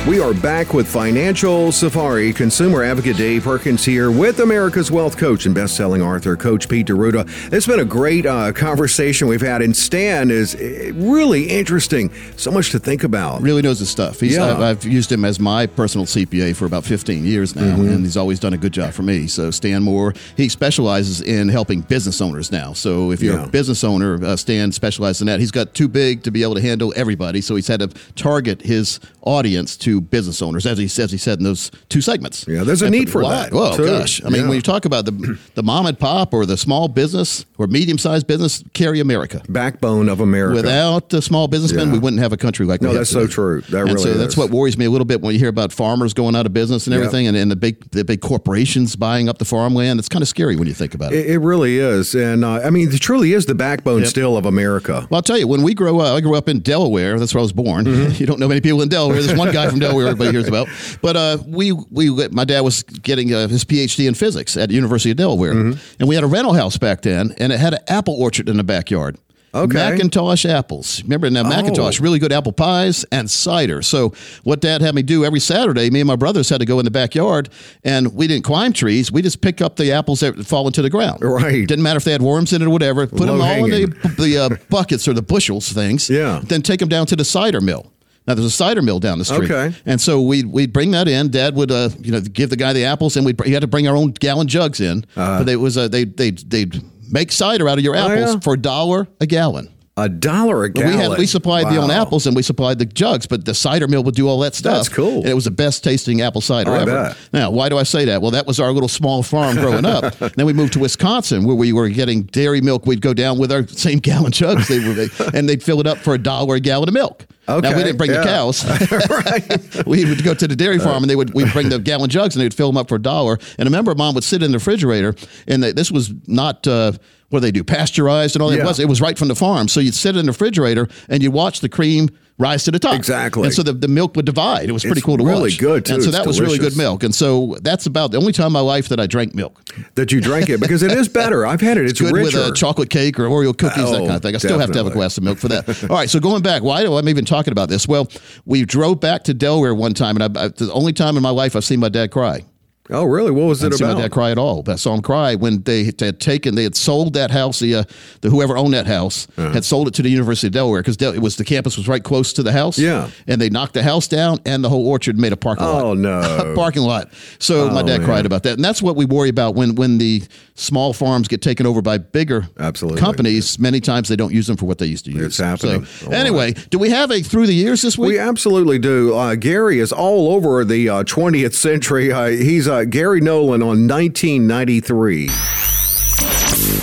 We 0.05 0.19
are 0.19 0.34
back 0.34 0.74
with 0.74 0.86
Financial 0.86 1.71
Safari. 1.71 2.34
Consumer 2.34 2.84
advocate 2.84 3.15
Dave 3.15 3.43
Perkins 3.43 3.86
here 3.86 4.11
with 4.11 4.39
America's 4.41 4.91
Wealth 4.91 5.15
Coach 5.17 5.45
and 5.45 5.55
best-selling 5.55 6.01
author 6.01 6.36
Coach 6.36 6.67
Pete 6.67 6.88
D'Arruda. 6.88 7.26
It's 7.53 7.65
been 7.65 7.80
a 7.80 7.86
great 7.86 8.26
uh, 8.26 8.51
conversation 8.51 9.30
we've 9.30 9.39
had, 9.41 9.61
and 9.61 9.74
Stan 9.74 10.30
is 10.30 10.55
uh, 10.55 10.91
really 10.95 11.45
interesting. 11.49 12.11
So 12.36 12.51
much 12.51 12.71
to 12.71 12.80
think 12.80 13.05
about. 13.05 13.41
Really 13.41 13.61
knows 13.61 13.80
his 13.80 13.89
stuff. 13.89 14.19
He's, 14.19 14.36
Yeah. 14.36 14.51
I've, 14.51 14.59
I've 14.59 14.84
used 14.84 15.09
him 15.09 15.24
as 15.24 15.39
my 15.39 15.67
personal 15.67 16.05
CPA 16.05 16.53
for 16.53 16.65
about 16.65 16.84
15 16.84 17.24
years 17.24 17.55
now, 17.55 17.61
Mm-hmm. 17.78 17.88
and 17.88 17.99
he's 18.03 18.17
always 18.17 18.41
done 18.41 18.51
a 18.53 18.57
good 18.57 18.74
job 18.74 18.91
for 18.91 19.03
me. 19.03 19.28
So 19.28 19.51
Stan 19.51 19.84
Moore, 19.84 20.13
he 20.36 20.49
specializes 20.49 21.21
in 21.21 21.47
helping 21.47 21.80
business 21.80 22.19
owners 22.19 22.51
now. 22.51 22.74
So 22.74 23.11
if 23.11 23.21
you're 23.24 23.36
Yeah. 23.38 23.45
a 23.45 23.49
business 23.49 23.86
owner, 23.86 24.24
uh, 24.24 24.36
Stan 24.36 24.74
specializes 24.74 25.21
in 25.21 25.28
that. 25.28 25.39
He's 25.39 25.49
got 25.51 25.74
too 25.74 25.88
big 25.88 26.24
to 26.24 26.30
be 26.32 26.43
able 26.43 26.55
to 26.55 26.61
handle 26.61 26.91
everybody, 26.97 27.39
so 27.39 27.55
he's 27.55 27.67
had 27.69 27.80
to 27.80 27.88
target 28.15 28.61
his 28.64 28.99
audience 29.22 29.78
to 29.78 30.01
business 30.01 30.41
owners, 30.41 30.66
as 30.66 30.78
he 30.78 30.88
says 30.88 31.11
he 31.11 31.18
said 31.18 31.38
in 31.39 31.43
those 31.45 31.72
two 31.89 32.01
segments. 32.01 32.45
Yeah, 32.47 32.64
there's 32.64 32.82
a 32.82 32.86
And 32.88 32.95
need 32.95 33.09
for 33.09 33.22
why? 33.24 33.43
that, 33.43 33.49
Oh 33.53 33.78
gosh, 33.78 34.22
I 34.24 34.30
mean, 34.30 34.41
Yeah. 34.43 34.47
when 34.49 34.55
you 34.55 34.61
talk 34.61 34.86
about 34.86 35.05
the 35.05 35.38
the 35.55 35.64
mom 35.64 35.86
and 35.86 35.97
pop 35.97 36.34
or 36.34 36.45
the 36.45 36.57
small 36.57 36.88
business 36.88 37.45
or 37.57 37.68
medium 37.68 37.97
sized 37.97 38.28
business, 38.28 38.64
carry 38.74 38.99
America. 38.99 39.41
Backbone 39.47 40.09
of 40.09 40.20
America. 40.20 40.55
Without 40.55 41.09
the 41.09 41.22
small 41.22 41.47
businessmen, 41.47 41.88
Yeah. 41.88 41.93
we 41.93 41.99
wouldn't 41.99 42.22
have 42.22 42.34
a 42.34 42.38
country 42.38 42.66
like 42.66 42.82
No, 42.82 42.93
that's 42.93 43.09
so 43.09 43.28
true. 43.28 43.61
That 43.70 43.82
and 43.82 43.89
really 43.93 44.03
so 44.03 44.14
that's 44.16 44.36
what 44.36 44.49
worries 44.49 44.78
me 44.78 44.86
a 44.86 44.89
little 44.89 45.05
bit 45.05 45.22
when 45.22 45.34
you 45.34 45.39
hear 45.39 45.49
about 45.49 45.72
farmers 45.72 46.14
going 46.14 46.36
out 46.36 46.45
of 46.45 46.53
business 46.53 46.86
and 46.88 46.93
Yep. 46.93 46.99
everything, 47.03 47.28
and, 47.28 47.38
and 47.38 47.49
the 47.51 47.55
big 47.55 47.89
the 47.91 48.03
big 48.03 48.20
corporations 48.22 48.95
buying 48.95 49.30
up 49.30 49.38
the 49.38 49.45
farmland. 49.45 49.99
It's 49.99 50.09
kind 50.09 50.22
of 50.22 50.28
scary 50.28 50.55
when 50.55 50.68
you 50.68 50.74
think 50.74 50.93
about 50.93 51.14
it. 51.14 51.20
It, 51.20 51.32
it 51.32 51.38
really 51.39 51.78
is, 51.80 52.14
and 52.16 52.43
uh, 52.43 52.59
I 52.64 52.70
mean, 52.70 52.91
it 52.91 52.99
truly 52.99 53.34
is 53.34 53.45
the 53.45 53.55
backbone 53.55 54.05
still 54.05 54.36
of 54.38 54.45
America. 54.45 55.07
Well, 55.09 55.18
I'll 55.20 55.22
tell 55.22 55.38
you, 55.38 55.47
when 55.47 55.64
we 55.64 55.74
grow 55.74 55.99
up, 55.99 56.16
I 56.16 56.22
grew 56.22 56.36
up 56.36 56.49
in 56.49 56.59
Delaware. 56.59 57.18
That's 57.20 57.34
where 57.34 57.39
I 57.39 57.43
was 57.43 57.53
born. 57.53 57.86
Mm-hmm. 57.86 58.14
You 58.24 58.28
don't 58.28 58.39
know 58.39 58.47
many 58.54 58.62
people 58.62 58.82
in 58.82 58.89
Delaware. 58.89 59.22
There's 59.22 59.38
one 59.38 59.51
guy 59.51 59.70
from 59.70 59.80
Delaware 59.80 60.08
everybody 60.08 60.32
hears 60.32 60.47
about. 60.47 60.68
But 61.01 61.16
uh, 61.16 61.38
we, 61.47 61.72
we, 61.72 62.10
my 62.30 62.45
dad 62.45 62.62
was 62.62 62.84
getting 62.84 63.34
uh, 63.34 63.47
his 63.47 63.66
PhD 63.66 64.08
in 64.08 64.14
physics 64.14 64.56
at 64.58 64.70
the 64.70 64.76
University 64.76 65.12
of 65.12 65.18
Delaware. 65.18 65.54
Mm-hmm. 65.54 65.95
And 65.99 66.08
we 66.08 66.16
had 66.16 66.24
a 66.24 66.28
rental 66.28 66.54
house 66.54 66.78
back 66.78 67.01
then, 67.01 67.34
and 67.39 67.51
it 67.51 67.60
had 67.60 67.74
an 67.74 67.82
apple 67.88 68.16
orchard 68.16 68.47
in 68.47 68.58
the 68.58 68.64
backyard. 68.64 69.18
Okay. 69.56 69.80
Oh. 69.80 69.91
McIntosh 69.91 70.49
apples. 70.49 71.04
Remember 71.04 71.30
now, 71.30 71.43
McIntosh, 71.43 72.01
really 72.01 72.18
good 72.18 72.32
apple 72.32 72.54
pies 72.54 73.06
and 73.12 73.30
cider. 73.30 73.84
So, 73.84 74.14
what 74.43 74.62
dad 74.62 74.82
had 74.82 74.95
me 74.95 75.04
do 75.04 75.24
every 75.24 75.39
Saturday, 75.39 75.91
me 75.91 76.01
and 76.01 76.08
my 76.08 76.16
brothers 76.16 76.49
had 76.49 76.60
to 76.60 76.66
go 76.66 76.80
in 76.80 76.86
the 76.86 76.91
backyard, 76.91 77.49
and 77.84 78.16
we 78.16 78.26
didn't 78.26 78.45
climb 78.45 78.74
trees. 78.74 79.12
We 79.12 79.22
just 79.22 79.41
pick 79.41 79.62
up 79.62 79.76
the 79.76 79.91
apples 79.91 80.22
that 80.22 80.43
fall 80.45 80.66
into 80.66 80.82
the 80.82 80.89
ground. 80.89 81.24
Right. 81.24 81.68
Didn't 81.68 81.84
matter 81.84 81.97
if 81.97 82.04
they 82.04 82.12
had 82.12 82.24
worms 82.24 82.51
in 82.51 82.64
it 82.64 82.66
or 82.66 82.72
whatever. 82.72 83.06
Put 83.06 83.28
them 83.28 83.41
all 83.41 83.66
in 83.66 83.70
the, 83.70 84.16
the 84.18 84.38
uh, 84.38 84.56
buckets 84.70 85.08
or 85.08 85.14
the 85.14 85.22
bushels 85.22 85.72
things. 85.72 86.10
Yeah. 86.10 86.41
Then 86.43 86.64
take 86.64 86.80
them 86.80 86.89
down 86.89 87.06
to 87.08 87.16
the 87.16 87.26
cider 87.26 87.62
mill. 87.62 87.93
Now 88.26 88.36
there's 88.36 88.45
a 88.45 88.51
cider 88.51 88.82
mill 88.82 88.99
down 88.99 89.19
the 89.19 89.26
street, 89.26 89.51
Okay. 89.51 89.76
and 89.86 89.99
so 89.99 90.21
we'd 90.21 90.45
we'd 90.45 90.71
bring 90.71 90.91
that 90.91 91.07
in. 91.07 91.30
Dad 91.30 91.55
would 91.55 91.71
uh, 91.71 91.89
you 91.99 92.11
know 92.11 92.21
give 92.21 92.49
the 92.49 92.55
guy 92.55 92.71
the 92.74 92.86
apples, 92.86 93.17
and 93.17 93.26
we 93.26 93.34
he 93.45 93.51
had 93.51 93.61
to 93.61 93.67
bring 93.67 93.88
our 93.88 93.95
own 93.97 94.11
gallon 94.11 94.47
jugs 94.47 94.80
in. 94.80 95.05
But 95.15 95.49
it 95.49 95.57
was 95.57 95.78
uh, 95.78 95.88
they 95.89 96.05
they 96.05 96.32
they'd 96.32 96.82
make 97.11 97.32
cider 97.32 97.67
out 97.67 97.78
of 97.78 97.84
your 97.84 97.95
apples 97.95 98.30
Oh, 98.30 98.34
yeah? 98.36 98.39
for 98.39 98.53
a 98.53 98.57
dollar 98.57 99.07
a 99.19 99.26
gallon. 99.26 99.72
A 99.96 100.10
dollar 100.10 100.64
a 100.64 100.72
gallon. 100.72 100.89
We 100.89 100.98
had 100.98 101.18
we 101.20 101.28
supplied 101.28 101.68
the 101.68 101.78
own 101.78 101.91
apples 101.91 102.26
and 102.26 102.36
we 102.36 102.41
supplied 102.41 102.80
the 102.80 102.86
jugs, 102.86 103.28
but 103.28 103.46
the 103.46 103.54
cider 103.54 103.88
mill 103.88 104.04
would 104.04 104.16
do 104.16 104.28
all 104.28 104.39
that 104.39 104.56
stuff. 104.56 104.74
That's 104.74 104.89
cool. 104.89 105.20
And 105.20 105.28
it 105.28 105.36
was 105.36 105.46
the 105.46 105.52
best 105.52 105.84
tasting 105.84 106.22
apple 106.22 106.41
cider 106.41 106.72
I 106.72 106.82
ever. 106.82 106.91
bet. 106.91 107.18
Now, 107.32 107.52
why 107.52 107.70
do 107.70 107.78
I 107.78 107.84
say 107.84 108.06
that? 108.06 108.20
Well, 108.20 108.32
that 108.32 108.48
was 108.48 108.60
our 108.60 108.72
little 108.72 108.89
small 108.89 109.22
farm 109.22 109.56
growing 109.56 109.86
up. 109.86 110.16
then 110.36 110.48
we 110.48 110.54
moved 110.54 110.74
to 110.74 110.80
Wisconsin, 110.80 111.46
where 111.46 111.56
we 111.56 111.74
were 111.74 111.89
getting 111.89 112.24
dairy 112.24 112.60
milk. 112.60 112.88
We'd 112.88 113.02
go 113.02 113.14
down 113.14 113.38
with 113.38 113.52
our 113.52 113.68
same 113.68 114.00
gallon 114.00 114.32
jugs, 114.32 114.68
they 114.68 114.80
were, 114.80 115.10
and 115.32 115.48
they'd 115.48 115.62
fill 115.62 115.80
it 115.80 115.86
up 115.86 116.00
for 116.00 116.16
a 116.16 116.18
dollar 116.18 116.56
a 116.56 116.60
gallon 116.60 116.89
of 116.89 116.96
milk. 116.96 117.28
Okay, 117.48 117.70
Now 117.70 117.78
we 117.78 117.84
didn't 117.84 117.98
bring 117.98 118.10
yeah. 118.10 118.22
the 118.22 118.24
cows. 118.24 119.84
we 119.86 120.06
would 120.06 120.24
go 120.24 120.34
to 120.34 120.48
the 120.48 120.56
dairy 120.56 120.80
farm 120.80 121.04
and 121.04 121.10
they 121.10 121.16
would 121.16 121.34
we'd 121.34 121.52
bring 121.52 121.70
the 121.70 121.78
gallon 121.78 122.10
jugs 122.10 122.36
and 122.36 122.44
they'd 122.44 122.54
fill 122.54 122.70
them 122.70 122.78
up 122.78 122.88
for 122.88 122.96
a 122.96 123.02
dollar. 123.02 123.38
And 123.60 123.68
I 123.68 123.70
remember 123.70 123.94
mom 123.96 124.16
would 124.16 124.24
sit 124.24 124.41
in 124.41 124.52
the 124.52 124.58
refrigerator 124.58 125.14
and 125.48 125.62
they, 125.62 125.72
this 125.74 125.91
was 125.91 126.14
not 126.26 126.66
uh, 126.66 126.94
what 127.34 127.42
they 127.42 127.52
do 127.52 127.64
pasteurized 127.64 128.36
and 128.36 128.42
all 128.44 128.50
that. 128.50 128.58
Yeah. 128.58 128.64
It 128.64 128.68
was 128.68 128.80
it 128.80 128.88
was 128.88 129.02
right 129.02 129.18
from 129.18 129.28
the 129.28 129.36
farm. 129.36 129.68
So 129.68 129.80
you'd 129.80 129.96
sit 129.96 130.16
in 130.16 130.26
the 130.28 130.32
refrigerator 130.32 130.88
and 131.10 131.22
you 131.24 131.32
watch 131.32 131.60
the 131.62 131.68
cream 131.70 132.10
rise 132.40 132.64
to 132.64 132.72
the 132.72 132.80
top. 132.80 132.96
Exactly. 132.96 133.44
And 133.44 133.54
so 133.54 133.62
the, 133.62 133.74
the 133.74 133.88
milk 133.88 134.16
would 134.16 134.26
divide. 134.26 134.68
It 134.68 134.72
was 134.72 134.82
pretty 134.84 135.00
It's 135.00 135.06
cool 135.06 135.18
to 135.18 135.24
really 135.26 135.42
watch. 135.52 135.60
good, 135.60 135.86
too. 135.86 135.94
And 135.96 136.04
so 136.04 136.10
It's 136.10 136.18
that 136.18 136.26
was 136.26 136.42
really 136.42 136.58
good 136.58 136.76
milk. 136.76 137.04
And 137.04 137.14
so 137.14 137.58
that's 137.62 137.86
about 137.86 138.12
the 138.12 138.18
only 138.18 138.34
time 138.34 138.48
in 138.48 138.54
my 138.54 138.60
life 138.60 138.90
that 138.90 139.00
I 139.00 139.06
drank 139.06 139.36
milk. 139.36 139.62
that 139.96 140.12
you 140.12 140.20
drank 140.20 140.50
it 140.50 140.60
because 140.60 140.82
it 140.82 140.92
is 140.92 141.08
better. 141.08 141.46
I've 141.46 141.62
had 141.62 141.78
it. 141.78 141.86
It's, 141.90 142.02
good 142.02 142.12
uh, 142.12 142.16
richer. 142.16 142.40
with 142.40 142.48
a 142.50 142.54
chocolate 142.54 142.90
cake 142.90 143.20
or 143.20 143.26
Oreo 143.26 143.56
cookies, 143.56 143.84
that 143.92 144.02
Oh, 144.02 144.06
kind 144.06 144.16
of 144.16 144.22
thing. 144.24 144.34
I 144.36 144.40
still 144.40 144.58
have 144.60 144.72
to 144.72 144.78
have 144.80 144.88
a 144.88 144.92
glass 144.92 145.18
of 145.18 145.24
milk 145.24 145.38
for 145.38 145.48
that. 145.50 145.84
All 145.90 145.96
right, 145.96 146.10
so 146.10 146.20
going 146.20 146.42
back, 146.42 146.64
why 146.64 146.82
do 146.84 146.96
I'm 146.96 147.08
even 147.10 147.24
talking 147.26 147.52
about 147.52 147.70
this? 147.70 147.88
Well, 147.88 148.08
we 148.46 148.66
drove 148.66 149.00
back 149.00 149.24
to 149.26 149.34
Delaware 149.36 149.76
one 149.76 149.94
time, 149.94 150.18
and 150.20 150.38
I, 150.38 150.46
I, 150.46 150.48
the 150.50 150.72
only 150.74 150.94
time 150.94 151.18
in 151.18 151.24
my 151.24 151.30
life 151.30 151.56
I've 151.56 151.64
seen 151.66 151.80
my 151.80 151.90
dad 151.90 152.10
cry. 152.12 152.42
Oh, 152.90 153.06
really? 153.06 153.32
What 153.32 153.46
was 153.46 153.64
I 153.64 153.68
it 153.68 153.70
didn't 153.70 153.78
see 153.80 153.84
my 153.86 153.92
about? 153.92 154.02
dad 154.02 154.12
cry 154.12 154.32
at 154.32 154.38
all. 154.38 154.64
I 154.68 154.76
saw 154.76 154.94
him 154.94 155.02
cry 155.02 155.36
when 155.36 155.64
they 155.64 155.86
had 155.86 156.20
taken, 156.20 156.56
they 156.56 156.64
had 156.64 156.76
sold 156.76 157.14
that 157.14 157.32
house. 157.32 157.60
The, 157.60 157.76
uh, 157.76 157.84
the 158.22 158.30
whoever 158.30 158.58
owned 158.58 158.74
that 158.74 158.88
house 158.88 159.28
Uh-huh. 159.38 159.52
had 159.54 159.64
sold 159.66 159.88
it 159.88 159.94
to 159.96 160.02
the 160.02 160.10
University 160.10 160.48
of 160.48 160.54
Delaware 160.54 160.82
because 160.82 160.98
it 161.02 161.22
was 161.22 161.38
the 161.38 161.46
campus 161.46 161.78
was 161.78 161.88
right 161.88 162.04
close 162.04 162.34
to 162.34 162.44
the 162.44 162.52
house. 162.52 162.78
Yeah. 162.78 163.10
and 163.28 163.40
they 163.42 163.50
knocked 163.50 163.74
the 163.74 163.84
house 163.84 164.08
down 164.08 164.40
and 164.46 164.64
the 164.64 164.70
whole 164.70 164.88
orchard 164.88 165.18
made 165.18 165.32
a 165.34 165.38
parking 165.38 165.66
lot. 165.66 165.84
Oh, 165.84 165.94
no. 165.94 166.54
parking 166.56 166.84
lot. 166.84 167.10
So 167.40 167.70
my 167.70 167.82
Oh, 167.82 167.86
dad 167.88 168.00
man. 168.00 168.06
cried 168.06 168.26
about 168.26 168.44
that, 168.44 168.54
and 168.56 168.64
that's 168.66 168.82
what 168.82 168.96
we 168.96 169.06
worry 169.06 169.30
about 169.30 169.56
when 169.56 169.76
when 169.76 169.98
the 169.98 170.24
small 170.56 170.94
farms 170.94 171.28
get 171.28 171.42
taken 171.42 171.66
over 171.66 171.82
by 171.82 171.98
bigger 171.98 172.48
Absolutely. 172.60 173.00
companies. 173.02 173.58
Many 173.58 173.80
times 173.80 174.08
they 174.08 174.16
don't 174.16 174.32
use 174.34 174.46
them 174.48 174.56
for 174.58 174.66
what 174.66 174.78
they 174.78 174.86
used 174.86 175.06
to 175.06 175.12
use. 175.12 175.22
It's 175.26 175.38
happening. 175.38 175.86
So, 175.86 176.12
anyway, 176.12 176.54
do 176.70 176.78
we 176.78 176.90
have 176.92 177.10
a 177.12 177.22
through 177.22 177.48
the 177.48 177.54
years 177.56 177.82
this 177.82 177.98
week? 177.98 178.10
We 178.10 178.20
absolutely 178.20 178.78
do. 178.80 179.16
Uh, 179.16 179.36
Gary 179.36 179.80
is 179.80 179.92
all 179.92 180.32
over 180.36 180.64
the 180.64 180.90
uh, 180.90 181.04
20th 181.04 181.54
century. 181.56 182.12
Uh, 182.12 182.28
he's 182.28 182.68
uh, 182.74 182.84
Gary 182.86 183.21
Nolan 183.21 183.61
on 183.61 183.88
1993. 183.88 185.28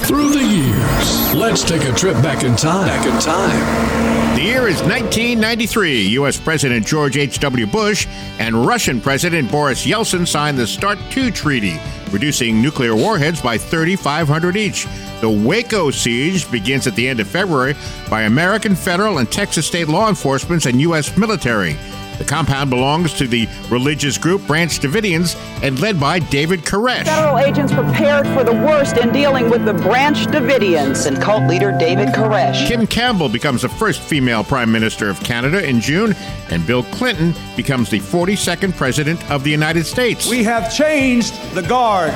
Through 0.07 0.31
the 0.31 0.45
years, 0.45 1.35
let's 1.35 1.65
take 1.65 1.83
a 1.83 1.93
trip 1.93 2.15
back 2.23 2.45
in 2.45 2.55
time. 2.55 2.87
Back 2.87 3.07
in 3.07 3.21
time. 3.21 4.37
The 4.37 4.43
year 4.43 4.69
is 4.69 4.81
1993. 4.83 6.03
U.S. 6.21 6.39
President 6.39 6.87
George 6.87 7.17
H.W. 7.17 7.67
Bush 7.67 8.07
and 8.39 8.65
Russian 8.67 9.01
President 9.01 9.51
Boris 9.51 9.85
Yeltsin 9.85 10.27
signed 10.27 10.57
the 10.57 10.67
START 10.67 10.99
II 11.17 11.33
Treaty, 11.33 11.79
reducing 12.13 12.63
nuclear 12.63 12.95
warheads 12.95 13.41
by 13.41 13.59
3,500 13.59 14.57
each. 14.57 14.87
The 15.21 15.31
Waco 15.31 15.91
siege 15.91 16.49
begins 16.51 16.87
at 16.87 16.95
the 16.95 17.09
end 17.09 17.19
of 17.19 17.27
February 17.27 17.75
by 18.09 18.23
American 18.23 18.77
federal 18.77 19.19
and 19.19 19.31
Texas 19.31 19.67
state 19.67 19.89
law 19.89 20.09
enforcement 20.09 20.67
and 20.67 20.81
U.S. 20.83 21.17
military. 21.17 21.77
The 22.21 22.27
compound 22.27 22.69
belongs 22.69 23.15
to 23.15 23.27
the 23.27 23.49
religious 23.71 24.19
group 24.19 24.47
Branch 24.47 24.79
Davidians 24.79 25.37
and 25.63 25.81
led 25.81 25.99
by 25.99 26.19
David 26.19 26.61
Koresh. 26.61 27.07
Federal 27.07 27.39
agents 27.39 27.73
prepared 27.73 28.27
for 28.29 28.45
the 28.45 28.53
worst 28.53 28.99
in 28.99 29.11
dealing 29.11 29.49
with 29.49 29.65
the 29.65 29.73
Branch 29.73 30.19
Davidians 30.27 31.07
and 31.07 31.19
cult 31.19 31.49
leader 31.49 31.73
David 31.73 32.11
Koresh. 32.11 32.69
Kim 32.69 32.87
Campbell 32.87 33.31
becomes 33.31 33.63
the 33.63 33.71
first 33.71 34.03
female 34.03 34.45
Prime 34.45 34.71
Minister 34.71 35.09
of 35.09 35.19
Canada 35.21 35.67
in 35.67 35.81
June, 35.81 36.15
and 36.51 36.67
Bill 36.67 36.83
Clinton 36.83 37.33
becomes 37.57 37.89
the 37.89 38.01
42nd 38.01 38.77
President 38.77 39.31
of 39.31 39.43
the 39.43 39.51
United 39.51 39.87
States. 39.87 40.29
We 40.29 40.45
have 40.45 40.71
changed 40.71 41.33
the 41.55 41.63
guard, 41.63 42.11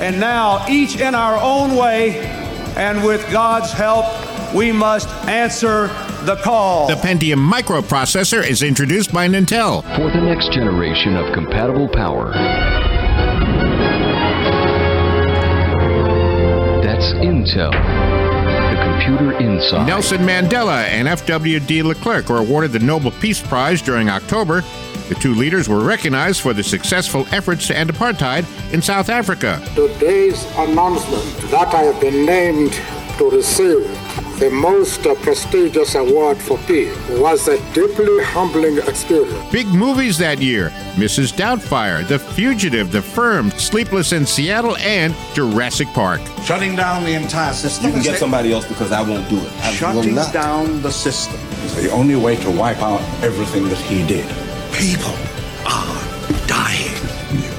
and 0.00 0.18
now, 0.18 0.66
each 0.66 0.98
in 0.98 1.14
our 1.14 1.36
own 1.36 1.76
way, 1.76 2.20
and 2.74 3.04
with 3.04 3.30
God's 3.30 3.70
help, 3.70 4.06
we 4.56 4.72
must 4.72 5.08
answer 5.28 5.88
the 6.24 6.40
call. 6.42 6.88
the 6.88 6.94
Pentium 6.94 7.46
microprocessor 7.46 8.42
is 8.42 8.62
introduced 8.62 9.12
by 9.12 9.28
Intel. 9.28 9.82
For 9.96 10.10
the 10.10 10.20
next 10.20 10.50
generation 10.50 11.14
of 11.14 11.32
compatible 11.34 11.88
power. 11.88 12.32
That's 16.82 17.12
Intel. 17.14 17.70
The 17.70 18.82
computer 18.82 19.38
inside. 19.38 19.86
Nelson 19.86 20.22
Mandela 20.22 20.84
and 20.84 21.06
F.W. 21.06 21.60
de 21.60 21.94
Klerk 21.94 22.30
were 22.30 22.38
awarded 22.38 22.72
the 22.72 22.78
Nobel 22.78 23.10
Peace 23.10 23.42
Prize 23.42 23.82
during 23.82 24.08
October. 24.08 24.62
The 25.10 25.16
two 25.16 25.34
leaders 25.34 25.68
were 25.68 25.80
recognized 25.80 26.40
for 26.40 26.54
the 26.54 26.64
successful 26.64 27.26
efforts 27.30 27.66
to 27.66 27.76
end 27.76 27.92
apartheid 27.92 28.44
in 28.72 28.80
South 28.80 29.10
Africa. 29.10 29.62
Today's 29.74 30.44
announcement 30.56 31.50
that 31.50 31.74
I 31.74 31.82
have 31.82 32.00
been 32.00 32.24
named 32.24 32.72
to 33.18 33.30
receive 33.30 33.84
the 34.38 34.50
most 34.50 35.06
uh, 35.06 35.14
prestigious 35.16 35.94
award 35.94 36.36
for 36.36 36.58
peace 36.66 36.94
was 37.08 37.48
a 37.48 37.56
deeply 37.72 38.22
humbling 38.24 38.76
experience. 38.78 39.50
Big 39.50 39.66
movies 39.68 40.18
that 40.18 40.40
year 40.42 40.70
Mrs. 40.96 41.32
Doubtfire, 41.32 42.06
The 42.06 42.18
Fugitive, 42.18 42.92
The 42.92 43.00
Firm, 43.00 43.50
Sleepless 43.52 44.12
in 44.12 44.26
Seattle, 44.26 44.76
and 44.78 45.14
Jurassic 45.34 45.88
Park. 45.88 46.20
Shutting 46.42 46.76
down 46.76 47.04
the 47.04 47.14
entire 47.14 47.54
system. 47.54 47.86
You 47.86 47.92
can 47.92 48.02
get 48.02 48.18
somebody 48.18 48.52
else 48.52 48.66
because 48.68 48.92
I 48.92 49.00
won't 49.00 49.28
do 49.30 49.38
it. 49.38 49.52
I 49.62 49.68
will 49.70 49.76
Shutting 49.76 50.14
not. 50.14 50.32
down 50.32 50.82
the 50.82 50.92
system 50.92 51.40
is 51.64 51.74
the 51.76 51.90
only 51.90 52.16
way 52.16 52.36
to 52.36 52.50
wipe 52.50 52.82
out 52.82 53.00
everything 53.22 53.68
that 53.68 53.78
he 53.78 54.06
did. 54.06 54.26
People 54.72 55.12
are 55.12 55.16
dying. 55.16 55.35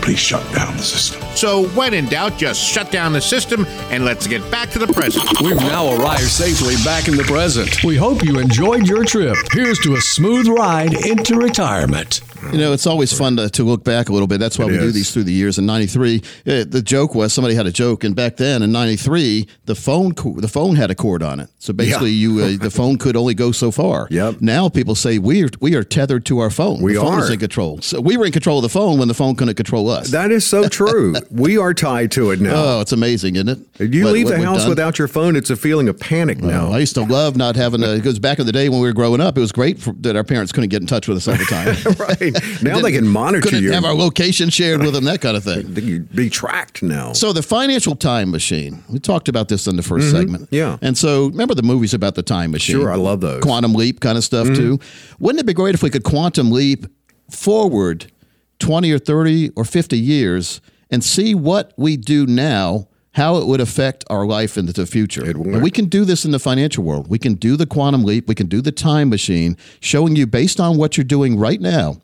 Please 0.07 0.19
shut 0.19 0.55
down 0.55 0.77
the 0.77 0.83
system. 0.83 1.21
So, 1.35 1.67
when 1.71 1.93
in 1.93 2.05
doubt, 2.05 2.37
just 2.37 2.63
shut 2.63 2.91
down 2.93 3.11
the 3.11 3.19
system 3.19 3.65
and 3.91 4.05
let's 4.05 4.25
get 4.25 4.39
back 4.49 4.69
to 4.69 4.79
the 4.79 4.87
present. 4.87 5.41
We've 5.41 5.57
now 5.57 5.97
arrived 5.97 6.29
safely 6.29 6.75
back 6.85 7.09
in 7.09 7.17
the 7.17 7.23
present. 7.23 7.83
We 7.83 7.97
hope 7.97 8.23
you 8.23 8.39
enjoyed 8.39 8.87
your 8.87 9.03
trip. 9.03 9.35
Here's 9.51 9.79
to 9.79 9.95
a 9.95 10.01
smooth 10.01 10.47
ride 10.47 10.93
into 11.05 11.35
retirement. 11.35 12.21
You 12.51 12.57
know, 12.59 12.73
it's 12.73 12.87
always 12.87 13.11
fun 13.17 13.35
to, 13.37 13.49
to 13.49 13.63
look 13.63 13.83
back 13.83 14.09
a 14.09 14.13
little 14.13 14.27
bit. 14.27 14.39
That's 14.39 14.57
why 14.57 14.65
It 14.65 14.71
we 14.71 14.77
do 14.77 14.91
these 14.91 15.11
through 15.11 15.23
the 15.23 15.33
years. 15.33 15.57
In 15.57 15.65
'93, 15.65 16.17
uh, 16.47 16.63
the 16.67 16.81
joke 16.81 17.15
was 17.15 17.33
somebody 17.33 17.55
had 17.55 17.65
a 17.67 17.71
joke, 17.71 18.03
and 18.03 18.15
back 18.15 18.37
then 18.37 18.61
in 18.63 18.71
'93, 18.71 19.47
the 19.65 19.75
phone 19.75 20.13
the 20.37 20.47
phone 20.47 20.75
had 20.75 20.91
a 20.91 20.95
cord 20.95 21.23
on 21.23 21.39
it. 21.39 21.49
So 21.59 21.73
basically, 21.73 22.11
you 22.11 22.39
uh, 22.39 22.57
the 22.63 22.71
phone 22.71 22.97
could 22.97 23.15
only 23.15 23.33
go 23.33 23.51
so 23.51 23.71
far. 23.71 24.07
Yep. 24.09 24.41
Now 24.41 24.69
people 24.69 24.95
say 24.95 25.17
we 25.19 25.43
are 25.43 25.49
we 25.59 25.75
are 25.75 25.83
tethered 25.83 26.25
to 26.27 26.39
our 26.39 26.49
phone. 26.49 26.81
We 26.81 26.93
the 26.93 27.01
phone 27.01 27.19
is 27.19 27.29
are. 27.29 27.33
in 27.33 27.39
control. 27.39 27.81
So 27.81 27.99
we 28.01 28.17
were 28.17 28.25
in 28.25 28.31
control 28.31 28.59
of 28.59 28.63
the 28.63 28.69
phone 28.69 28.97
when 28.99 29.07
the 29.07 29.13
phone 29.13 29.35
couldn't 29.35 29.55
control 29.55 29.89
us. 29.89 30.11
That 30.11 30.31
is 30.31 30.45
so 30.45 30.67
true. 30.67 31.15
we 31.31 31.57
are 31.57 31.73
tied 31.73 32.11
to 32.13 32.31
it 32.31 32.39
now. 32.39 32.53
oh, 32.55 32.81
it's 32.81 32.91
amazing, 32.91 33.35
isn't 33.35 33.49
it? 33.79 33.93
you 33.93 34.03
What- 34.05 34.13
leave 34.13 34.25
what 34.25 34.37
the 34.37 34.45
house 34.45 34.59
done? 34.61 34.69
without 34.69 34.97
your 34.99 35.07
phone, 35.07 35.35
it's 35.35 35.49
a 35.49 35.55
feeling 35.55 35.89
of 35.89 35.99
panic 35.99 36.39
now. 36.39 36.71
I 36.71 36.79
used 36.79 36.95
to 36.95 37.03
love 37.03 37.35
not 37.35 37.55
having 37.55 37.83
a 37.83 37.95
because 37.95 38.19
back 38.19 38.39
in 38.39 38.45
the 38.45 38.51
day 38.51 38.69
when 38.69 38.79
we 38.79 38.87
were 38.87 38.93
growing 38.93 39.21
up, 39.21 39.37
it 39.37 39.41
was 39.41 39.51
great 39.51 39.79
for, 39.79 39.93
that 39.99 40.15
our 40.15 40.23
parents 40.23 40.51
couldn't 40.51 40.69
get 40.69 40.81
in 40.81 40.87
touch 40.87 41.07
with 41.07 41.17
us 41.17 41.27
all 41.27 41.35
the 41.35 41.45
time. 41.45 41.67
right. 41.99 42.36
Now 42.61 42.79
they 42.81 42.91
can 42.91 43.07
monitor 43.07 43.41
couldn't 43.41 43.63
you. 43.63 43.71
have 43.71 43.85
our 43.85 43.93
location 43.93 44.49
shared 44.49 44.81
with 44.81 44.93
them, 44.93 45.05
that 45.05 45.21
kind 45.21 45.37
of 45.37 45.43
thing. 45.43 45.75
You'd 45.75 46.13
be 46.15 46.29
tracked 46.29 46.81
now. 46.83 47.13
So 47.13 47.33
the 47.33 47.43
financial 47.43 47.95
time 47.95 48.31
machine. 48.31 48.83
We 48.89 48.99
talked 48.99 49.29
about 49.29 49.47
this 49.47 49.67
in 49.67 49.75
the 49.75 49.83
1st 49.83 50.11
segment. 50.11 50.43
Mm-hmm. 50.45 50.55
Yeah. 50.55 50.77
And 50.81 50.97
so 50.97 51.27
remember 51.27 51.55
the 51.55 51.63
movies 51.63 51.93
about 51.93 52.15
the 52.15 52.23
time 52.23 52.51
machine. 52.51 52.77
Sure, 52.77 52.91
I 52.91 52.95
love 52.95 53.21
those. 53.21 53.41
Mm-hmm. 53.41 53.49
Quantum 53.49 53.73
leap 53.73 53.99
kind 53.99 54.17
of 54.17 54.23
stuff 54.23 54.47
too. 54.47 54.79
Wouldn't 55.19 55.39
it 55.39 55.45
be 55.45 55.53
great 55.53 55.75
if 55.75 55.83
we 55.83 55.89
could 55.89 56.03
quantum 56.03 56.51
leap 56.51 56.87
forward 57.29 58.11
20 58.59 58.91
or 58.91 58.99
30 58.99 59.51
or 59.55 59.63
50 59.63 59.97
years 59.97 60.61
and 60.89 61.03
see 61.03 61.35
what 61.35 61.73
we 61.77 61.97
do 61.97 62.25
now 62.25 62.87
how 63.17 63.37
it 63.37 63.47
would 63.47 63.59
affect 63.59 64.05
our 64.11 64.27
life 64.27 64.59
into 64.59 64.71
the 64.71 64.85
future. 64.85 65.25
And 65.25 65.63
we 65.63 65.71
can 65.71 65.85
do 65.85 66.05
this 66.05 66.23
in 66.23 66.29
the 66.29 66.37
financial 66.37 66.83
world. 66.83 67.09
We 67.09 67.17
can 67.17 67.33
do 67.33 67.57
the 67.57 67.65
quantum 67.65 68.03
leap, 68.03 68.27
we 68.27 68.35
can 68.35 68.45
do 68.45 68.61
the 68.61 68.71
time 68.71 69.09
machine, 69.09 69.57
showing 69.79 70.15
you 70.15 70.27
based 70.27 70.59
on 70.59 70.77
what 70.77 70.97
you're 70.97 71.03
doing 71.03 71.35
right 71.35 71.59
now 71.59 71.99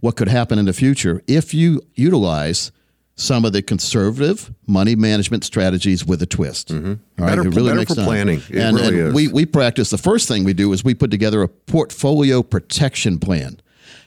what 0.00 0.16
could 0.16 0.28
happen 0.28 0.58
in 0.58 0.64
the 0.66 0.72
future 0.72 1.22
if 1.26 1.54
you 1.54 1.80
utilize 1.94 2.72
some 3.18 3.44
of 3.46 3.52
the 3.54 3.62
conservative 3.62 4.52
money 4.66 4.94
management 4.94 5.42
strategies 5.42 6.04
with 6.04 6.20
a 6.20 6.26
twist. 6.26 6.70
All 6.70 6.76
right, 6.76 6.84
Mm-hmm. 6.84 7.26
Better- 7.26 7.42
it 7.42 7.54
really 7.54 7.62
better 7.68 7.74
makes 7.76 7.90
for 7.90 7.94
sense. 7.94 8.06
planning. 8.06 8.42
It 8.50 8.56
and, 8.58 8.76
really 8.76 8.88
and 9.00 9.08
is. 9.08 9.14
we 9.14 9.28
we 9.28 9.46
practice. 9.46 9.88
The 9.90 9.96
first 9.98 10.28
thing 10.28 10.44
we 10.44 10.52
do 10.52 10.72
is 10.72 10.84
we 10.84 10.94
put 10.94 11.10
together 11.10 11.42
a 11.42 11.48
portfolio 11.48 12.42
protection 12.42 13.18
plan. 13.18 13.60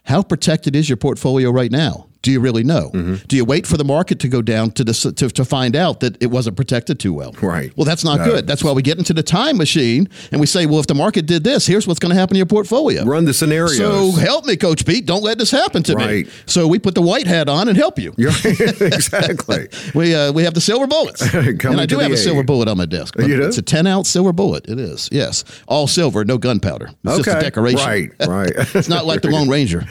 How 0.04 0.22
protected 0.22 0.76
is 0.76 0.90
your 0.90 0.98
portfolio 0.98 1.50
right 1.52 1.72
now? 1.72 2.09
Do 2.22 2.32
you 2.32 2.40
really 2.40 2.64
know? 2.64 2.90
Mm-hmm. 2.94 3.16
Do 3.28 3.36
you 3.38 3.46
wait 3.46 3.66
for 3.66 3.78
the 3.78 3.84
market 3.86 4.20
to 4.20 4.28
go 4.28 4.42
down 4.42 4.72
to, 4.72 4.84
dis- 4.84 5.04
to 5.04 5.14
to 5.30 5.46
find 5.46 5.76
out 5.76 6.02
that 6.02 6.22
it 6.22 6.28
wasn't 6.28 6.58
protected 6.58 7.00
too 7.00 7.14
well? 7.14 7.32
Right. 7.42 7.72
Well, 7.78 7.86
that's 7.86 8.04
not 8.04 8.20
No. 8.20 8.26
good. 8.26 8.48
That's 8.48 8.64
why 8.64 8.72
we 8.74 8.82
get 8.82 8.98
into 8.98 9.14
the 9.14 9.24
time 9.24 9.58
machine 9.58 10.10
and 10.32 10.42
we 10.42 10.48
say, 10.48 10.66
well, 10.66 10.80
if 10.80 10.88
the 10.88 10.96
market 10.96 11.26
did 11.28 11.44
this, 11.44 11.66
here's 11.66 11.88
what's 11.88 12.00
going 12.00 12.14
to 12.14 12.20
happen 12.20 12.34
to 12.34 12.38
your 12.38 12.46
portfolio. 12.46 13.06
Run 13.06 13.26
the 13.26 13.34
scenarios. 13.34 13.78
So 13.78 14.12
help 14.12 14.46
me, 14.46 14.58
Coach 14.58 14.86
Pete. 14.86 15.06
Don't 15.06 15.24
let 15.24 15.38
this 15.38 15.52
happen 15.52 15.82
to 15.84 15.94
Right. 15.96 16.26
me. 16.26 16.32
So 16.46 16.68
we 16.68 16.78
put 16.80 16.94
the 16.96 17.02
white 17.02 17.26
hat 17.28 17.48
on 17.50 17.68
and 17.70 17.78
help 17.78 17.98
you. 18.00 18.14
exactly. 18.18 19.68
we 19.96 20.14
uh, 20.16 20.32
we 20.32 20.44
have 20.44 20.54
the 20.54 20.62
silver 20.62 20.88
bullets, 20.88 21.22
and 21.34 21.80
I 21.82 21.86
do 21.86 22.00
have 22.00 22.12
a 22.12 22.18
silver 22.18 22.44
bullet 22.44 22.68
on 22.68 22.78
my 22.78 22.86
desk. 22.86 23.16
You 23.18 23.28
do? 23.28 23.44
It's 23.48 23.58
a 23.58 23.62
ten 23.62 23.88
ounce 23.88 24.10
silver 24.10 24.34
bullet. 24.34 24.68
It 24.70 24.80
is. 24.80 25.10
Yes, 25.12 25.44
all 25.68 25.88
silver, 25.88 26.26
no 26.26 26.38
gunpowder. 26.38 26.90
It's 27.04 27.18
just 27.26 27.38
a 27.38 27.40
decoration. 27.42 27.80
Right, 27.88 28.12
right. 28.28 28.52
it's 28.76 28.90
not 28.90 29.06
like 29.06 29.22
the 29.22 29.30
Lone 29.30 29.50
Ranger. 29.50 29.86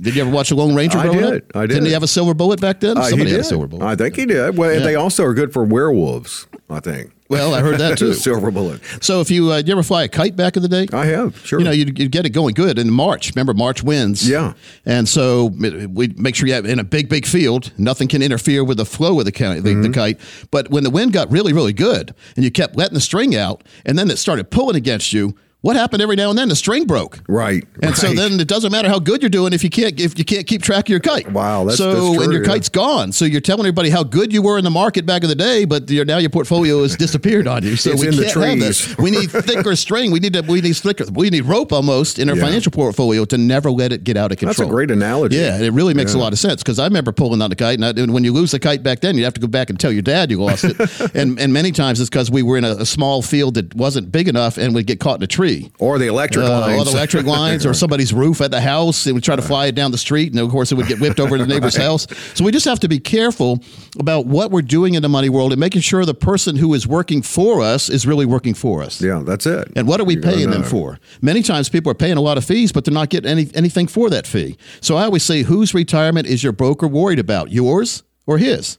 Did 0.00 0.14
you 0.16 0.22
ever 0.22 0.30
watch 0.30 0.50
the 0.50 0.54
Lone 0.56 0.74
Ranger? 0.74 0.98
I 0.98 1.02
growing 1.04 1.20
did. 1.30 1.50
I 1.54 1.60
did. 1.62 1.68
Didn't 1.74 1.86
he 1.86 1.92
have 1.92 2.02
a 2.02 2.08
silver 2.08 2.34
bullet 2.34 2.60
back 2.60 2.80
then? 2.80 2.96
Uh, 2.98 3.02
Somebody 3.04 3.30
had 3.30 3.40
a 3.40 3.44
silver 3.44 3.66
bullet. 3.66 3.84
I 3.84 3.96
think 3.96 4.16
he 4.16 4.26
did. 4.26 4.56
Well, 4.56 4.72
Yeah. 4.72 4.80
they 4.80 4.94
also 4.94 5.24
are 5.24 5.34
good 5.34 5.52
for 5.52 5.64
werewolves. 5.64 6.46
I 6.68 6.78
think. 6.78 7.10
Well, 7.28 7.52
I 7.52 7.60
heard 7.60 7.78
that 7.78 7.98
too. 7.98 8.14
silver 8.28 8.50
bullet. 8.52 8.80
So 9.00 9.20
if 9.20 9.30
you 9.30 9.50
uh, 9.52 9.58
you 9.64 9.72
ever 9.72 9.82
fly 9.82 10.04
a 10.04 10.08
kite 10.08 10.36
back 10.36 10.56
in 10.56 10.62
the 10.62 10.68
day? 10.68 10.86
I 10.92 11.06
have. 11.06 11.36
Sure. 11.44 11.58
You 11.58 11.64
know, 11.64 11.70
you 11.72 11.86
you 11.96 12.08
get 12.08 12.26
it 12.26 12.30
going 12.30 12.54
good 12.54 12.78
in 12.78 12.90
March. 12.92 13.32
Remember, 13.34 13.54
March 13.54 13.82
winds. 13.82 14.28
Yeah. 14.28 14.52
And 14.86 15.08
so 15.08 15.46
we 15.46 16.08
make 16.16 16.34
sure 16.36 16.46
you 16.46 16.54
have 16.54 16.66
in 16.66 16.78
a 16.78 16.84
big, 16.84 17.08
big 17.08 17.26
field. 17.26 17.72
Nothing 17.76 18.06
can 18.06 18.22
interfere 18.22 18.62
with 18.62 18.76
the 18.76 18.84
flow 18.84 19.18
of 19.18 19.24
the 19.24 19.32
kite. 19.32 19.64
The, 19.64 19.70
Mm-hmm. 19.70 19.82
the 19.82 19.88
kite. 19.90 20.20
But 20.52 20.70
when 20.70 20.84
the 20.84 20.90
wind 20.90 21.12
got 21.12 21.30
really, 21.30 21.52
really 21.52 21.72
good, 21.72 22.14
and 22.36 22.44
you 22.44 22.50
kept 22.52 22.76
letting 22.76 22.94
the 22.94 23.00
string 23.00 23.34
out, 23.34 23.64
and 23.84 23.98
then 23.98 24.08
it 24.10 24.18
started 24.18 24.50
pulling 24.50 24.76
against 24.76 25.12
you. 25.12 25.34
What 25.62 25.76
happened 25.76 26.00
every 26.00 26.16
now 26.16 26.30
and 26.30 26.38
then? 26.38 26.48
The 26.48 26.56
string 26.56 26.86
broke. 26.86 27.18
Right. 27.28 27.66
And 27.82 27.94
so 27.94 28.14
then 28.14 28.40
it 28.40 28.48
doesn't 28.48 28.72
matter 28.72 28.88
how 28.88 28.98
good 28.98 29.20
you're 29.22 29.28
doing 29.28 29.52
if 29.52 29.62
you 29.62 29.68
can't 29.68 30.00
if 30.00 30.18
you 30.18 30.24
can't 30.24 30.46
keep 30.46 30.62
track 30.62 30.86
of 30.86 30.88
your 30.88 31.00
kite. 31.00 31.30
Wow, 31.30 31.64
that's- 31.64 31.76
so 31.76 31.92
that's 31.92 32.14
true, 32.16 32.22
and 32.24 32.32
your 32.32 32.42
yeah. 32.42 32.48
kite's 32.48 32.70
gone. 32.70 33.12
So 33.12 33.26
you're 33.26 33.42
telling 33.42 33.66
everybody 33.66 33.90
how 33.90 34.02
good 34.02 34.32
you 34.32 34.40
were 34.40 34.56
in 34.56 34.64
the 34.64 34.70
market 34.70 35.04
back 35.04 35.22
in 35.22 35.28
the 35.28 35.34
day, 35.34 35.66
but 35.66 35.90
you're, 35.90 36.06
now 36.06 36.16
your 36.16 36.30
portfolio 36.30 36.80
has 36.80 36.96
disappeared 36.96 37.46
on 37.46 37.62
you. 37.62 37.76
So 37.76 37.90
It's 37.90 38.00
we 38.00 38.08
in 38.08 38.14
can't 38.14 38.24
have 38.26 38.32
trees. 38.32 38.86
this. 38.86 38.96
We 38.98 39.10
need 39.10 39.30
thicker 39.30 39.76
string. 39.86 40.10
We 40.12 40.18
need 40.20 40.32
to, 40.32 40.40
we 40.40 40.62
need 40.62 40.72
thicker. 40.72 41.04
We 41.12 41.28
need 41.28 41.44
rope 41.44 41.74
almost 41.74 42.18
in 42.18 42.30
our 42.30 42.36
Yeah. 42.36 42.42
financial 42.44 42.72
portfolio 42.72 43.26
to 43.26 43.36
never 43.36 43.70
let 43.70 43.92
it 43.92 44.02
get 44.02 44.16
out 44.16 44.32
of 44.32 44.38
control. 44.38 44.54
That's 44.54 44.60
a 44.60 44.72
great 44.72 44.90
analogy. 44.90 45.36
Yeah, 45.36 45.56
and 45.56 45.64
it 45.64 45.72
really 45.74 45.92
makes 45.92 46.14
a 46.14 46.18
lot 46.18 46.32
of 46.32 46.38
sense 46.38 46.62
because 46.62 46.78
I 46.78 46.84
remember 46.84 47.12
pulling 47.12 47.42
on 47.42 47.50
the 47.50 47.56
kite, 47.56 47.74
and, 47.78 47.84
I, 47.84 47.90
and 47.90 48.14
when 48.14 48.24
you 48.24 48.32
lose 48.32 48.52
the 48.52 48.58
kite 48.58 48.82
back 48.82 49.00
then, 49.00 49.18
you 49.18 49.24
have 49.24 49.34
to 49.34 49.40
go 49.42 49.46
back 49.46 49.68
and 49.68 49.78
tell 49.78 49.92
your 49.92 50.00
dad 50.00 50.30
you 50.30 50.42
lost 50.42 50.64
it. 50.64 51.10
and 51.14 51.38
and 51.38 51.52
many 51.52 51.70
times 51.70 52.00
it's 52.00 52.08
because 52.08 52.30
we 52.30 52.42
were 52.42 52.56
in 52.56 52.64
a, 52.64 52.76
a 52.76 52.86
small 52.86 53.20
field 53.20 53.54
that 53.54 53.74
wasn't 53.74 54.10
big 54.10 54.26
enough, 54.26 54.56
and 54.56 54.74
we'd 54.74 54.86
get 54.86 55.00
caught 55.00 55.18
in 55.18 55.22
a 55.22 55.26
tree 55.26 55.49
Or 55.78 55.98
the 55.98 56.06
electric 56.06 56.44
uh, 56.44 56.60
lines. 56.60 56.80
or 56.80 56.84
the 56.84 56.90
electric 56.90 57.26
lines, 57.26 57.66
or 57.66 57.74
somebody's 57.84 58.12
roof 58.12 58.40
at 58.40 58.50
the 58.50 58.60
house. 58.60 59.04
They 59.04 59.12
would 59.12 59.24
try 59.24 59.36
to 59.36 59.42
fly 59.42 59.66
it 59.66 59.74
down 59.74 59.90
the 59.90 59.98
street, 59.98 60.32
and 60.32 60.40
of 60.40 60.50
course, 60.50 60.72
it 60.72 60.76
would 60.76 60.86
get 60.86 61.00
whipped 61.00 61.20
over 61.20 61.36
to 61.36 61.44
the 61.44 61.52
neighbor's 61.52 61.76
house. 61.76 62.06
So 62.34 62.44
we 62.44 62.52
just 62.52 62.66
have 62.66 62.80
to 62.80 62.88
be 62.88 62.98
careful 62.98 63.60
about 63.98 64.26
what 64.26 64.50
we're 64.50 64.62
doing 64.62 64.94
in 64.94 65.02
the 65.02 65.08
money 65.08 65.28
world 65.28 65.52
and 65.52 65.60
making 65.60 65.82
sure 65.82 66.04
the 66.04 66.14
person 66.14 66.56
who 66.56 66.74
is 66.74 66.86
working 66.86 67.22
for 67.22 67.60
us 67.62 67.88
is 67.88 68.06
really 68.06 68.26
working 68.26 68.54
for 68.54 68.82
us. 68.82 69.00
Yeah, 69.00 69.22
that's 69.24 69.46
it. 69.46 69.68
And 69.76 69.86
what 69.86 70.00
are 70.00 70.04
we 70.04 70.14
You 70.14 70.20
paying 70.20 70.50
them 70.50 70.62
for? 70.62 70.98
Many 71.20 71.42
times 71.42 71.68
people 71.68 71.90
are 71.90 71.94
paying 71.94 72.16
a 72.16 72.20
lot 72.20 72.38
of 72.38 72.44
fees, 72.44 72.72
but 72.72 72.84
they're 72.84 72.94
not 72.94 73.10
getting 73.10 73.30
any, 73.30 73.48
anything 73.54 73.86
for 73.86 74.10
that 74.10 74.26
fee. 74.26 74.56
So 74.80 74.96
I 74.96 75.04
always 75.04 75.22
say, 75.22 75.42
whose 75.42 75.74
retirement 75.74 76.26
is 76.26 76.42
your 76.42 76.52
broker 76.52 76.86
worried 76.88 77.18
about, 77.18 77.50
yours 77.50 78.02
or 78.26 78.38
his? 78.38 78.78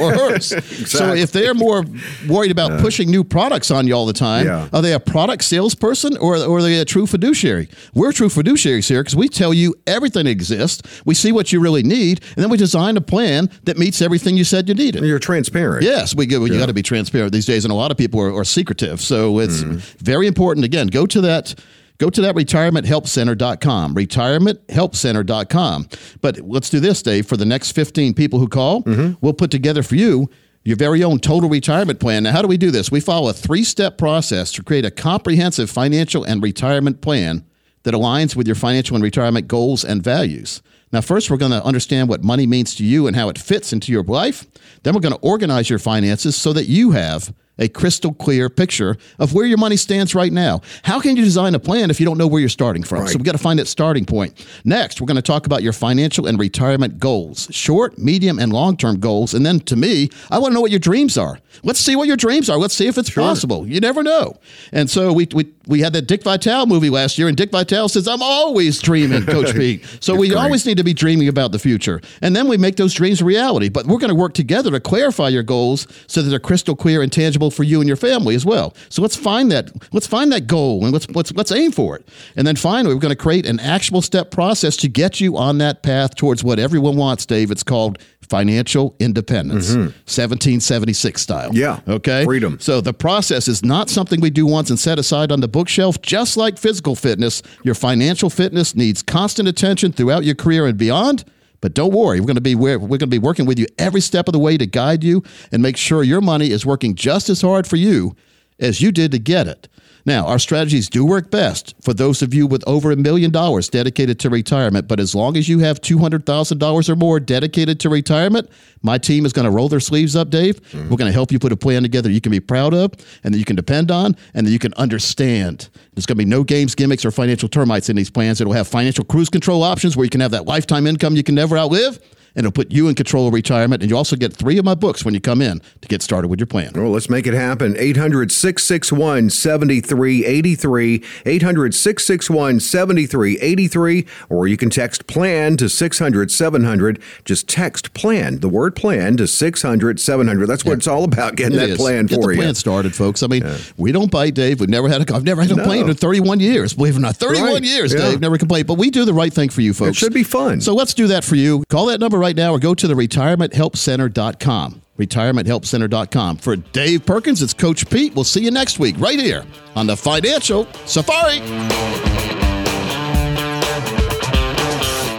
Or 0.00 0.12
hers. 0.12 0.52
So 0.86 1.14
if 1.14 1.32
they're 1.32 1.54
more 1.54 1.84
worried 2.28 2.50
about 2.50 2.80
pushing 2.80 3.10
new 3.10 3.24
products 3.24 3.70
on 3.70 3.86
you 3.86 3.94
all 3.94 4.06
the 4.06 4.12
time, 4.12 4.46
Yeah. 4.46 4.68
are 4.72 4.82
they 4.82 4.92
a 4.92 5.00
product 5.00 5.44
salesperson 5.44 6.16
or, 6.18 6.36
or 6.36 6.58
are 6.58 6.62
they 6.62 6.78
a 6.78 6.84
true 6.84 7.06
fiduciary? 7.06 7.68
We're 7.94 8.12
true 8.12 8.28
fiduciaries 8.28 8.88
here 8.88 9.02
because 9.02 9.16
we 9.16 9.28
tell 9.28 9.54
you 9.54 9.74
everything 9.86 10.26
exists. 10.26 10.82
We 11.04 11.14
see 11.14 11.32
what 11.32 11.52
you 11.52 11.60
really 11.60 11.82
need, 11.82 12.20
and 12.36 12.42
then 12.42 12.50
we 12.50 12.56
design 12.56 12.96
a 12.96 13.00
plan 13.00 13.50
that 13.64 13.78
meets 13.78 14.02
everything 14.02 14.36
you 14.36 14.44
said 14.44 14.68
you 14.68 14.74
needed. 14.74 15.04
You're 15.04 15.18
transparent. 15.18 15.84
Yes, 15.84 16.14
we 16.14 16.26
go. 16.26 16.44
You 16.44 16.58
got 16.58 16.66
to 16.66 16.74
be 16.74 16.82
transparent 16.82 17.32
these 17.32 17.46
days, 17.46 17.64
and 17.64 17.72
a 17.72 17.76
lot 17.76 17.90
of 17.90 17.96
people 17.96 18.20
are, 18.20 18.34
are 18.34 18.44
secretive. 18.44 19.00
So 19.00 19.38
it's 19.38 19.62
mm-hmm. 19.62 19.78
very 20.04 20.26
important. 20.26 20.64
Again, 20.64 20.88
go 20.88 21.06
to 21.06 21.20
that. 21.22 21.54
Go 21.98 22.10
to 22.10 22.20
that 22.22 22.34
retirementhelpcenter.com, 22.34 23.94
retirementhelpcenter.com. 23.94 25.88
But 26.20 26.40
let's 26.40 26.70
do 26.70 26.80
this, 26.80 27.02
Dave. 27.02 27.26
For 27.26 27.36
the 27.36 27.44
next 27.44 27.72
15 27.72 28.14
people 28.14 28.40
who 28.40 28.48
call, 28.48 28.82
mm-hmm. 28.82 29.14
we'll 29.20 29.32
put 29.32 29.50
together 29.52 29.82
for 29.82 29.94
you 29.94 30.28
your 30.64 30.76
very 30.76 31.04
own 31.04 31.18
total 31.18 31.50
retirement 31.50 32.00
plan. 32.00 32.22
Now, 32.22 32.32
how 32.32 32.42
do 32.42 32.48
we 32.48 32.56
do 32.56 32.70
this? 32.70 32.90
We 32.90 33.00
follow 33.00 33.28
a 33.28 33.32
three 33.32 33.64
step 33.64 33.98
process 33.98 34.50
to 34.52 34.62
create 34.62 34.84
a 34.84 34.90
comprehensive 34.90 35.70
financial 35.70 36.24
and 36.24 36.42
retirement 36.42 37.00
plan 37.00 37.44
that 37.82 37.94
aligns 37.94 38.34
with 38.34 38.46
your 38.46 38.56
financial 38.56 38.96
and 38.96 39.04
retirement 39.04 39.46
goals 39.46 39.84
and 39.84 40.02
values. 40.02 40.62
Now, 40.90 41.02
first, 41.02 41.30
we're 41.30 41.36
going 41.36 41.52
to 41.52 41.64
understand 41.64 42.08
what 42.08 42.22
money 42.24 42.46
means 42.46 42.74
to 42.76 42.84
you 42.84 43.06
and 43.06 43.16
how 43.16 43.28
it 43.28 43.38
fits 43.38 43.72
into 43.72 43.92
your 43.92 44.04
life. 44.04 44.46
Then, 44.82 44.94
we're 44.94 45.00
going 45.00 45.14
to 45.14 45.20
organize 45.20 45.68
your 45.68 45.78
finances 45.78 46.34
so 46.34 46.52
that 46.54 46.66
you 46.66 46.92
have 46.92 47.34
a 47.58 47.68
crystal 47.68 48.12
clear 48.12 48.48
picture 48.48 48.96
of 49.18 49.32
where 49.32 49.46
your 49.46 49.58
money 49.58 49.76
stands 49.76 50.14
right 50.14 50.32
now. 50.32 50.60
How 50.82 51.00
can 51.00 51.16
you 51.16 51.24
design 51.24 51.54
a 51.54 51.58
plan 51.58 51.90
if 51.90 52.00
you 52.00 52.06
don't 52.06 52.18
know 52.18 52.26
where 52.26 52.40
you're 52.40 52.48
starting 52.48 52.82
from? 52.82 53.06
So, 53.06 53.16
we've 53.16 53.24
got 53.24 53.32
to 53.32 53.38
find 53.38 53.58
that 53.58 53.66
starting 53.66 54.04
point. 54.04 54.44
Next, 54.64 55.00
we're 55.00 55.06
going 55.06 55.16
to 55.16 55.22
talk 55.22 55.46
about 55.46 55.62
your 55.62 55.72
financial 55.72 56.26
and 56.26 56.38
retirement 56.38 56.98
goals 56.98 57.48
short, 57.50 57.98
medium, 57.98 58.38
and 58.38 58.52
long 58.52 58.76
term 58.76 58.98
goals. 58.98 59.34
And 59.34 59.44
then, 59.44 59.60
to 59.60 59.76
me, 59.76 60.10
I 60.30 60.38
want 60.38 60.52
to 60.52 60.54
know 60.54 60.60
what 60.60 60.70
your 60.70 60.80
dreams 60.80 61.16
are. 61.16 61.38
Let's 61.62 61.78
see 61.78 61.96
what 61.96 62.08
your 62.08 62.16
dreams 62.16 62.50
are. 62.50 62.58
Let's 62.58 62.74
see 62.74 62.86
if 62.86 62.98
it's 62.98 63.10
possible. 63.10 63.66
You 63.66 63.80
never 63.80 64.02
know. 64.02 64.38
And 64.72 64.90
so, 64.90 65.12
we, 65.12 65.28
we, 65.34 65.52
we 65.66 65.80
had 65.80 65.92
that 65.92 66.02
Dick 66.02 66.22
Vitale 66.22 66.66
movie 66.66 66.90
last 66.90 67.18
year, 67.18 67.28
and 67.28 67.36
Dick 67.36 67.50
Vitale 67.50 67.88
says, 67.88 68.08
I'm 68.08 68.22
always 68.22 68.80
dreaming, 68.80 69.24
Coach 69.26 69.54
Pete. 69.54 69.84
So, 70.00 70.16
we 70.16 70.34
always 70.34 70.66
need 70.66 70.78
to 70.78 70.84
be 70.84 70.94
dreaming 70.94 71.28
about 71.28 71.52
the 71.52 71.58
future. 71.58 72.00
And 72.20 72.34
then 72.34 72.48
we 72.48 72.56
make 72.56 72.76
those 72.76 72.94
dreams 72.94 73.20
a 73.20 73.24
reality. 73.24 73.68
But 73.68 73.86
we're 73.86 73.98
going 73.98 74.08
to 74.08 74.14
work 74.14 74.34
together 74.34 74.70
to 74.72 74.80
clarify 74.80 75.28
your 75.28 75.42
goals 75.42 75.86
so 76.06 76.20
that 76.20 76.30
they're 76.30 76.38
crystal 76.40 76.74
clear 76.74 77.02
and 77.02 77.12
tangible 77.12 77.43
for 77.50 77.62
you 77.62 77.80
and 77.80 77.88
your 77.88 77.96
family 77.96 78.34
as 78.34 78.44
well. 78.44 78.74
So 78.88 79.02
let's 79.02 79.16
find 79.16 79.50
that 79.52 79.70
let's 79.92 80.06
find 80.06 80.32
that 80.32 80.46
goal 80.46 80.84
and 80.84 80.92
let's 80.92 81.08
let's 81.10 81.32
let's 81.32 81.52
aim 81.52 81.72
for 81.72 81.96
it. 81.96 82.08
And 82.36 82.46
then 82.46 82.56
finally, 82.56 82.94
we're 82.94 83.00
going 83.00 83.10
to 83.10 83.16
create 83.16 83.46
an 83.46 83.60
actual 83.60 84.02
step 84.02 84.30
process 84.30 84.76
to 84.78 84.88
get 84.88 85.20
you 85.20 85.36
on 85.36 85.58
that 85.58 85.82
path 85.82 86.14
towards 86.14 86.42
what 86.44 86.58
everyone 86.58 86.96
wants, 86.96 87.26
Dave. 87.26 87.50
It's 87.50 87.62
called 87.62 87.98
financial 88.24 88.96
independence, 88.98 89.70
mm-hmm. 89.70 89.80
1776 89.80 91.20
style. 91.20 91.50
Yeah. 91.52 91.80
Okay. 91.86 92.24
Freedom. 92.24 92.58
So 92.58 92.80
the 92.80 92.94
process 92.94 93.48
is 93.48 93.64
not 93.64 93.90
something 93.90 94.20
we 94.20 94.30
do 94.30 94.46
once 94.46 94.70
and 94.70 94.78
set 94.78 94.98
aside 94.98 95.30
on 95.30 95.40
the 95.40 95.48
bookshelf. 95.48 96.00
Just 96.02 96.36
like 96.36 96.58
physical 96.58 96.94
fitness, 96.94 97.42
your 97.62 97.74
financial 97.74 98.30
fitness 98.30 98.74
needs 98.74 99.02
constant 99.02 99.48
attention 99.48 99.92
throughout 99.92 100.24
your 100.24 100.34
career 100.34 100.66
and 100.66 100.78
beyond. 100.78 101.24
But 101.64 101.72
don't 101.72 101.94
worry, 101.94 102.20
we're 102.20 102.26
going 102.26 102.34
to 102.34 102.42
be 102.42 102.54
we're, 102.54 102.76
going 102.76 102.98
to 102.98 103.06
be 103.06 103.18
working 103.18 103.46
with 103.46 103.58
you 103.58 103.66
every 103.78 104.02
step 104.02 104.28
of 104.28 104.32
the 104.32 104.38
way 104.38 104.58
to 104.58 104.66
guide 104.66 105.02
you 105.02 105.22
and 105.50 105.62
make 105.62 105.78
sure 105.78 106.02
your 106.02 106.20
money 106.20 106.50
is 106.50 106.66
working 106.66 106.94
just 106.94 107.30
as 107.30 107.40
hard 107.40 107.66
for 107.66 107.76
you 107.76 108.14
as 108.58 108.82
you 108.82 108.92
did 108.92 109.12
to 109.12 109.18
get 109.18 109.48
it. 109.48 109.66
Now, 110.06 110.26
our 110.26 110.38
strategies 110.38 110.88
do 110.90 111.04
work 111.04 111.30
best 111.30 111.74
for 111.80 111.94
those 111.94 112.20
of 112.20 112.34
you 112.34 112.46
with 112.46 112.62
over 112.66 112.90
a 112.90 112.96
million 112.96 113.30
dollars 113.30 113.68
dedicated 113.68 114.20
to 114.20 114.30
retirement. 114.30 114.86
But 114.86 115.00
as 115.00 115.14
long 115.14 115.36
as 115.36 115.48
you 115.48 115.60
have 115.60 115.80
$200,000 115.80 116.88
or 116.88 116.96
more 116.96 117.18
dedicated 117.18 117.80
to 117.80 117.88
retirement, 117.88 118.50
my 118.82 118.98
team 118.98 119.24
is 119.24 119.32
going 119.32 119.46
to 119.46 119.50
roll 119.50 119.68
their 119.70 119.80
sleeves 119.80 120.14
up, 120.14 120.28
Dave. 120.28 120.60
Mm-hmm. 120.62 120.90
We're 120.90 120.98
going 120.98 121.08
to 121.08 121.12
help 121.12 121.32
you 121.32 121.38
put 121.38 121.52
a 121.52 121.56
plan 121.56 121.82
together 121.82 122.10
you 122.10 122.20
can 122.20 122.32
be 122.32 122.40
proud 122.40 122.74
of 122.74 122.92
and 123.24 123.32
that 123.32 123.38
you 123.38 123.46
can 123.46 123.56
depend 123.56 123.90
on 123.90 124.14
and 124.34 124.46
that 124.46 124.50
you 124.50 124.58
can 124.58 124.74
understand. 124.74 125.70
There's 125.94 126.06
going 126.06 126.18
to 126.18 126.24
be 126.24 126.28
no 126.28 126.44
games, 126.44 126.74
gimmicks, 126.74 127.04
or 127.04 127.10
financial 127.10 127.48
termites 127.48 127.88
in 127.88 127.96
these 127.96 128.10
plans. 128.10 128.40
It'll 128.40 128.52
have 128.52 128.68
financial 128.68 129.04
cruise 129.04 129.30
control 129.30 129.62
options 129.62 129.96
where 129.96 130.04
you 130.04 130.10
can 130.10 130.20
have 130.20 130.32
that 130.32 130.44
lifetime 130.44 130.86
income 130.86 131.16
you 131.16 131.22
can 131.22 131.34
never 131.34 131.56
outlive 131.56 131.98
and 132.36 132.44
it'll 132.46 132.52
put 132.52 132.72
you 132.72 132.88
in 132.88 132.94
control 132.94 133.26
of 133.28 133.34
retirement. 133.34 133.82
And 133.82 133.90
you 133.90 133.96
also 133.96 134.16
get 134.16 134.32
three 134.32 134.58
of 134.58 134.64
my 134.64 134.74
books 134.74 135.04
when 135.04 135.14
you 135.14 135.20
come 135.20 135.40
in 135.42 135.60
to 135.80 135.88
get 135.88 136.02
started 136.02 136.28
with 136.28 136.40
your 136.40 136.46
plan. 136.46 136.72
Well, 136.74 136.90
let's 136.90 137.08
make 137.10 137.26
it 137.26 137.34
happen. 137.34 137.74
800 137.78 138.32
661 138.32 139.30
7383. 139.30 141.02
800 141.26 141.74
661 141.74 142.60
7383. 142.60 144.06
Or 144.28 144.46
you 144.48 144.56
can 144.56 144.70
text 144.70 145.06
plan 145.06 145.56
to 145.58 145.68
600 145.68 146.30
700. 146.30 147.00
Just 147.24 147.48
text 147.48 147.94
plan, 147.94 148.40
the 148.40 148.48
word 148.48 148.74
plan 148.76 149.16
to 149.16 149.26
600 149.26 150.00
700. 150.00 150.46
That's 150.46 150.64
what 150.64 150.78
it's 150.78 150.86
all 150.86 151.04
about, 151.04 151.36
getting 151.36 151.54
It 151.56 151.60
that 151.60 151.70
is. 151.70 151.76
plan 151.78 152.06
Get 152.06 152.16
for 152.16 152.28
the 152.28 152.34
you. 152.34 152.40
plan 152.42 152.54
started, 152.54 152.94
folks. 152.94 153.22
I 153.22 153.26
mean, 153.26 153.44
we 153.76 153.92
don't 153.92 154.10
bite, 154.10 154.34
Dave. 154.34 154.60
We've 154.60 154.68
never 154.68 154.88
had 154.88 155.08
a. 155.08 155.14
I've 155.14 155.24
never 155.24 155.42
had 155.42 155.50
a 155.50 155.54
No. 155.56 155.62
complaint 155.62 155.88
in 155.88 155.94
31 155.96 156.40
years. 156.40 156.72
Believe 156.74 156.94
it 156.94 156.98
or 156.98 157.00
not, 157.02 157.16
31 157.16 157.52
Right. 157.54 157.64
years, 157.64 157.92
Yeah. 157.92 158.00
Dave. 158.10 158.20
Never 158.20 158.38
complained. 158.38 158.66
But 158.66 158.74
we 158.78 158.90
do 158.90 159.04
the 159.04 159.14
right 159.14 159.32
thing 159.32 159.48
for 159.48 159.60
you, 159.60 159.72
folks. 159.72 159.90
It 159.90 159.96
should 159.96 160.14
be 160.14 160.22
fun. 160.24 160.60
So 160.60 160.74
let's 160.74 160.94
do 160.94 161.06
that 161.08 161.24
for 161.24 161.36
you. 161.36 161.62
Call 161.68 161.86
that 161.86 162.00
number 162.00 162.18
right 162.24 162.34
now, 162.36 162.52
or 162.52 162.58
go 162.58 162.74
to 162.74 162.88
the 162.88 162.94
retirementhelpcenter.com. 162.94 164.80
Retirementhelpcenter.com. 164.98 166.36
For 166.38 166.56
Dave 166.56 167.04
Perkins, 167.04 167.42
it's 167.42 167.52
Coach 167.52 167.88
Pete. 167.90 168.14
We'll 168.14 168.24
see 168.24 168.42
you 168.42 168.50
next 168.50 168.78
week, 168.78 168.96
right 168.98 169.18
here 169.20 169.44
on 169.76 169.86
the 169.86 169.96
Financial 169.96 170.66
Safari. 170.86 171.40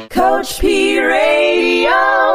Coach 0.10 0.60
P 0.60 0.99
Radio. 0.99 2.34